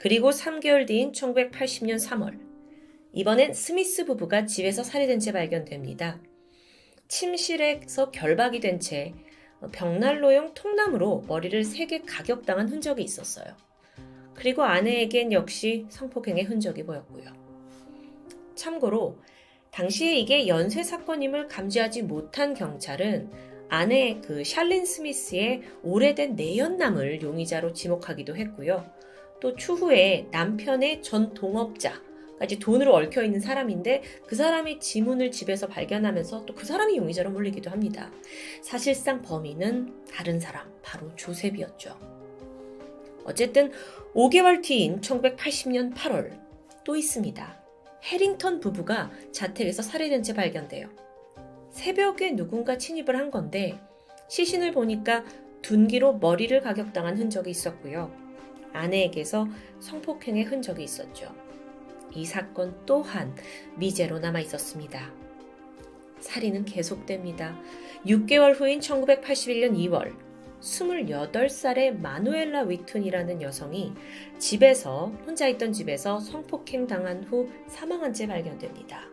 [0.00, 2.40] 그리고 3개월 뒤인 1980년 3월,
[3.12, 6.20] 이번엔 스미스 부부가 집에서 살해된 채 발견됩니다.
[7.08, 9.12] 침실에서 결박이 된 채
[9.72, 13.54] 벽난로용 통나무로 머리를 3개 가격당한 흔적이 있었어요.
[14.32, 17.24] 그리고 아내에겐 역시 성폭행의 흔적이 보였고요.
[18.54, 19.18] 참고로
[19.70, 23.30] 당시에 이게 연쇄 사건임을 감지하지 못한 경찰은
[23.68, 28.99] 아내 그 샬린 스미스의 오래된 내연남을 용의자로 지목하기도 했고요.
[29.40, 32.00] 또 추후에 남편의 전 동업자
[32.40, 37.70] 까지 돈으로 얽혀 있는 사람인데 그 사람이 지문을 집에서 발견하면서 또 그 사람이 용의자로 몰리기도
[37.70, 38.10] 합니다.
[38.62, 41.98] 사실상 범인은 다른 사람, 바로 조셉이었죠.
[43.24, 43.72] 어쨌든
[44.14, 46.38] 5개월 뒤인 1980년 8월
[46.84, 47.62] 또 있습니다.
[48.04, 50.88] 해링턴 부부가 자택에서 살해된 채 발견돼요.
[51.70, 53.78] 새벽에 누군가 침입을 한 건데
[54.28, 55.24] 시신을 보니까
[55.62, 58.19] 둔기로 머리를 가격당한 흔적이 있었고요.
[58.72, 59.48] 아내에게서
[59.80, 61.34] 성폭행의 흔적이 있었죠.
[62.14, 63.34] 이 사건 또한
[63.76, 65.12] 미제로 남아 있었습니다.
[66.20, 67.58] 살인은 계속됩니다.
[68.04, 70.14] 6개월 후인 1981년 2월,
[70.60, 73.92] 28살의 마누엘라 위툰이라는 여성이
[74.38, 79.08] 집에서, 혼자 있던 집에서 성폭행 당한 후 사망한 채 발견됩니다.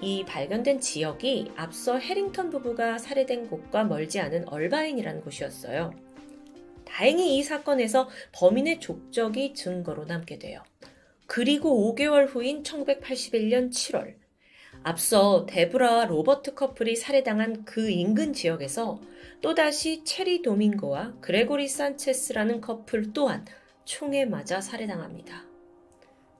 [0.00, 6.03] 이 발견된 지역이 앞서 해링턴 부부가 살해된 곳과 멀지 않은 얼바인이라는 곳이었어요.
[6.94, 10.62] 다행히 이 사건에서 범인의 족적이 증거로 남게 돼요.
[11.26, 14.14] 그리고 5개월 후인 1981년 7월,
[14.84, 19.00] 앞서 데브라와 로버트 커플이 살해당한 그 인근 지역에서
[19.40, 23.44] 또다시 체리 도밍고와 그레고리 산체스라는 커플 또한
[23.84, 25.46] 총에 맞아 살해당합니다.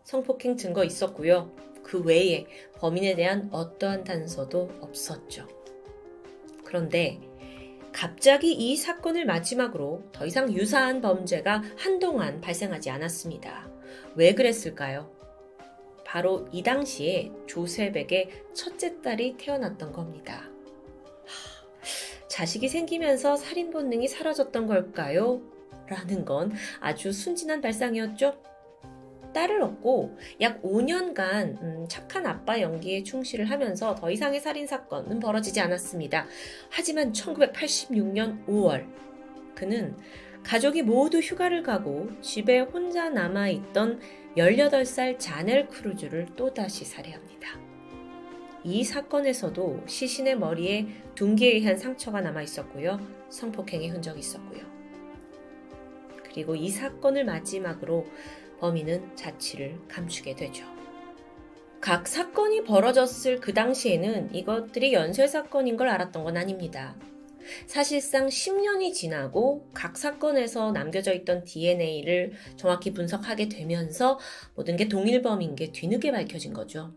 [0.05, 1.51] 성폭행 증거 있었고요.
[1.83, 5.49] 그 외에 범인에 대한 어떠한 단서도 없었죠.
[6.65, 7.19] 그런데
[7.95, 13.71] 갑자기 이 사건을 마지막으로 더 이상 유사한 범죄가 한동안 발생하지 않았습니다.
[14.17, 15.13] 왜 그랬을까요?
[16.05, 20.51] 바로 이 당시에 조셉에게 첫째 딸이 태어났던 겁니다.
[22.27, 25.41] 자식이 생기면서 살인 본능이 사라졌던 걸까요?
[25.87, 28.37] 라는 건 아주 순진한 발상이었죠.
[29.35, 35.61] 딸을 얻고 약 5년간 음, 착한 아빠 연기에 충실을 하면서 더 이상의 살인 사건은 벌어지지
[35.61, 36.27] 않았습니다.
[36.71, 38.87] 하지만 1986년 5월
[39.55, 39.95] 그는
[40.43, 44.01] 가족이 모두 휴가를 가고 집에 혼자 남아있던
[44.37, 47.35] 18살 자넬 크루즈를 또다시 살해합니다.
[48.65, 52.99] 이 사건에서도 시신의 머리에 둔기에 의한 상처가 남아 있었고요.
[53.29, 54.65] 성폭행의 흔적이 있었고요.
[56.25, 58.07] 그리고 이 사건을 마지막으로
[58.61, 60.65] 범인은 자취를 감추게 되죠.
[61.81, 66.97] 각 사건이 벌어졌을 그 당시에는 이것들이 연쇄 사건인 걸 알았던 건 아닙니다.
[67.67, 74.19] 사실상 10년이 지나고 각 사건에서 남겨져 있던 DNA를 정확히 분석하게 되면서
[74.55, 76.95] 모든 게 동일범인 게 뒤늦게 밝혀진 거죠.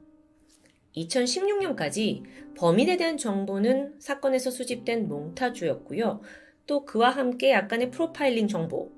[0.96, 2.24] 2016년까지
[2.56, 6.22] 범인에 대한 정보는 사건에서 수집된 몽타주였고요.
[6.66, 8.92] 또 그와 함께 약간의 프로파일링 정보,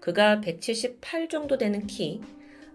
[0.00, 2.20] 그가 178 정도 되는 키,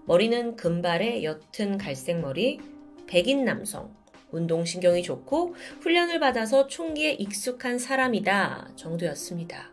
[0.05, 2.59] 머리는 금발의 옅은 갈색 머리,
[3.07, 3.93] 백인 남성,
[4.31, 9.71] 운동신경이 좋고 훈련을 받아서 총기에 익숙한 사람이다 정도였습니다.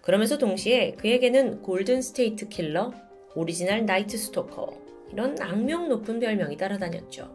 [0.00, 2.92] 그러면서 동시에 그에게는 골든 스테이트 킬러,
[3.34, 4.78] 오리지널 나이트 스토커,
[5.12, 7.30] 이런 악명 높은 별명이 따라다녔죠.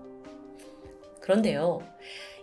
[1.22, 1.82] 그런데요,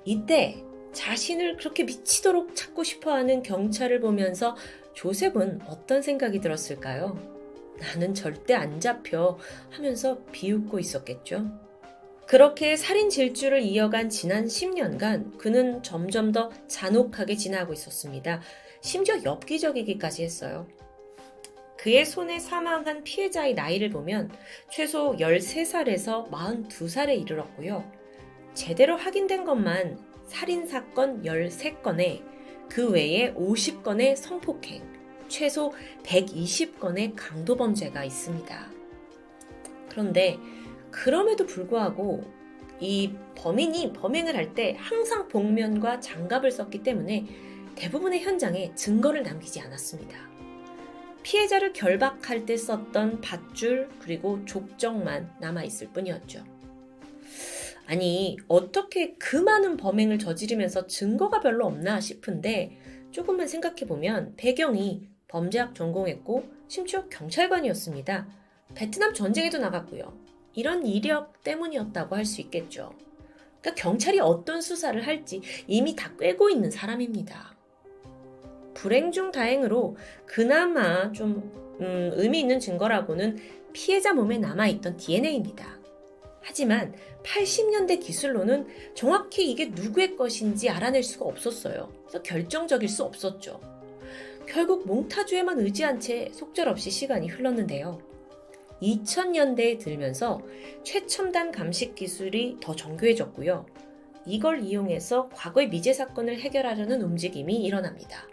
[0.04, 4.56] 이때 자신을 그렇게 미치도록 찾고 싶어 하는 경찰을 보면서
[4.96, 7.16] 조셉은 어떤 생각이 들었을까요?
[7.78, 9.38] 나는 절대 안 잡혀
[9.70, 11.46] 하면서 비웃고 있었겠죠.
[12.26, 18.40] 그렇게 살인 질주를 이어간 지난 10년간 그는 점점 더 잔혹하게 지나고 있었습니다.
[18.80, 20.66] 심지어 엽기적이기까지 했어요.
[21.76, 24.30] 그의 손에 사망한 피해자의 나이를 보면
[24.70, 27.88] 최소 13살에서 42살에 이르렀고요.
[28.54, 32.35] 제대로 확인된 것만 살인사건 13건에
[32.68, 34.82] 그 외에 50건의 성폭행,
[35.28, 35.72] 최소
[36.02, 38.70] 120건의 강도범죄가 있습니다.
[39.88, 40.38] 그런데
[40.90, 42.24] 그럼에도 불구하고
[42.80, 47.26] 이 범인이 범행을 할 때 항상 복면과 장갑을 썼기 때문에
[47.74, 50.18] 대부분의 현장에 증거를 남기지 않았습니다.
[51.22, 56.44] 피해자를 결박할 때 썼던 밧줄 그리고 족정만 남아 있을 뿐이었죠.
[57.86, 62.78] 아니, 어떻게 그 많은 범행을 저지르면서 증거가 별로 없나 싶은데
[63.12, 68.28] 조금만 생각해보면 배경이 범죄학 전공했고 심지어 경찰관이었습니다.
[68.74, 70.18] 베트남 전쟁에도 나갔고요.
[70.54, 72.92] 이런 이력 때문이었다고 할 수 있겠죠.
[73.60, 77.54] 그러니까 경찰이 어떤 수사를 할지 이미 다 꿰고 있는 사람입니다.
[78.74, 79.96] 불행 중 다행으로
[80.26, 83.38] 그나마 좀 음, 의미 있는 증거라고는
[83.72, 85.75] 피해자 몸에 남아있던 DNA입니다.
[86.46, 86.94] 하지만
[87.24, 91.92] 80년대 기술로는 정확히 이게 누구의 것인지 알아낼 수가 없었어요.
[92.02, 93.60] 그래서 결정적일 수 없었죠.
[94.46, 98.00] 결국 몽타주에만 의지한 채 속절없이 시간이 흘렀는데요.
[98.80, 100.40] 2000년대에 들면서
[100.84, 103.66] 최첨단 감식 기술이 더 정교해졌고요.
[104.24, 108.28] 이걸 이용해서 과거의 미제 사건을 해결하려는 움직임이 일어납니다.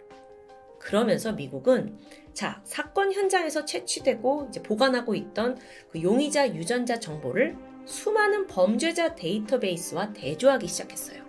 [0.78, 1.98] 그러면서 미국은
[2.32, 5.58] 자, 사건 현장에서 채취되고 이제 보관하고 있던
[5.90, 11.22] 그 용의자 유전자 정보를 수많은 범죄자 데이터베이스와 대조하기 시작했어요.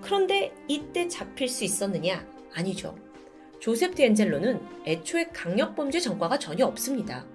[0.00, 2.26] 그런데 이때 잡힐 수 있었느냐?
[2.52, 2.96] 아니죠.
[3.60, 7.26] 조셉 디엔젤로는 애초에 강력범죄 전과가 전혀 없습니다.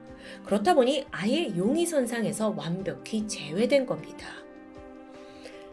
[0.44, 4.28] 그렇다 보니 아예 용의선상에서 완벽히 제외된 겁니다.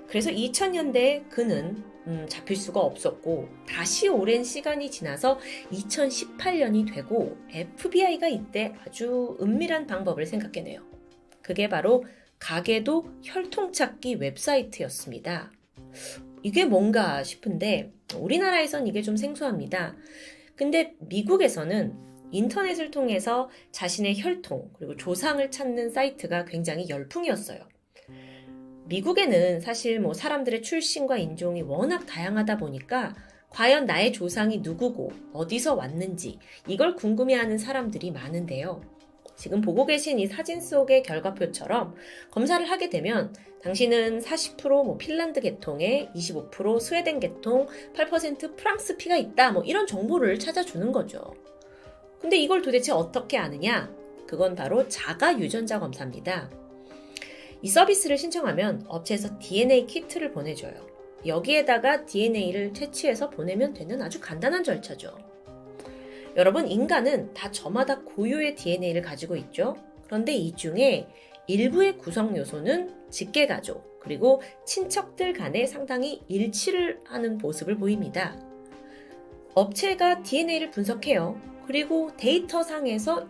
[0.07, 5.39] 그래서 2000년대에 그는 음, 잡힐 수가 없었고 다시 오랜 시간이 지나서
[5.73, 10.92] 2018년이 되고 FBI가 이때 아주 은밀한 방법을 생각해내요.
[11.43, 12.05] 그게 바로
[12.39, 15.53] 가게도 혈통찾기 웹사이트였습니다.
[16.43, 19.97] 이게 뭔가 싶은데 우리나라에선 이게 좀 생소합니다.
[20.57, 21.95] 근데 미국에서는
[22.33, 27.61] 인터넷을 통해서 자신의 혈통 그리고 조상을 찾는 사이트가 굉장히 열풍이었어요.
[28.87, 33.15] 미국에는 사실 뭐 사람들의 출신과 인종이 워낙 다양하다 보니까
[33.51, 38.92] 과연 나의 조상이 누구고 어디서 왔는지 이걸 궁금해하는 사람들이 많은데요.
[39.43, 41.97] 지금 보고 계신 이 사진 속의 결과표처럼
[42.31, 49.51] 검사를 하게 되면 당신은 40%뭐 핀란드 계통에 25% 스웨덴 계통, 8% 프랑스 피가 있다.
[49.51, 51.35] 뭐 이런 정보를 찾아주는 거죠.
[52.21, 53.93] 근데 이걸 도대체 어떻게 아느냐?
[54.29, 56.49] 그건 바로 자가 유전자 검사입니다.
[57.63, 60.87] 이 서비스를 신청하면 업체에서 DNA 키트를 보내줘요.
[61.27, 65.32] 여기에다가 DNA를 채취해서 보내면 되는 아주 간단한 절차죠.
[66.35, 69.77] 여러분, 인간은 다 저마다 고유의 DNA를 가지고 있죠.
[70.07, 71.07] 그런데 이 중에
[71.47, 78.39] 일부의 구성 요소는 직계가족, 그리고 친척들 간에 상당히 일치를 하는 모습을 보입니다.
[79.55, 81.39] 업체가 DNA를 분석해요.
[81.67, 83.27] 그리고 데이터 상에서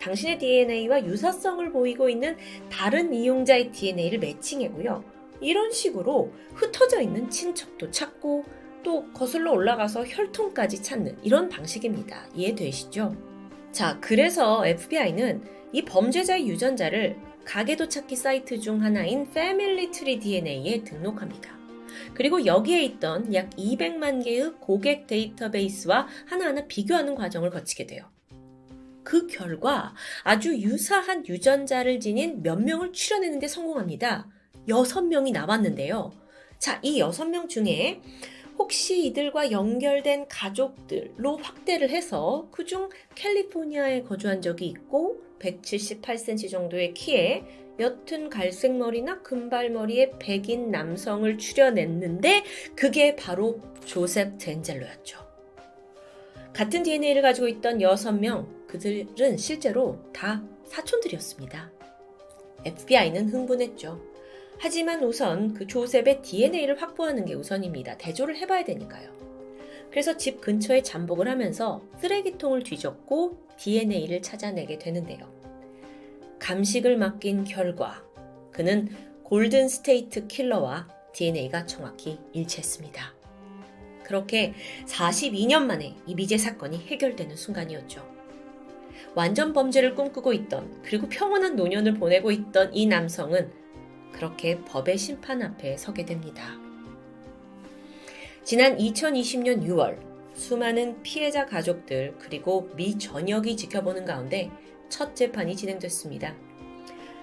[0.00, 2.36] 당신의 DNA와 유사성을 보이고 있는
[2.70, 5.04] 다른 이용자의 DNA를 매칭하고요.
[5.40, 8.44] 이런 식으로 흩어져 있는 친척도 찾고
[8.82, 12.28] 또 거슬러 올라가서 혈통까지 찾는 이런 방식입니다.
[12.34, 13.14] 이해되시죠?
[13.72, 15.42] 자, 그래서 FBI는
[15.72, 21.58] 이 범죄자의 유전자를 가계도 찾기 사이트 중 하나인 패밀리 트리 DNA에 등록합니다.
[22.14, 28.04] 그리고 여기에 있던 약 200만 개의 고객 데이터베이스와 하나하나 비교하는 과정을 거치게 돼요.
[29.04, 34.28] 그 결과 아주 유사한 유전자를 지닌 몇 명을 추려내는데 성공합니다.
[34.68, 36.12] 6명이 남았는데요.
[36.58, 38.00] 자, 이 6명 중에
[38.58, 47.44] 혹시 이들과 연결된 가족들로 확대를 해서 그중 캘리포니아에 거주한 적이 있고 178cm 정도의 키에
[47.78, 52.44] 옅은 갈색 머리나 금발머리의 백인 남성을 추려냈는데
[52.76, 55.18] 그게 바로 조셉 덴젤로였죠.
[56.52, 61.72] 같은 DNA를 가지고 있던 6명, 그들은 실제로 다 사촌들이었습니다.
[62.64, 64.11] FBI는 흥분했죠.
[64.62, 67.98] 하지만 우선 그 조셉의 DNA를 확보하는 게 우선입니다.
[67.98, 69.10] 대조를 해봐야 되니까요.
[69.90, 75.28] 그래서 집 근처에 잠복을 하면서 쓰레기통을 뒤졌고 DNA를 찾아내게 되는데요.
[76.38, 78.04] 감식을 맡긴 결과
[78.52, 78.88] 그는
[79.24, 83.14] 골든 스테이트 킬러와 DNA가 정확히 일치했습니다.
[84.04, 84.54] 그렇게
[84.86, 88.08] 42년 만에 이 미제 사건이 해결되는 순간이었죠.
[89.16, 93.61] 완전 범죄를 꿈꾸고 있던 그리고 평온한 노년을 보내고 있던 이 남성은
[94.12, 96.58] 그렇게 법의 심판 앞에 서게 됩니다.
[98.44, 99.98] 지난 2020년 6월
[100.34, 104.50] 수많은 피해자 가족들 그리고 미 전역이 지켜보는 가운데
[104.88, 106.34] 첫 재판이 진행됐습니다.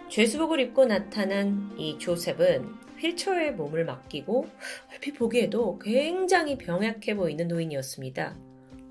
[0.10, 2.66] 죄수복을 입고 나타난 이 조셉은
[3.00, 4.48] 휠체어에 몸을 맡기고
[4.92, 8.38] 얼핏 보기에도 굉장히 병약해 보이는 노인이었습니다.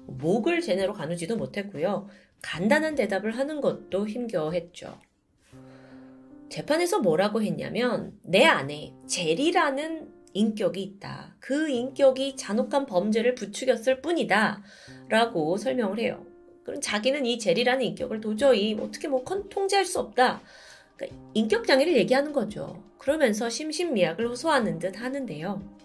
[0.07, 2.09] 목을 제대로 가누지도 못했고요.
[2.41, 4.99] 간단한 대답을 하는 것도 힘겨워했죠.
[6.51, 11.37] 재판에서 뭐라고 했냐면 내 안에 제리라는 인격이 있다.
[11.41, 14.63] 그 인격이 잔혹한 범죄를 부추겼을 뿐이다.
[15.09, 16.25] 라고 설명을 해요.
[16.65, 20.43] 그럼 자기는 이 제리라는 인격을 도저히 어떻게 뭐 통제할 수 없다.
[20.97, 22.83] 그러니까 인격 장애를 얘기하는 거죠.
[22.99, 25.79] 그러면서 심신미약을 호소하는 듯 하는데요.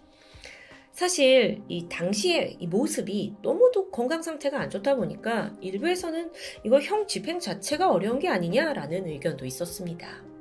[0.91, 6.31] 사실 이 당시의 이 모습이 너무도 건강 상태가 안 좋다 보니까 일부에서는
[6.63, 10.32] 이거 형 집행 자체가 어려운 게 아니냐라는 의견도 있었습니다.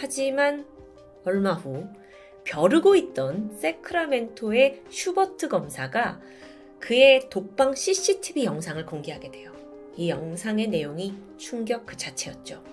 [0.00, 0.64] 하지만
[1.26, 1.86] 얼마 후
[2.44, 6.18] 벼르고 있던 세크라멘토의 슈버트 검사가
[6.78, 9.52] 그의 독방 CCTV 영상을 공개하게 돼요.
[9.96, 12.64] 이 영상의 내용이 충격 그 자체였죠.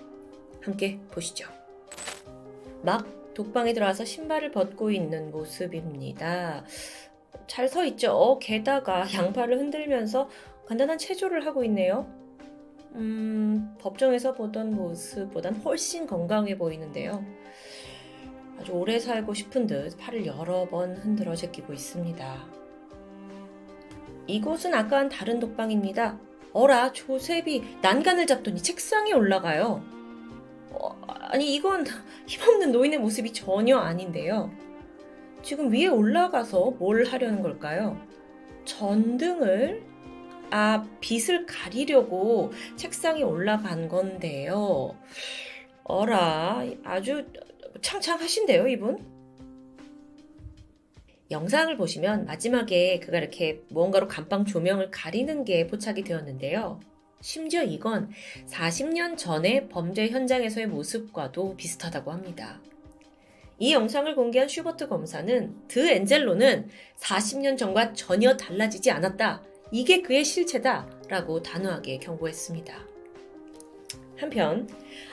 [0.62, 1.46] 함께 보시죠.
[2.82, 6.64] 막 독방에 들어와서 신발을 벗고 있는 모습입니다.
[7.46, 8.38] 잘 서 있죠.
[8.40, 10.30] 게다가 양팔을 흔들면서
[10.66, 12.17] 간단한 체조를 하고 있네요.
[12.94, 17.24] 음, 법정에서 보던 모습보단 훨씬 건강해 보이는데요.
[18.58, 22.46] 아주 오래 살고 싶은 듯 팔을 여러 번 흔들어 제끼고 있습니다.
[24.26, 26.18] 이곳은 아까와는 다른 독방입니다.
[26.52, 29.82] 어라, 조셉이 난간을 잡더니 책상에 올라가요.
[30.70, 31.84] 어, 아니, 이건
[32.26, 34.50] 힘없는 노인의 모습이 전혀 아닌데요.
[35.42, 37.96] 지금 위에 올라가서 뭘 하려는 걸까요?
[38.64, 39.87] 전등을
[40.50, 44.96] 아, 빛을 가리려고 책상에 올라간 건데요.
[45.84, 47.26] 어라, 아주
[47.82, 49.18] 창창하신데요, 이분?
[51.30, 56.80] 영상을 보시면 마지막에 그가 이렇게 무언가로 감방 조명을 가리는 게 포착이 되었는데요.
[57.20, 58.10] 심지어 이건
[58.46, 62.60] 40년 전의 범죄 현장에서의 모습과도 비슷하다고 합니다.
[63.58, 66.68] 이 영상을 공개한 슈버트 검사는 드 엔젤로는
[66.98, 69.42] 40년 전과 전혀 달라지지 않았다.
[69.70, 70.88] 이게 그의 실체다.
[71.08, 72.86] 라고 단호하게 경고했습니다.
[74.16, 74.68] 한편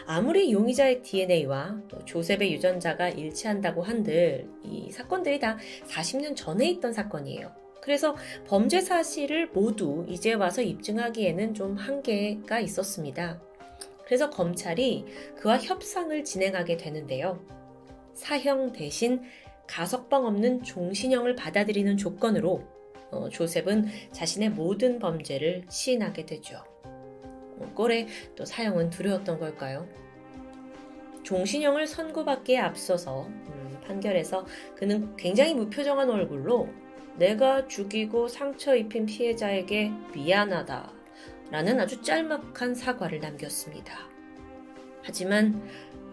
[0.06, 5.58] 아무리 용의자의 DNA와 조셉의 유전자가 일치한다고 한들 이 사건들이 다
[5.88, 7.52] 40년 전에 있던 사건이에요.
[7.82, 8.16] 그래서
[8.48, 13.40] 범죄 사실을 모두 이제 와서 입증하기에는 좀 한계가 있었습니다.
[14.06, 15.06] 그래서 검찰이
[15.38, 17.40] 그와 협상을 진행하게 되는데요.
[18.16, 19.22] 사형 대신
[19.68, 22.64] 가석방 없는 종신형을 받아들이는 조건으로
[23.16, 26.64] 어, 조셉은 자신의 모든 범죄를 시인하게 되죠.
[26.84, 29.88] 어, 꼴에 또 사형은 두려웠던 걸까요?
[31.24, 36.70] 종신형을 선고받기에 앞서서 음, 판결에서 그는 굉장히 무표정한 얼굴로
[37.18, 40.92] 내가 죽이고 상처 입힌 피해자에게 미안하다
[41.52, 43.98] 라는 아주 짤막한 사과를 남겼습니다.
[45.04, 45.64] 하지만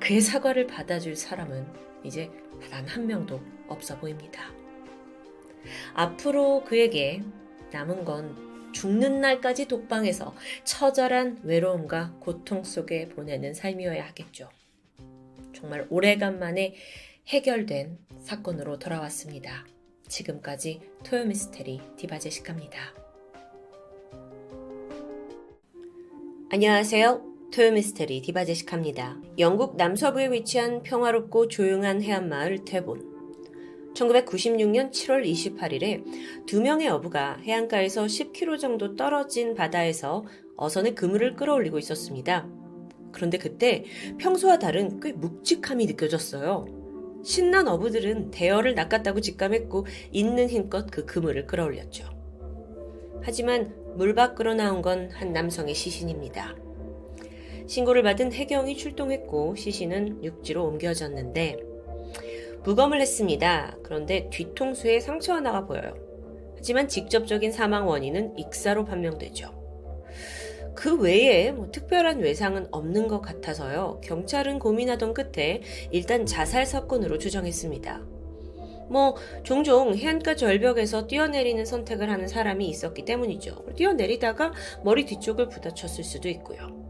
[0.01, 1.67] 그의 사과를 받아줄 사람은
[2.05, 2.31] 이제
[2.71, 4.62] 단 한 명도 없어 보입니다.
[5.95, 7.23] 앞으로 그에게
[7.73, 10.35] 남은 건 죽는 날까지 독방에서
[10.65, 14.49] 처절한 외로움과 고통 속에 보내는 삶이어야 하겠죠.
[15.55, 16.75] 정말 오래간만에
[17.29, 19.67] 해결된 사건으로 돌아왔습니다.
[20.09, 22.79] 지금까지 토요미스테리 디바제시카입니다.
[26.51, 27.23] 안녕하세요.
[27.55, 29.19] 토요미스테리 디바제시카입니다.
[29.39, 33.12] 영국 남서부에 위치한 평화롭고 조용한 해안마을 태본.
[33.95, 40.25] 1996년 7월 28일에 두 명의 어부가 해안가에서 10km 정도 떨어진 바다에서
[40.57, 42.49] 어선의 그물을 끌어올리고 있었습니다.
[43.13, 43.85] 그런데 그때
[44.19, 46.67] 평소와 다른 꽤 묵직함이 느껴졌어요.
[47.25, 52.09] 신난 어부들은 대어를 낚았다고 직감했고 있는 힘껏 그 그물을 끌어올렸죠.
[53.23, 56.57] 하지만 물 밖으로 나온 건 한 남성의 시신입니다.
[57.67, 61.72] 신고를 받은 해경이 출동했고 시신은 육지로 옮겨졌는데
[62.65, 63.77] 부검을 했습니다.
[63.83, 65.95] 그런데 뒤통수에 상처 하나가 보여요.
[66.57, 69.63] 하지만 직접적인 사망 원인은 익사로 판명되죠.
[70.75, 74.01] 그 외에 뭐 특별한 외상은 없는 것 같아서요.
[74.03, 75.61] 경찰은 고민하던 끝에
[75.91, 78.01] 일단 자살 사건으로 추정했습니다.
[78.89, 83.75] 뭐 종종 해안가 절벽에서 뛰어내리는 선택을 하는 사람이 있었기 때문이죠.
[83.77, 84.53] 뛰어내리다가
[84.85, 86.82] 머리 뒤쪽을 부딪혔을 수도 있고요.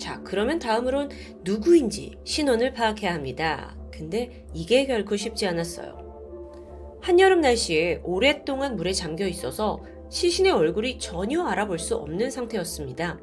[0.00, 1.10] 자, 그러면 다음으론
[1.44, 3.76] 누구인지 신원을 파악해야 합니다.
[3.92, 6.98] 근데 이게 결코 쉽지 않았어요.
[7.02, 13.20] 한여름 날씨에 오랫동안 물에 잠겨 있어서 시신의 얼굴이 전혀 알아볼 수 없는 상태였습니다.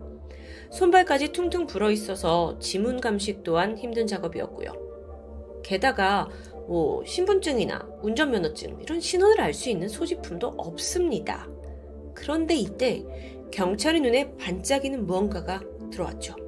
[0.72, 4.72] 손발까지 퉁퉁 불어 있어서 지문 감식 또한 힘든 작업이었고요.
[5.64, 6.30] 게다가
[6.68, 11.48] 뭐 신분증이나 운전면허증 이런 신원을 알 수 있는 소지품도 없습니다.
[12.14, 13.04] 그런데 이때
[13.52, 15.60] 경찰의 눈에 반짝이는 무언가가
[15.92, 16.47] 들어왔죠.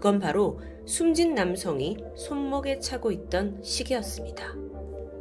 [0.00, 4.54] 그건 바로 숨진 남성이 손목에 차고 있던 시계였습니다.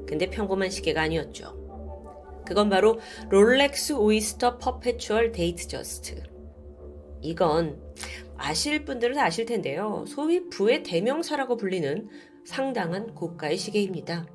[0.07, 2.43] 근데 평범한 시계가 아니었죠.
[2.47, 2.97] 그건 바로
[3.29, 6.23] 롤렉스 오이스터 퍼페추얼 데이트 저스트.
[7.21, 7.77] 이건
[8.37, 10.05] 아실 분들은 아실 텐데요.
[10.07, 12.07] 소위 부의 대명사라고 불리는
[12.45, 14.27] 상당한 고가의 시계입니다.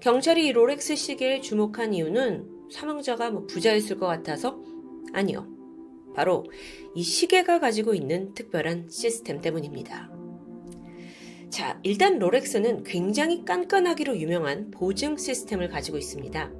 [0.00, 4.62] 경찰이 이 롤렉스 시계에 주목한 이유는 사망자가 뭐 부자였을 것 같아서
[5.14, 5.53] 아니요.
[6.14, 6.44] 바로
[6.94, 10.10] 이 시계가 가지고 있는 특별한 시스템 때문입니다.
[11.50, 16.50] 자, 일단 롤렉스는 굉장히 깐깐하기로 유명한 보증 시스템을 가지고 있습니다.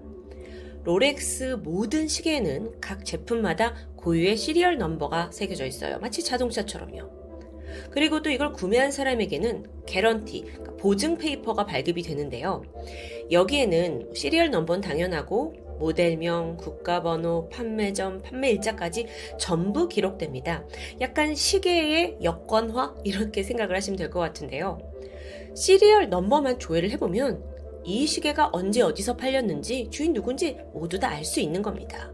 [0.84, 5.98] 롤렉스 모든 시계에는 각 제품마다 고유의 serial number가 새겨져 있어요.
[5.98, 7.24] 마치 자동차처럼요.
[7.90, 12.62] 그리고 또 이걸 구매한 사람에게는 개런티, 그러니까 보증 paper가 발급이 되는데요.
[13.30, 19.06] 여기에는 serial number는 당연하고 모델명, 국가번호, 판매점, 판매일자까지
[19.38, 20.64] 전부 기록됩니다.
[21.00, 22.94] 약간 시계의 여권화?
[23.04, 24.78] 이렇게 생각을 하시면 될 것 같은데요.
[25.54, 27.42] 시리얼 넘버만 조회를 해보면
[27.84, 32.10] 이 시계가 언제 어디서 팔렸는지 주인 누군지 모두 다 알 수 있는 겁니다.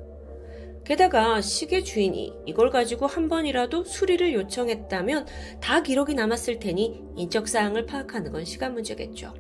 [0.85, 5.27] 게다가 시계 주인이 이걸 가지고 한 번이라도 수리를 요청했다면
[5.61, 9.33] 다 기록이 남았을 테니 인적사항을 파악하는 건 시간 문제겠죠.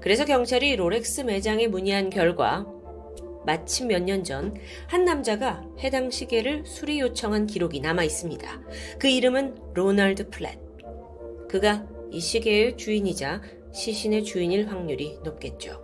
[0.00, 2.66] 그래서 경찰이 롤렉스 매장에 문의한 결과
[3.46, 4.54] 마침 몇 년 전
[4.88, 8.60] 한 남자가 해당 시계를 수리 요청한 기록이 남아 있습니다.
[8.98, 10.58] 그 이름은 로널드 플랫.
[11.48, 13.40] 그가 이 시계의 주인이자
[13.72, 15.82] 시신의 주인일 확률이 높겠죠.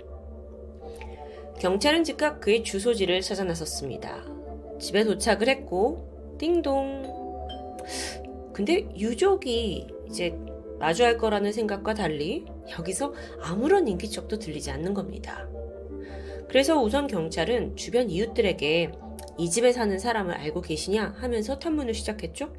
[1.61, 4.25] 경찰은 즉각 그의 주소지를 찾아 나섰습니다.
[4.79, 7.05] 집에 도착을 했고, 띵동.
[8.53, 10.37] 근데 유족이 이제
[10.79, 12.45] 마주할 거라는 생각과 달리
[12.79, 15.49] 여기서 아무런 인기척도 들리지 않는 겁니다.
[16.49, 18.93] 그래서 우선 경찰은 주변 이웃들에게
[19.39, 22.53] 이 집에 사는 사람을 알고 계시냐 하면서 탐문을 시작했죠.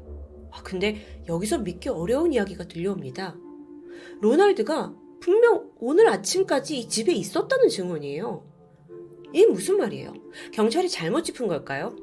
[0.50, 0.96] 아, 근데
[1.28, 3.36] 여기서 믿기 어려운 이야기가 들려옵니다.
[4.20, 8.44] 로널드가 분명 오늘 아침까지 이 집에 있었다는 증언이에요.
[9.32, 10.14] 이게 무슨 말이에요?
[10.52, 11.96] 경찰이 잘못 짚은 걸까요?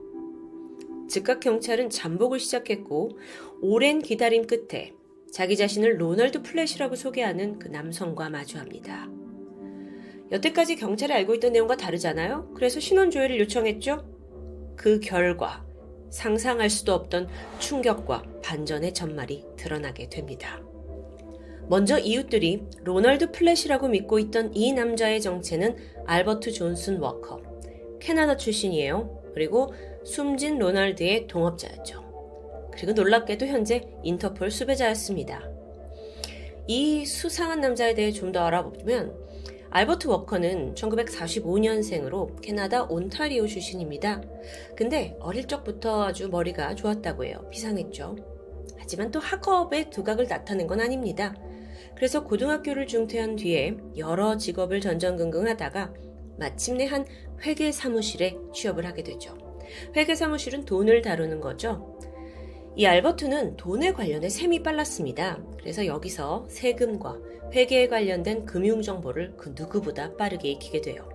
[1.08, 3.18] 즉각 경찰은 잠복을 시작했고
[3.62, 4.94] 오랜 기다림 끝에
[5.32, 9.10] 자기 자신을 로널드 플랫이라고 소개하는 그 남성과 마주합니다.
[10.36, 12.52] 여태까지 경찰이 알고 있던 내용과 다르잖아요?
[12.56, 14.04] 그래서 신원 조회를 요청했죠?
[14.76, 15.66] 그 결과
[16.10, 17.30] 상상할 수도 없던
[17.60, 20.62] 충격과 반전의 전말이 드러나게 됩니다.
[21.68, 27.42] 먼저 이웃들이 로널드 플랫이라고 믿고 있던 이 남자의 정체는 알버트 존슨 워커,
[28.00, 29.32] 캐나다 출신이에요.
[29.34, 32.04] 그리고 숨진 로널드의 동업자였죠.
[32.72, 35.50] 그리고 놀랍게도 현재 인터폴 수배자였습니다.
[36.68, 39.25] 이 수상한 남자에 대해 좀 더 알아보면
[39.76, 44.22] 알버트 워커는 1945년생으로 캐나다 온타리오 출신입니다.
[44.74, 47.46] 근데 어릴 적부터 아주 머리가 좋았다고 해요.
[47.52, 48.16] 비상했죠.
[48.78, 51.36] 하지만 또 학업의 두각을 나타낸 건 아닙니다.
[51.94, 55.94] 그래서 고등학교를 중퇴한 뒤에 여러 직업을 전전긍긍 하다가
[56.40, 57.06] 마침내 한
[57.42, 59.38] 회계 사무실에 취업을 하게 되죠.
[59.98, 62.00] 회계 사무실은 돈을 다루는 거죠.
[62.78, 65.42] 이 알버트는 돈에 관련해 셈이 빨랐습니다.
[65.60, 67.18] 그래서 여기서 세금과
[67.54, 71.08] 회계에 관련된 금융 정보를 그 누구보다 빠르게 익히게 돼요.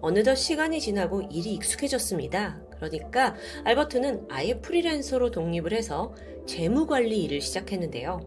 [0.00, 2.60] 어느덧 시간이 지나고 일이 익숙해졌습니다.
[2.76, 6.14] 그러니까 알버트는 아예 프리랜서로 독립을 해서
[6.46, 8.20] 재무 관리 일을 시작했는데요.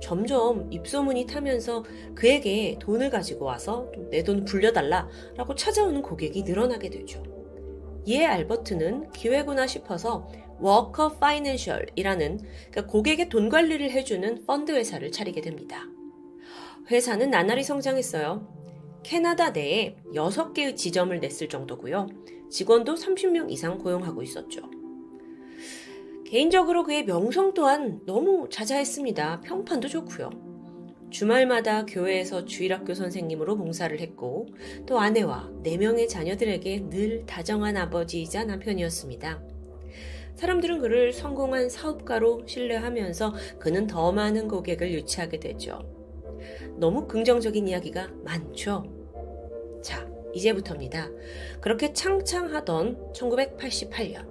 [0.00, 1.84] 점점 입소문이 타면서
[2.14, 7.22] 그에게 돈을 가지고 와서 내 돈 불려달라 라고 찾아오는 고객이 늘어나게 되죠.
[8.06, 10.28] 이에 알버트는 기회구나 싶어서
[10.64, 15.86] 워커 파이낸셜이라는 그러니까 고객의 돈 관리를 해주는 펀드 회사를 차리게 됩니다.
[16.90, 18.48] 회사는 나날이 성장했어요.
[19.02, 22.06] 캐나다 내에 6개의 지점을 냈을 정도고요.
[22.50, 24.62] 직원도 30명 이상 고용하고 있었죠.
[26.24, 29.42] 개인적으로 그의 명성 또한 너무 자자했습니다.
[29.42, 30.30] 평판도 좋고요.
[31.10, 34.46] 주말마다 교회에서 주일학교 선생님으로 봉사를 했고
[34.86, 39.53] 또 아내와 4명의 자녀들에게 늘 다정한 아버지이자 남편이었습니다.
[40.36, 45.78] 사람들은 그를 성공한 사업가로 신뢰하면서 그는 더 많은 고객을 유치하게 되죠.
[46.76, 48.84] 너무 긍정적인 이야기가 많죠.
[49.82, 51.08] 자, 이제부터입니다.
[51.60, 54.26] 그렇게 창창하던 1988년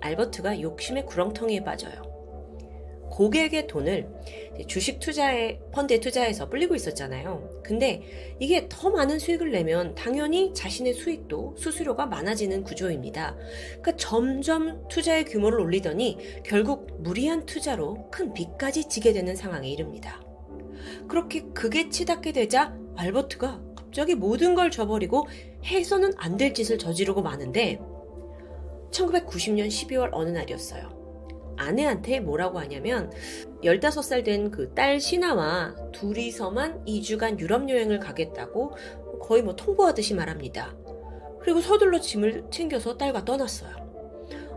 [0.00, 2.09] 알버트가 욕심의 구렁텅이에 빠져요.
[3.10, 4.08] 고객의 돈을
[4.66, 7.60] 주식 투자에 펀드에 투자해서 불리고 있었잖아요.
[7.62, 8.02] 근데
[8.38, 13.36] 이게 더 많은 수익을 내면 당연히 자신의 수익도 수수료가 많아지는 구조입니다.
[13.82, 20.22] 그러니까 점점 투자의 규모를 올리더니 결국 무리한 투자로 큰 빚까지 지게 되는 상황에 이릅니다.
[21.08, 25.26] 그렇게 극에 치닫게 되자 알버트가 갑자기 모든 걸 저버리고
[25.64, 27.80] 해서는 안 될 짓을 저지르고 마는데
[28.92, 30.99] 1990년 12월 어느 날이었어요.
[31.60, 33.10] 아내한테 뭐라고 하냐면
[33.62, 38.72] 15살 된 그 딸 신하와 둘이서만 2주간 유럽 여행을 가겠다고
[39.20, 40.74] 거의 뭐 통보하듯이 말합니다.
[41.40, 43.70] 그리고 서둘러 짐을 챙겨서 딸과 떠났어요.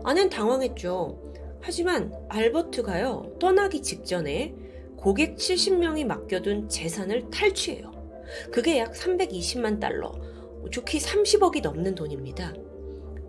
[0.04, 1.20] 아내는 당황했죠.
[1.60, 4.54] 하지만 알버트가요, 떠나기 직전에
[4.96, 7.90] 고객 70명이 맡겨둔 재산을 탈취해요.
[8.52, 10.12] 그게 약 320만 달러,
[10.70, 12.52] 좋게 30억이 넘는 돈입니다.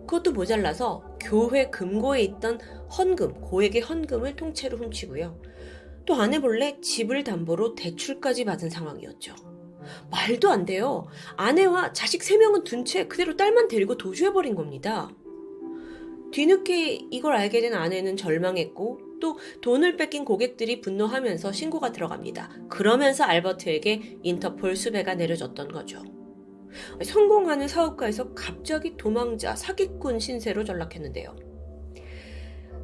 [0.00, 2.60] 그것도 모자라서 교회 금고에 있던
[2.96, 5.40] 헌금, 고액의 헌금을 통째로 훔치고요.
[6.06, 9.34] 또 아내 몰래 집을 담보로 대출까지 받은 상황이었죠.
[10.10, 11.06] 말도 안 돼요.
[11.36, 15.10] 아내와 자식 3명은 둔 채 그대로 딸만 데리고 도주해버린 겁니다.
[16.32, 22.50] 뒤늦게 이걸 알게 된 아내는 절망했고 또 돈을 뺏긴 고객들이 분노하면서 신고가 들어갑니다.
[22.68, 26.02] 그러면서 알버트에게 인터폴 수배가 내려졌던 거죠.
[27.02, 31.36] 성공하는 사업가에서 갑자기 도망자 사기꾼 신세로 전락했는데요.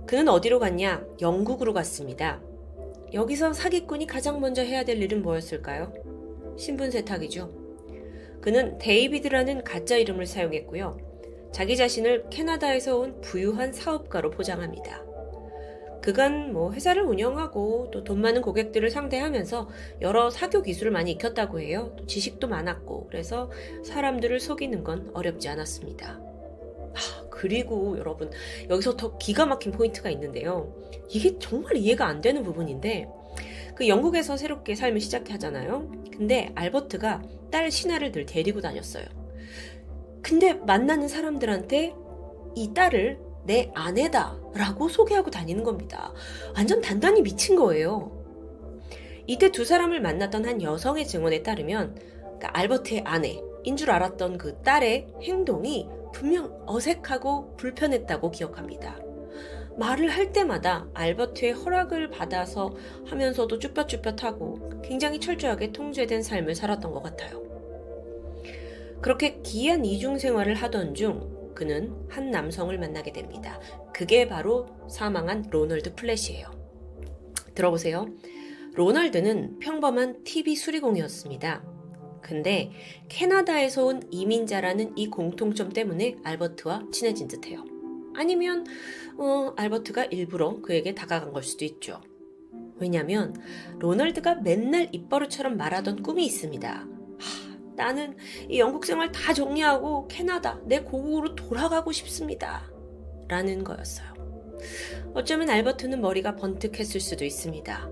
[0.07, 1.07] 그는 어디로 갔냐?
[1.21, 2.41] 영국으로 갔습니다.
[3.13, 5.93] 여기서 사기꾼이 가장 먼저 해야 될 일은 뭐였을까요?
[6.57, 7.51] 신분 세탁이죠.
[8.41, 10.99] 그는 데이비드라는 가짜 이름을 사용했고요.
[11.53, 15.12] 자기 자신을 캐나다에서 온 부유한 사업가로 포장합니다.
[16.03, 19.69] 그간 뭐 회사를 운영하고 또 돈 많은 고객들을 상대하면서
[20.01, 21.95] 여러 사교 기술을 많이 익혔다고 해요.
[21.97, 23.51] 또 지식도 많았고 그래서
[23.85, 26.21] 사람들을 속이는 건 어렵지 않았습니다.
[26.95, 28.31] 아, 그리고 여러분
[28.69, 30.75] 여기서 더 기가 막힌 포인트가 있는데요.
[31.09, 33.09] 이게 정말 이해가 안 되는 부분인데
[33.75, 35.91] 그 영국에서 새롭게 삶을 시작하잖아요.
[36.13, 39.05] 근데 알버트가 딸 신하를 늘 데리고 다녔어요.
[40.23, 41.95] 근데 만나는 사람들한테
[42.55, 46.13] 이 딸을 내 아내다 라고 소개하고 다니는 겁니다.
[46.57, 48.23] 완전 단단히 미친 거예요.
[49.27, 54.61] 이때 두 사람을 만났던 한 여성의 증언에 따르면 그러니까 알버트의 아내, 인 줄 알았던 그
[54.63, 58.99] 딸의 행동이 분명 어색하고 불편했다고 기억합니다.
[59.79, 62.75] 말을 할 때마다 알버트의 허락을 받아서
[63.07, 67.43] 하면서도 쭈뼛쭈뼛하고 굉장히 철저하게 통제된 삶을 살았던 것 같아요.
[69.01, 73.61] 그렇게 기이한 이중 생활을 하던 중 그는 한 남성을 만나게 됩니다.
[73.93, 76.51] 그게 바로 사망한 로널드 플랫이에요.
[77.55, 78.07] 들어보세요.
[78.75, 81.63] 로널드는 평범한 TV 수리공이었습니다.
[82.23, 82.71] 근데
[83.09, 87.65] 캐나다에서 온 이민자라는 이 공통점 때문에 알버트와 친해진 듯해요.
[88.15, 88.65] 아니면
[89.19, 92.01] 어, 알버트가 일부러 그에게 다가간 걸 수도 있죠.
[92.77, 93.35] 왜냐면
[93.79, 96.87] 로널드가 맨날 입버릇처럼 말하던 꿈이 있습니다.
[97.83, 98.17] 하, 나는
[98.49, 102.71] 이 영국 생활 다 정리하고 캐나다 내 고국으로 돌아가고 싶습니다.
[103.29, 104.13] 라는 거였어요.
[105.15, 107.91] 어쩌면 알버트는 머리가 번뜩했을 수도 있습니다.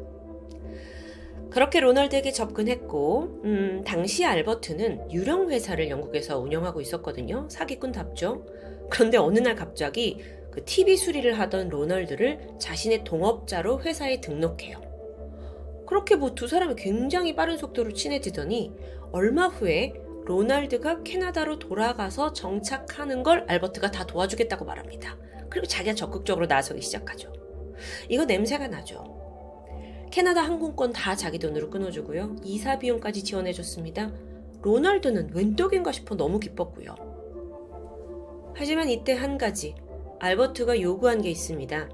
[1.50, 7.48] 그렇게 로널드에게 접근했고, 음, 당시 알버트는 유령 회사를 영국에서 운영하고 있었거든요.
[7.50, 8.46] 사기꾼답죠.
[8.88, 10.20] 그런데 어느 날 갑자기
[10.52, 14.80] 그 TV 수리를 하던 로널드를 자신의 동업자로 회사에 등록해요.
[15.86, 18.72] 그렇게 뭐 두 사람이 굉장히 빠른 속도로 친해지더니
[19.12, 25.16] 얼마 후에 로널드가 캐나다로 돌아가서 정착하는 걸 알버트가 다 도와주겠다고 말합니다.
[25.48, 27.32] 그리고 자기가 적극적으로 나서기 시작하죠.
[28.08, 29.18] 이거 냄새가 나죠.
[30.10, 32.36] 캐나다 항공권 다 자기 돈으로 끊어주고요.
[32.44, 34.12] 이사 비용까지 지원해줬습니다.
[34.62, 36.94] 로널드는 웬 떡인가 싶어 너무 기뻤고요.
[38.54, 39.74] 하지만 이때 한 가지
[40.18, 41.88] 알버트가 요구한 게 있습니다.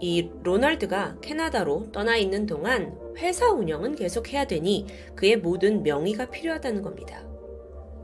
[0.00, 6.82] 이 로널드가 캐나다로 떠나 있는 동안 회사 운영은 계속 해야 되니 그의 모든 명의가 필요하다는
[6.82, 7.24] 겁니다.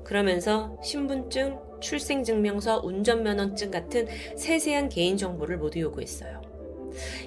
[0.05, 4.07] 그러면서 신분증, 출생증명서, 운전면허증 같은
[4.37, 6.41] 세세한 개인정보를 모두 요구했어요.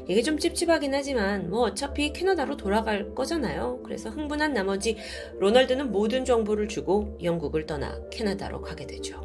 [0.07, 3.79] 이게 좀 찝찝하긴 하지만 뭐 어차피 캐나다로 돌아갈 거잖아요.
[3.83, 4.97] 그래서 흥분한 나머지
[5.39, 9.21] 로널드는 모든 정보를 주고 영국을 떠나 캐나다로 가게 되죠.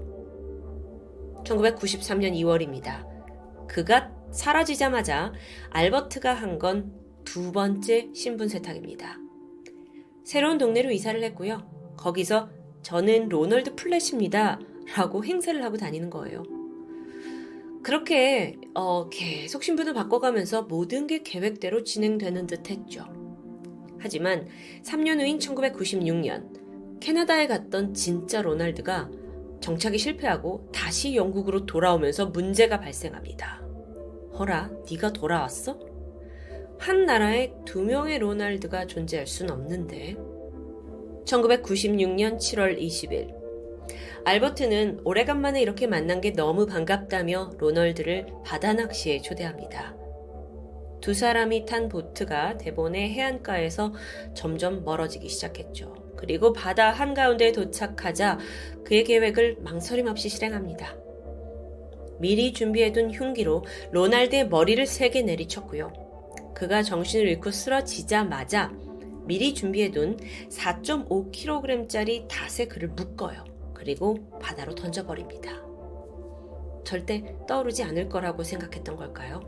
[1.45, 3.07] 1993년 2월입니다.
[3.67, 5.33] 그가 사라지자마자
[5.71, 6.93] 알버트가 한 건
[7.31, 9.19] 두 번째 신분 세탁입니다.
[10.25, 11.95] 새로운 동네로 이사를 했고요.
[11.99, 12.49] 거기서
[12.81, 14.59] 저는 로널드 플랫입니다.
[14.97, 16.43] 라고 행세를 하고 다니는 거예요.
[17.83, 23.05] 그렇게 어, 계속 신분을 바꿔가면서 모든 게 계획대로 진행되는 듯 했죠.
[23.99, 24.49] 하지만
[24.83, 29.11] 3년 후인 1996년 캐나다에 갔던 진짜 로널드가
[29.61, 33.63] 정착이 실패하고 다시 영국으로 돌아오면서 문제가 발생합니다.
[34.39, 35.98] 어라, 네가 돌아왔어?
[36.79, 40.17] 한 나라에 두 명의 로널드가 존재할 순 없는데.
[41.25, 43.35] 1996년 7월 20일
[44.25, 49.97] 알버트는 오래간만에 이렇게 만난 게 너무 반갑다며 로널드를 바다 낚시에 초대합니다.
[51.01, 53.93] 두 사람이 탄 보트가 대본의 해안가에서
[54.35, 55.95] 점점 멀어지기 시작했죠.
[56.17, 58.39] 그리고 바다 한가운데에 도착하자
[58.85, 60.97] 그의 계획을 망설임 없이 실행합니다.
[62.19, 66.08] 미리 준비해둔 흉기로 로날드의 머리를 세게 내리쳤고요.
[66.59, 68.73] 그가 정신을 잃고 쓰러지자마자
[69.27, 70.17] 미리 준비해둔
[70.49, 73.45] 4.5kg짜리 닷에 그를 묶어요.
[73.73, 75.63] 그리고 바다로 던져버립니다.
[76.85, 79.41] 절대 떠오르지 않을 거라고 생각했던 걸까요?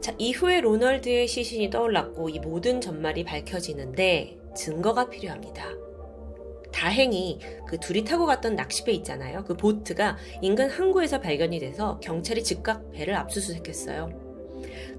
[0.00, 5.64] 자, 이후에 로널드의 시신이 떠올랐고 이 모든 전말이 밝혀지는데 증거가 필요합니다.
[6.72, 7.38] 다행히
[7.68, 9.44] 그 둘이 타고 갔던 낚시배 있잖아요.
[9.44, 14.23] 그 보트가 인근 항구에서 발견이 돼서 경찰이 즉각 배를 압수수색했어요.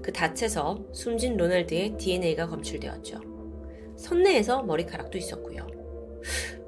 [0.02, 3.20] 그 닷에서 숨진 로널드의 DNA가 검출되었죠.
[3.96, 5.66] 선내에서 머리카락도 있었고요.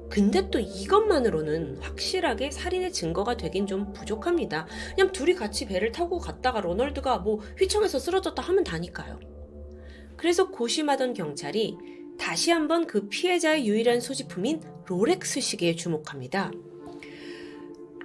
[0.09, 4.67] 근데 또 이것만으로는 확실하게 살인의 증거가 되긴 좀 부족합니다.
[4.95, 9.19] 그냥 둘이 같이 배를 타고 갔다가 로널드가 뭐 휘청해서 쓰러졌다 하면 다니까요.
[10.17, 11.77] 그래서 고심하던 경찰이
[12.17, 16.51] 다시 한번 그 피해자의 유일한 소지품인 롤렉스 시계에 주목합니다.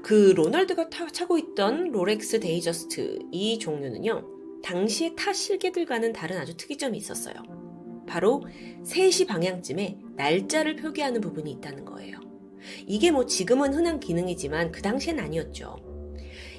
[0.03, 4.34] 그 로널드가 타, 차고 있던 롤렉스 데이트저스트 이 종류는요.
[4.65, 7.35] 당시의 타 시계들과는 다른 아주 특이점이 있었어요.
[8.07, 8.43] 바로
[8.83, 12.19] 3시 방향쯤에 날짜를 표기하는 부분이 있다는 거예요.
[12.87, 15.77] 이게 뭐 지금은 흔한 기능이지만 그 당시엔 아니었죠.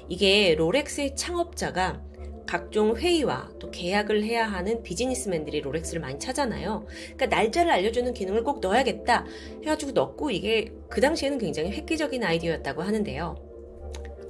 [0.08, 2.04] 이게 롤렉스의 창업자가
[2.46, 6.86] 각종 회의와 또 계약을 해야 하는 비즈니스맨들이 롤렉스를 많이 차잖아요.
[6.86, 9.26] 그러니까 날짜를 알려주는 기능을 꼭 넣어야겠다
[9.62, 13.34] 해가지고 넣고 이게 그 당시에는 굉장히 획기적인 아이디어였다고 하는데요.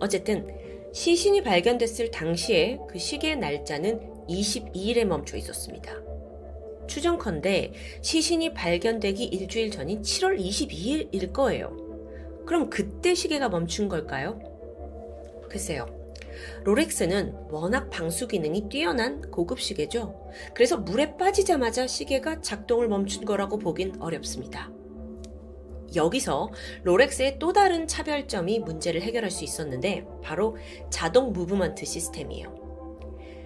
[0.00, 0.65] 어쨌든
[0.97, 4.01] 시신이 발견됐을 당시에 그 시계의 날짜는
[4.31, 5.93] 22일에 멈춰 있었습니다.
[6.86, 11.77] 추정컨대 시신이 발견되기 일주일 전인 7월 22일일 거예요.
[12.47, 14.40] 그럼 그때 시계가 멈춘 걸까요?
[15.51, 15.85] 글쎄요.
[16.64, 20.18] 롤렉스는 워낙 방수 기능이 뛰어난 고급 시계죠.
[20.55, 24.70] 그래서 물에 빠지자마자 시계가 작동을 멈춘 거라고 보긴 어렵습니다.
[25.94, 26.50] 여기서
[26.84, 30.56] 롤렉스의 또 다른 차별점이 문제를 해결할 수 있었는데 바로
[30.90, 32.66] 자동 무브먼트 시스템이에요.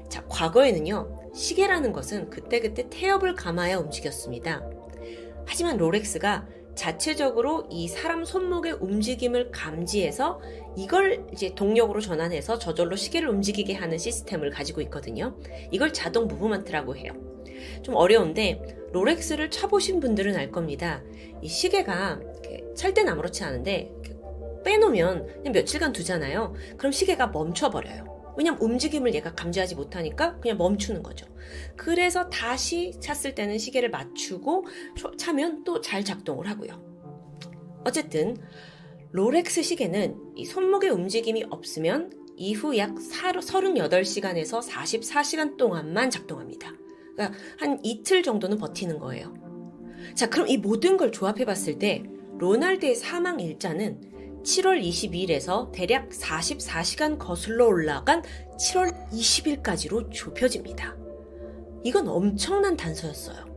[0.09, 1.31] 자, 과거에는요.
[1.35, 4.63] 시계라는 것은 그때그때 태엽을 감아야 움직였습니다.
[5.47, 10.41] 하지만 롤렉스가 자체적으로 이 사람 손목의 움직임을 감지해서
[10.77, 15.37] 이걸 이제 동력으로 전환해서 저절로 시계를 움직이게 하는 시스템을 가지고 있거든요.
[15.71, 17.13] 이걸 자동 무브먼트라고 해요.
[17.83, 21.03] 좀 어려운데 롤렉스를 쳐보신 분들은 알 겁니다.
[21.43, 22.21] 이 시계가
[22.77, 23.93] 찰 때는 아무렇지 않은데
[24.65, 26.55] 빼놓으면 며칠간 두잖아요.
[26.77, 28.35] 그럼 시계가 멈춰버려요.
[28.37, 31.27] 왜냐면 움직임을 얘가 감지하지 못하니까 그냥 멈추는 거죠.
[31.77, 34.67] 그래서 다시 찼을 때는 시계를 맞추고
[35.17, 36.81] 차면 또 잘 작동을 하고요.
[37.85, 38.37] 어쨌든
[39.13, 46.73] 롤렉스 시계는 이 손목의 움직임이 없으면 이후 약 38시간에서 44시간 동안만 작동합니다.
[47.21, 49.35] 그러니까 한 이틀 정도는 버티는 거예요.
[50.15, 52.03] 자, 그럼 이 모든 걸 조합해 봤을 때
[52.39, 54.01] 로날드의 사망 일자는
[54.43, 58.23] 7월 22일에서 대략 44시간 거슬러 올라간
[58.59, 60.97] 7월 20일까지로 좁혀집니다.
[61.85, 63.51] 이건 엄청난 단서였어요.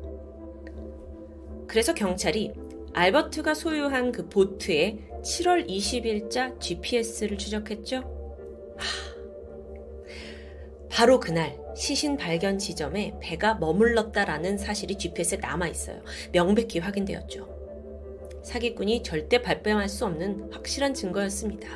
[1.67, 2.51] 그래서 경찰이
[2.93, 7.97] 알버트가 소유한 그 보트에 7월 20일자 GPS를 추적했죠.
[8.77, 9.12] 하,
[10.93, 16.03] 바로 그날 시신 발견 지점에 배가 머물렀다라는 사실이 GPS에 남아 있어요.
[16.31, 17.49] 명백히 확인되었죠.
[18.43, 21.67] 사기꾼이 절대 발뺌할 수 없는 확실한 증거였습니다.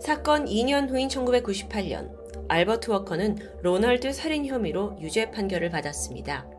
[0.00, 2.10] 사건 2년 후인 1998년,
[2.48, 6.50] 알버트 워커는 로널드 살인 혐의로 유죄 판결을 받았습니다.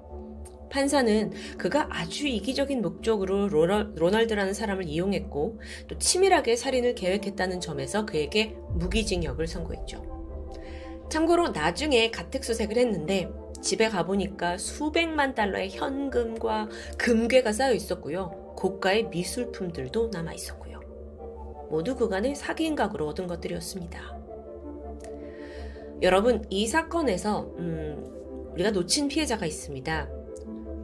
[0.69, 5.59] 판사는 그가 아주 이기적인 목적으로 로널, 로널드라는 사람을 이용했고
[5.89, 10.16] 또 치밀하게 살인을 계획했다는 점에서 그에게 무기징역을 선고했죠.
[11.09, 13.29] 참고로 나중에 가택수색을 했는데
[13.61, 18.53] 집에 가보니까 수백만 달러의 현금과 금괴가 쌓여 있었고요.
[18.55, 20.79] 고가의 미술품들도 남아 있었고요.
[21.69, 24.17] 모두 그간의 사기인 각으로 얻은 것들이었습니다.
[26.01, 30.09] 여러분, 이 사건에서 음, 우리가 놓친 피해자가 있습니다.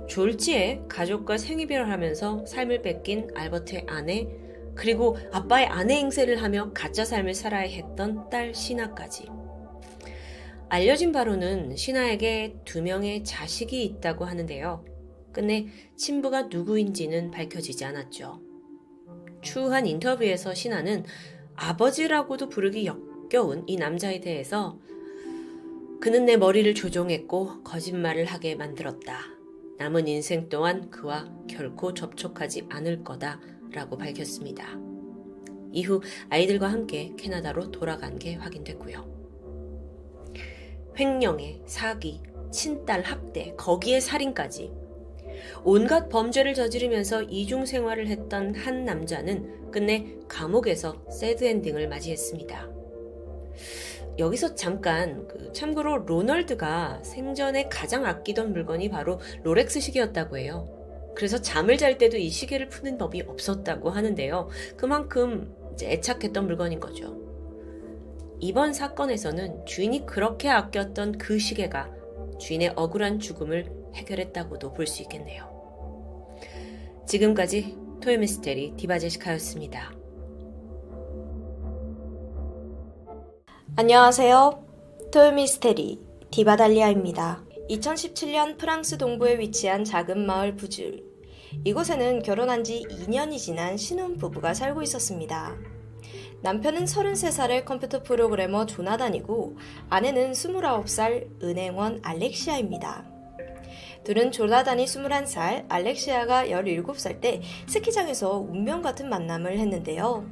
[0.08, 4.28] 졸지에 가족과 생이별을 하면서 삶을 뺏긴 알버트의 아내,
[4.76, 9.43] 그리고 아빠의 아내 행세를 하며 가짜 삶을 살아야 했던 딸 신하까지.
[10.74, 14.84] 알려진 바로는 신하에게 두 명의 자식이 있다고 하는데요.
[15.32, 18.42] 끝내 친부가 누구인지는 밝혀지지 않았죠.
[19.44, 21.06] 추한 인터뷰에서 신하는
[21.54, 24.80] 아버지라고도 부르기 역겨운 이 남자에 대해서
[26.02, 29.20] 그는 내 머리를 조종했고 거짓말을 하게 만들었다.
[29.78, 33.40] 남은 인생 동안 그와 결코 접촉하지 않을 거다.
[33.74, 34.76] 라고 밝혔습니다.
[35.72, 39.13] 이후 아이들과 함께 캐나다로 돌아간 게 확인됐고요.
[40.98, 42.22] 횡령에 사기,
[42.52, 44.72] 친딸 학대, 거기에 살인까지
[45.64, 52.70] 온갖 범죄를 저지르면서 이중 생활을 했던 한 남자는 끝내 감옥에서 새드 엔딩을 맞이했습니다.
[54.20, 60.70] 여기서 잠깐 그 참고로 로널드가 생전에 가장 아끼던 물건이 바로 롤렉스 시계였다고 해요.
[61.16, 64.50] 그래서 잠을 잘 때도 이 시계를 푸는 법이 없었다고 하는데요.
[64.78, 67.23] 그만큼 애착했던 물건인 거죠.
[68.44, 71.90] 이번 사건에서는 주인이 그렇게 아꼈던 그 시계가
[72.42, 75.50] 주인의 억울한 죽음을 해결했다고도 볼 수 있겠네요.
[77.08, 79.94] 지금까지 토요미스테리 디바제시카였습니다.
[83.78, 84.66] 안녕하세요.
[85.14, 87.46] 토요미스테리 디바달리아입니다.
[87.70, 91.02] 2017년 프랑스 동부에 위치한 작은 마을 부줄.
[91.64, 95.56] 이곳에는 결혼한 지 2년이 지난 신혼부부가 살고 있었습니다.
[96.44, 99.56] 남편은 33살의 컴퓨터 프로그래머 조나단이고
[99.90, 103.06] 아내는 29살 은행원 알렉시아입니다.
[104.04, 110.30] 둘은 조나단이 21살, 알렉시아가 17살 때 스키장에서 운명 같은 만남을 했는데요.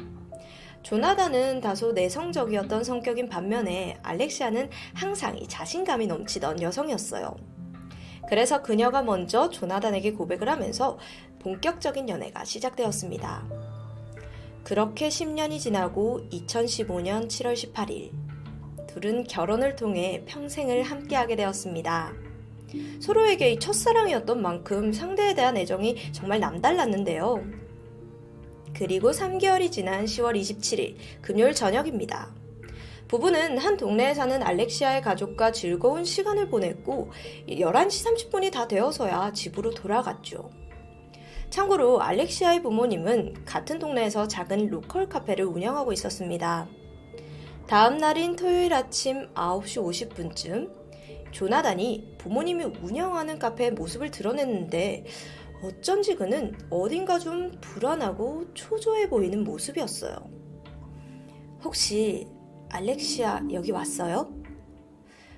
[0.83, 7.37] 조나단은 다소 내성적이었던 성격인 반면에 알렉시아는 항상 자신감이 넘치던 여성이었어요.
[8.27, 10.99] 그래서 그녀가 먼저 조나단에게 고백을 하면서
[11.39, 13.70] 본격적인 연애가 시작되었습니다.
[14.63, 18.11] 그렇게 10년이 지나고 2015년 7월 18일,
[18.87, 22.13] 둘은 결혼을 통해 평생을 함께하게 되었습니다.
[22.99, 27.43] 서로에게 첫사랑이었던 만큼 상대에 대한 애정이 정말 남달랐는데요.
[28.73, 32.33] 그리고 3개월이 지난 10월 27일 금요일 저녁입니다.
[33.07, 37.11] 부부는 한 동네에 사는 알렉시아의 가족과 즐거운 시간을 보냈고
[37.49, 40.49] 11시 30분이 다 되어서야 집으로 돌아갔죠.
[41.51, 46.69] 참고로 알렉시아의 부모님은 같은 동네에서 작은 로컬 카페를 운영하고 있었습니다.
[47.67, 50.71] 다음 날인 토요일 아침 9시 50분쯤
[51.31, 55.05] 조나단이 부모님이 운영하는 카페의 모습을 드러냈는데
[55.61, 60.15] 어쩐지 그는 어딘가 좀 불안하고 초조해 보이는 모습이었어요.
[61.65, 62.27] 혹시
[62.69, 64.33] 알렉시아 여기 왔어요?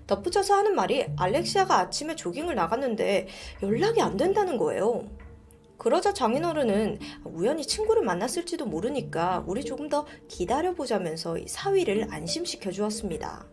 [0.05, 3.27] 덧붙여서 하는 말이 알렉시아가 아침에 조깅을 나갔는데
[3.63, 5.07] 연락이 안 된다는 거예요.
[5.83, 13.45] 그러자 장인어른은 우연히 친구를 만났을지도 모르니까 우리 조금 더 기다려보자면서 사위를 안심시켜 주었습니다.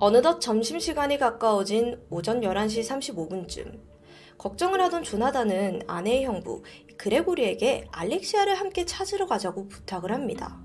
[0.00, 3.80] 어느덧 점심시간이 가까워진 오전 11시 35분쯤
[4.38, 6.62] 걱정을 하던 조나단은 아내의 형부
[6.96, 10.64] 그레고리에게 알렉시아를 함께 찾으러 가자고 부탁을 합니다.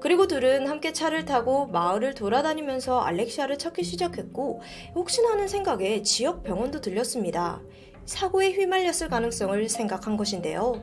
[0.00, 4.60] 그리고 둘은 함께 차를 타고 마을을 돌아다니면서 알렉시아를 찾기 시작했고
[4.94, 7.62] 혹시나 하는 생각에 지역 병원도 들렸습니다.
[8.06, 10.74] 사고에 휘말렸을 가능성을 생각한 것인데요.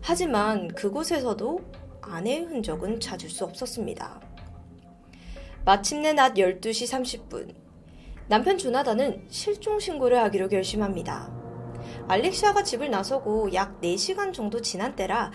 [0.00, 1.60] 하지만 그곳에서도
[2.02, 4.20] 아내의 흔적은 찾을 수 없었습니다.
[5.64, 7.54] 마침내 낮 12시 30분.
[8.26, 11.32] 남편 조나단은 실종 신고를 하기로 결심합니다.
[12.08, 15.30] 알렉시아가 집을 나서고 약 4시간 정도 지난 때라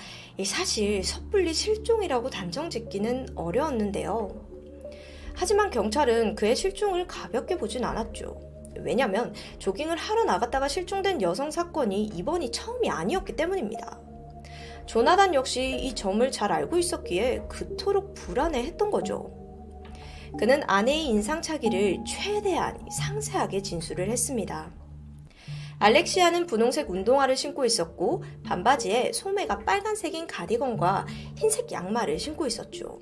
[0.45, 4.29] 사실 섣불리 실종이라고 단정 짓기는 어려웠는데요.
[5.33, 8.56] 하지만 경찰은 그의 실종을 가볍게 보진 않았죠.
[8.83, 13.99] 왜냐면 조깅을 하러 나갔다가 실종된 여성 사건이 이번이 처음이 아니었기 때문입니다.
[14.85, 19.31] 조나단 역시 이 점을 잘 알고 있었기에 그토록 불안해 했던 거죠.
[20.39, 24.71] 그는 아내의 인상착의를 최대한 상세하게 진술을 했습니다.
[25.79, 31.05] 알렉시아는 분홍색 운동화를 신고 있었고 반바지에 소매가 빨간색인 가디건과
[31.35, 32.99] 흰색 양말을 신고 있었죠.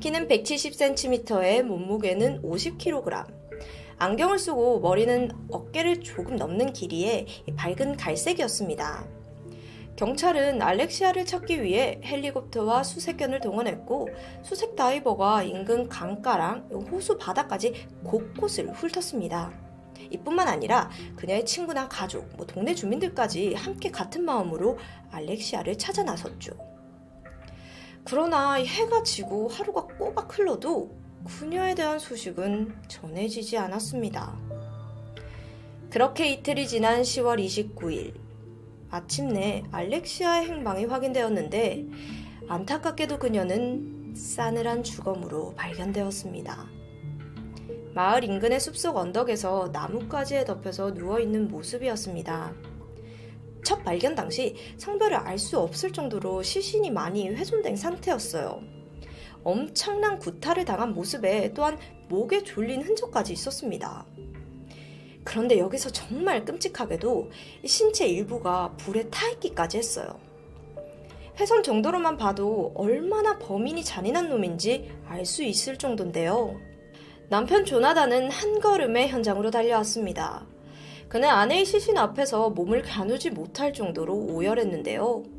[0.00, 3.43] 키는 170cm에 몸무게는 50kg.
[3.98, 7.26] 안경을 쓰고 머리는 어깨를 조금 넘는 길이에
[7.56, 9.06] 밝은 갈색이었습니다.
[9.96, 14.08] 경찰은 알렉시아를 찾기 위해 헬리콥터와 수색견을 동원했고
[14.42, 19.52] 수색 다이버가 인근 강가랑 호수 바다까지 곳곳을 훑었습니다.
[20.10, 24.78] 이뿐만 아니라 그녀의 친구나 가족, 뭐 동네 주민들까지 함께 같은 마음으로
[25.12, 26.52] 알렉시아를 찾아 나섰죠.
[28.04, 30.90] 그러나 해가 지고 하루가 꼬박 흘러도
[31.24, 34.38] 그녀에 대한 소식은 전해지지 않았습니다.
[35.90, 38.14] 그렇게 이틀이 지난 10월 29일
[38.90, 41.86] 마침내 알렉시아의 행방이 확인되었는데
[42.48, 46.66] 안타깝게도 그녀는 싸늘한 주검으로 발견되었습니다.
[47.94, 52.52] 마을 인근의 숲속 언덕에서 나뭇가지에 덮여서 누워있는 모습이었습니다.
[53.64, 58.73] 첫 발견 당시 성별을 알 수 없을 정도로 시신이 많이 훼손된 상태였어요.
[59.44, 64.04] 엄청난 구타를 당한 모습에 또한 목에 졸린 흔적까지 있었습니다.
[65.22, 67.30] 그런데 여기서 정말 끔찍하게도
[67.64, 70.18] 신체 일부가 불에 타 있기까지 했어요.
[71.38, 76.60] 훼손 정도로만 봐도 얼마나 범인이 잔인한 놈인지 알 수 있을 정도인데요.
[77.28, 80.46] 남편 조나단은 한 걸음에 현장으로 달려왔습니다.
[81.08, 85.33] 그는 아내의 시신 앞에서 몸을 가누지 못할 정도로 오열했는데요.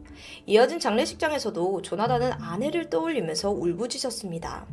[0.45, 4.65] 이어진 장례식장에서도 조나단은 아내를 떠올리면서 울부짖었습니다.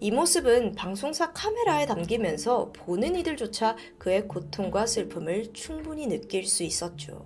[0.00, 7.24] 이 모습은 방송사 카메라에 담기면서 보는 이들조차 그의 고통과 슬픔을 충분히 느낄 수 있었죠.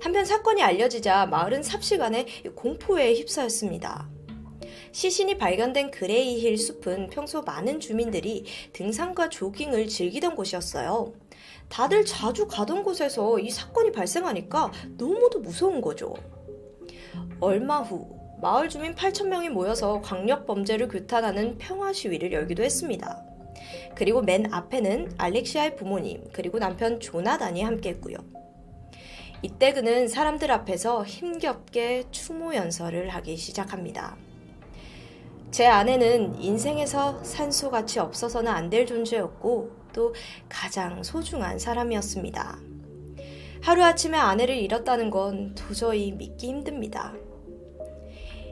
[0.00, 4.10] 한편 사건이 알려지자 마을은 삽시간에 공포에 휩싸였습니다.
[4.90, 8.44] 시신이 발견된 그레이힐 숲은 평소 많은 주민들이
[8.74, 11.14] 등산과 조깅을 즐기던 곳이었어요.
[11.72, 16.12] 다들 자주 가던 곳에서 이 사건이 발생하니까 너무도 무서운 거죠.
[17.40, 23.24] 얼마 후 마을 주민 8천명이 모여서 강력 범죄를 규탄하는 평화 시위를 열기도 했습니다.
[23.94, 28.18] 그리고 맨 앞에는 알렉시아의 부모님 그리고 남편 조나단이 함께 했고요.
[29.40, 34.18] 이때 그는 사람들 앞에서 힘겹게 추모 연설을 하기 시작합니다.
[35.50, 40.14] 제 아내는 인생에서 산소같이 없어서는 안 될 존재였고 또
[40.48, 42.58] 가장 소중한 사람이었습니다.
[43.62, 47.14] 하루아침에 아내를 잃었다는 건 도저히 믿기 힘듭니다.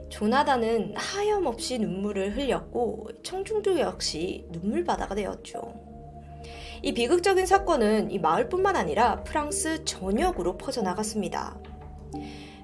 [0.08, 5.74] 조나단은 하염없이 눈물을 흘렸고 청중도 역시 눈물바다가 되었죠.
[6.82, 11.58] 이 비극적인 사건은 이 마을뿐만 아니라 프랑스 전역으로 퍼져나갔습니다.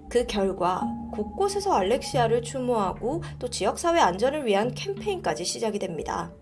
[0.08, 0.82] 그 결과
[1.12, 6.32] 곳곳에서 알렉시아를 추모하고 또 지역사회 안전을 위한 캠페인까지 시작이 됩니다.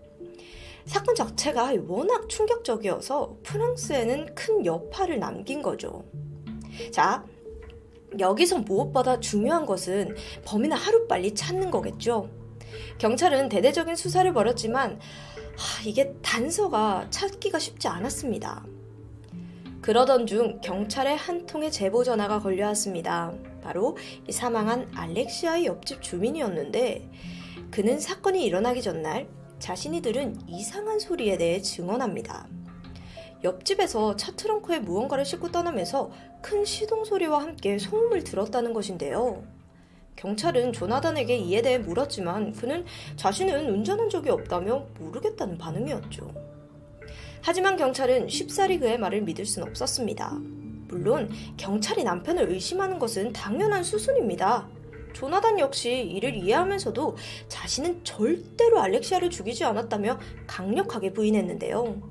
[0.85, 6.05] 사건 자체가 워낙 충격적이어서 프랑스에는 큰 여파를 남긴 거죠.
[6.91, 7.25] 자,
[8.19, 12.29] 여기서 무엇보다 중요한 것은 범인을 하루빨리 찾는 거겠죠.
[12.97, 14.99] 경찰은 대대적인 수사를 벌였지만
[15.57, 18.65] 하, 이게 단서가 찾기가 쉽지 않았습니다.
[19.81, 23.33] 그러던 중 경찰의 한 통의 제보 전화가 걸려왔습니다.
[23.61, 23.97] 바로
[24.29, 27.09] 사망한 알렉시아의 옆집 주민이었는데
[27.71, 29.27] 그는 사건이 일어나기 전날
[29.59, 32.47] 자신이 들은 이상한 소리에 대해 증언합니다.
[33.43, 36.11] 옆집에서 차 트렁크에 무언가를 싣고 떠나면서
[36.41, 39.43] 큰 시동 소리와 함께 소음을 들었다는 것인데요.
[40.15, 46.31] 경찰은 조나단에게 이에 대해 물었지만 그는 자신은 운전한 적이 없다며 모르겠다는 반응이었죠.
[47.41, 50.31] 하지만 경찰은 쉽사리 그의 말을 믿을 순 없었습니다.
[50.87, 54.67] 물론 경찰이 남편을 의심하는 것은 당연한 수순입니다.
[55.15, 57.15] 조나단 역시 이를 이해하면서도
[57.47, 62.01] 자신은 절대로 알렉시아를 죽이지 않았다며 강력하게 부인했는데요.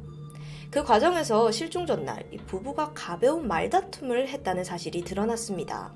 [0.71, 5.93] 그 과정에서 실종 전날 이 부부가 가벼운 말다툼을 했다는 사실이 드러났습니다.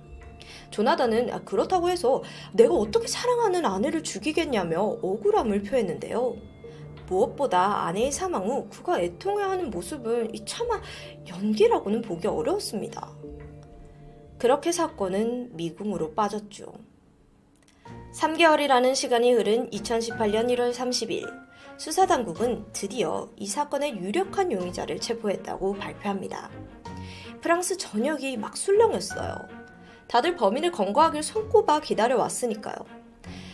[0.71, 2.23] 조나단은 아, 그렇다고 해서
[2.53, 6.37] 내가 어떻게 사랑하는 아내를 죽이겠냐며 억울함을 표했는데요.
[7.07, 10.79] 무엇보다 아내의 사망 후 그가 애통해하는 모습은 이 차마
[11.27, 13.17] 연기라고는 보기 어려웠습니다.
[14.37, 16.88] 그렇게 사건은 미궁으로 빠졌죠.
[18.13, 21.31] 3개월이라는 시간이 흐른 2018년 1월 30일,
[21.77, 26.51] 수사당국은 드디어 이 사건의 유력한 용의자를 체포했다고 발표합니다.
[27.41, 29.37] 프랑스 전역이 막 술렁였어요.
[30.09, 32.77] 다들 범인을 검거하길 손꼽아 기다려왔으니까요.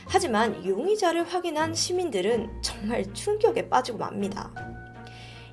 [0.07, 4.53] 하지만 용의자를 확인한 시민들은 정말 충격에 빠지고 맙니다.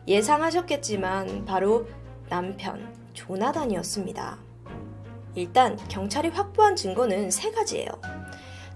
[0.08, 1.88] 예상하셨겠지만 바로
[2.30, 4.38] 남편 조나단이었습니다.
[5.36, 7.90] 일단 경찰이 확보한 증거는 세 가지예요.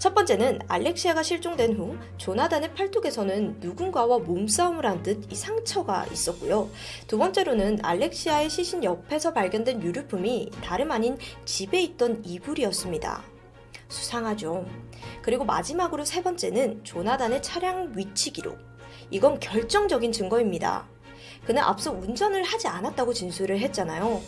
[0.05, 6.69] 첫 번째는 알렉시아가 실종된 후 조나단의 팔뚝에서는 누군가와 몸싸움을 한 듯 이 상처가 있었고요.
[7.07, 13.23] 두 번째로는 알렉시아의 시신 옆에서 발견된 유류품이 다름 아닌 집에 있던 이불이었습니다.
[13.89, 14.67] 수상하죠.
[15.23, 18.59] 그리고 마지막으로 세 번째는 조나단의 차량 위치 기록.
[19.09, 20.87] 이건 결정적인 증거입니다.
[21.47, 24.21] 그는 앞서 운전을 하지 않았다고 진술을 했잖아요.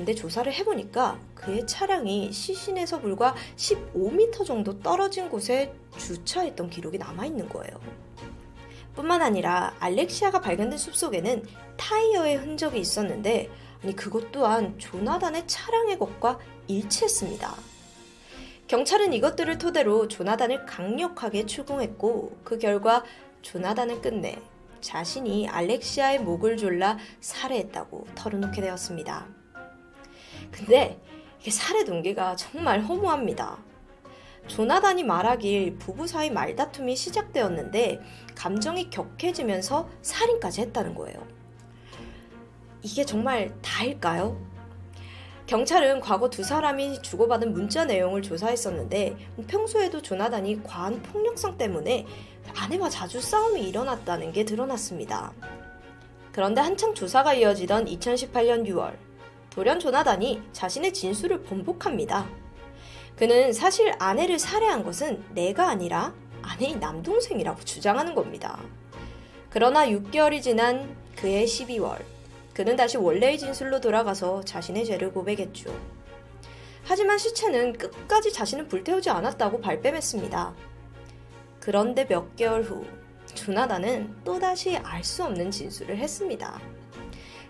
[0.00, 7.78] 근데 조사를 해보니까 그의 차량이 시신에서 불과 15m 정도 떨어진 곳에 주차했던 기록이 남아있는 거예요.
[8.94, 11.44] 뿐만 아니라 알렉시아가 발견된 숲속에는
[11.76, 13.50] 타이어의 흔적이 있었는데
[13.84, 17.54] 아니 그것 또한 조나단의 차량의 것과 일치했습니다.
[18.68, 23.04] 경찰은 이것들을 토대로 조나단을 강력하게 추궁했고 그 결과
[23.42, 24.38] 조나단은 끝내
[24.80, 29.39] 자신이 알렉시아의 목을 졸라 살해했다고 털어놓게 되었습니다.
[30.50, 31.00] 근데
[31.40, 33.58] 이게 살해 동기가 정말 허무합니다.
[34.46, 38.00] 조나단이 말하길 부부 사이 말다툼이 시작되었는데
[38.34, 41.26] 감정이 격해지면서 살인까지 했다는 거예요.
[42.82, 44.40] 이게 정말 다일까요?
[45.46, 49.16] 경찰은 과거 두 사람이 주고받은 문자 내용을 조사했었는데
[49.48, 52.06] 평소에도 조나단이 과한 폭력성 때문에
[52.56, 55.32] 아내와 자주 싸움이 일어났다는 게 드러났습니다.
[56.32, 58.96] 그런데 한창 조사가 이어지던 2018년 6월
[59.50, 62.28] 돌연 조나단이 자신의 진술을 번복합니다.
[63.16, 68.58] 그는 사실 아내를 살해한 것은 내가 아니라 아내의 남동생이라고 주장하는 겁니다.
[69.50, 72.02] 그러나 6개월이 지난 그해 12월,
[72.54, 75.74] 그는 다시 원래의 진술로 돌아가서 자신의 죄를 고백했죠.
[76.84, 80.54] 하지만 시체는 끝까지 자신을 불태우지 않았다고 발뺌했습니다.
[81.60, 82.86] 그런데 몇 개월 후,
[83.34, 86.60] 조나단은 또다시 알 수 없는 진술을 했습니다.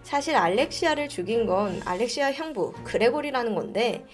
[0.03, 4.05] 사실 알렉시아를 죽인 건 알렉시아 형부 그레고리라는 건데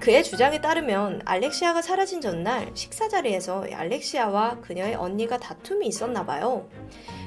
[0.00, 6.68] 그의 주장에 따르면 알렉시아가 사라진 전날 식사 자리에서 알렉시아와 그녀의 언니가 다툼이 있었나 봐요.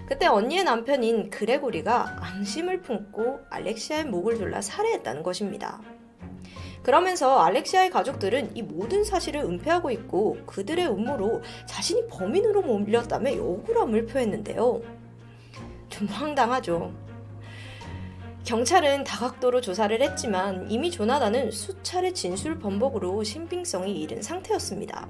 [0.08, 5.82] 그때 언니의 남편인 그레고리가 앙심을 품고 알렉시아의 목을 졸라 살해했다는 것입니다.
[6.84, 14.82] 그러면서 알렉시아의 가족들은 이 모든 사실을 은폐하고 있고 그들의 음모로 자신이 범인으로 몰렸다며 억울함을 표했는데요.
[15.90, 17.07] 좀 황당하죠.
[18.48, 25.06] 경찰은 다각도로 조사를 했지만 이미 조나단은 수차례 진술 번복으로 신빙성이 잃은 상태였습니다.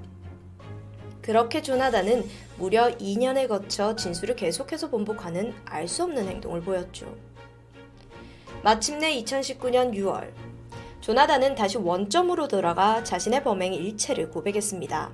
[1.22, 7.14] 그렇게 조나단은 무려 2년에 거쳐 진술을 계속해서 번복하는 알 수 없는 행동을 보였죠.
[8.64, 10.32] 마침내 2019년 6월,
[11.00, 15.12] 조나단은 다시 원점으로 돌아가 자신의 범행 일체를 고백했습니다.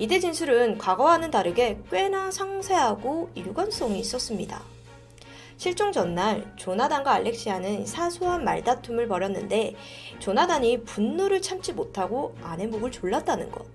[0.00, 4.60] 이때 진술은 과거와는 다르게 꽤나 상세하고 일관성이 있었습니다.
[5.58, 9.74] 실종 전날 조나단과 알렉시아는 사소한 말다툼을 벌였는데
[10.20, 13.66] 조나단이 분노를 참지 못하고 아내 목을 졸랐다는 것.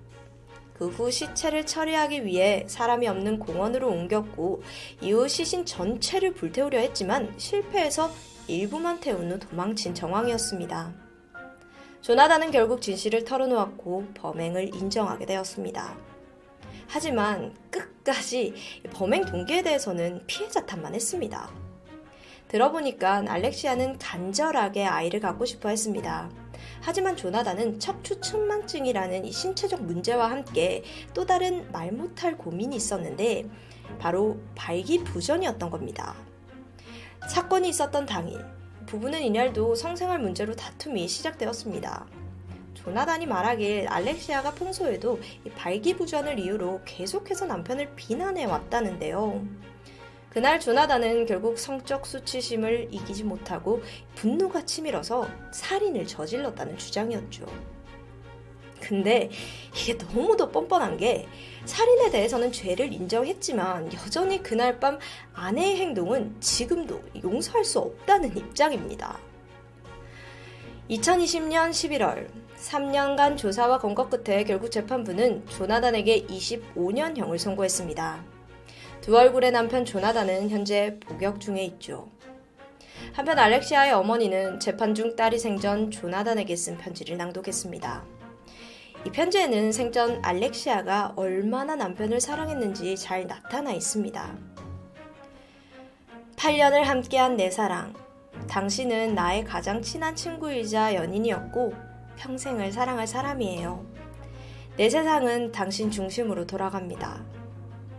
[0.73, 4.63] 그 후 시체를 처리하기 위해 사람이 없는 공원으로 옮겼고
[5.01, 8.11] 이후 시신 전체를 불태우려 했지만 실패해서
[8.47, 10.93] 일부만 태운 후 도망친 정황이었습니다.
[12.01, 15.95] 조나단은 결국 진실을 털어놓았고 범행을 인정하게 되었습니다.
[16.87, 18.53] 하지만 끝까지
[18.91, 21.72] 범행 동기에 대해서는 피해자 탓만 했습니다.
[22.53, 26.29] 들어보니까 알렉시아는 간절하게 아이를 갖고 싶어 했습니다.
[26.81, 30.83] 하지만 조나단은 척추측만증이라는 이 신체적 문제와 함께
[31.15, 33.49] 또 다른 말 못할 고민이 있었는데
[33.97, 36.13] 바로 발기부전이었던 겁니다.
[37.27, 38.45] 사건이 있었던 당일,
[38.85, 42.05] 부부는 이날도 성생활 문제로 다툼이 시작되었습니다.
[42.75, 49.43] 조나단이 말하길 알렉시아가 평소에도 이 발기부전을 이유로 계속해서 남편을 비난해 왔다는데요.
[50.33, 53.83] 그날 조나단은 결국 성적 수치심을 이기지 못하고
[54.15, 57.45] 분노가 치밀어서 살인을 저질렀다는 주장이었죠.
[58.79, 59.29] 근데
[59.75, 61.27] 이게 너무도 뻔뻔한 게
[61.65, 64.97] 살인에 대해서는 죄를 인정했지만 여전히 그날 밤
[65.33, 69.19] 아내의 행동은 지금도 용서할 수 없다는 입장입니다.
[70.89, 72.27] 2020년 11월
[72.59, 78.32] 3년간 조사와 검거 끝에 결국 재판부는 조나단에게 25년형을 선고했습니다.
[79.03, 82.07] 두 얼굴의 남편 조나단은 현재 복역 중에 있죠.
[83.11, 88.05] 한편 알렉시아의 어머니는 재판 중 딸이 생전 조나단에게 쓴 편지를 낭독했습니다.
[89.05, 94.37] 이 편지에는 생전 알렉시아가 얼마나 남편을 사랑했는지 잘 나타나 있습니다.
[96.37, 97.93] 8년을 함께한 내 사랑.
[98.47, 101.73] 당신은 나의 가장 친한 친구이자 연인이었고
[102.15, 103.85] 평생을 사랑할 사람이에요.
[104.77, 107.32] 내 세상은 당신 중심으로 돌아갑니다.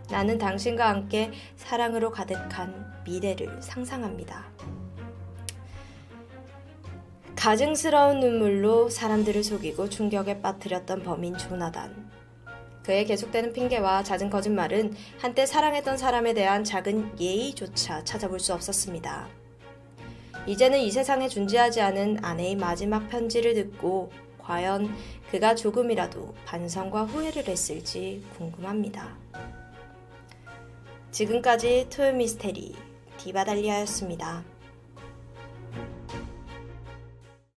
[0.09, 4.45] 나는 당신과 함께 사랑으로 가득한 미래를 상상합니다.
[7.35, 12.09] 가증스러운 눈물로 사람들을 속이고 충격에 빠뜨렸던 범인 조나단.
[12.83, 19.27] 그의 계속되는 핑계와 잦은 거짓말은 한때 사랑했던 사람에 대한 작은 예의조차 찾아볼 수 없었습니다.
[20.47, 24.95] 이제는 이 세상에 존재하지 않은 아내의 마지막 편지를 듣고 과연
[25.31, 29.17] 그가 조금이라도 반성과 후회를 했을지 궁금합니다.
[31.15, 32.75] 지금까지 토요미스테리
[33.19, 34.43] 디바달리아였습니다.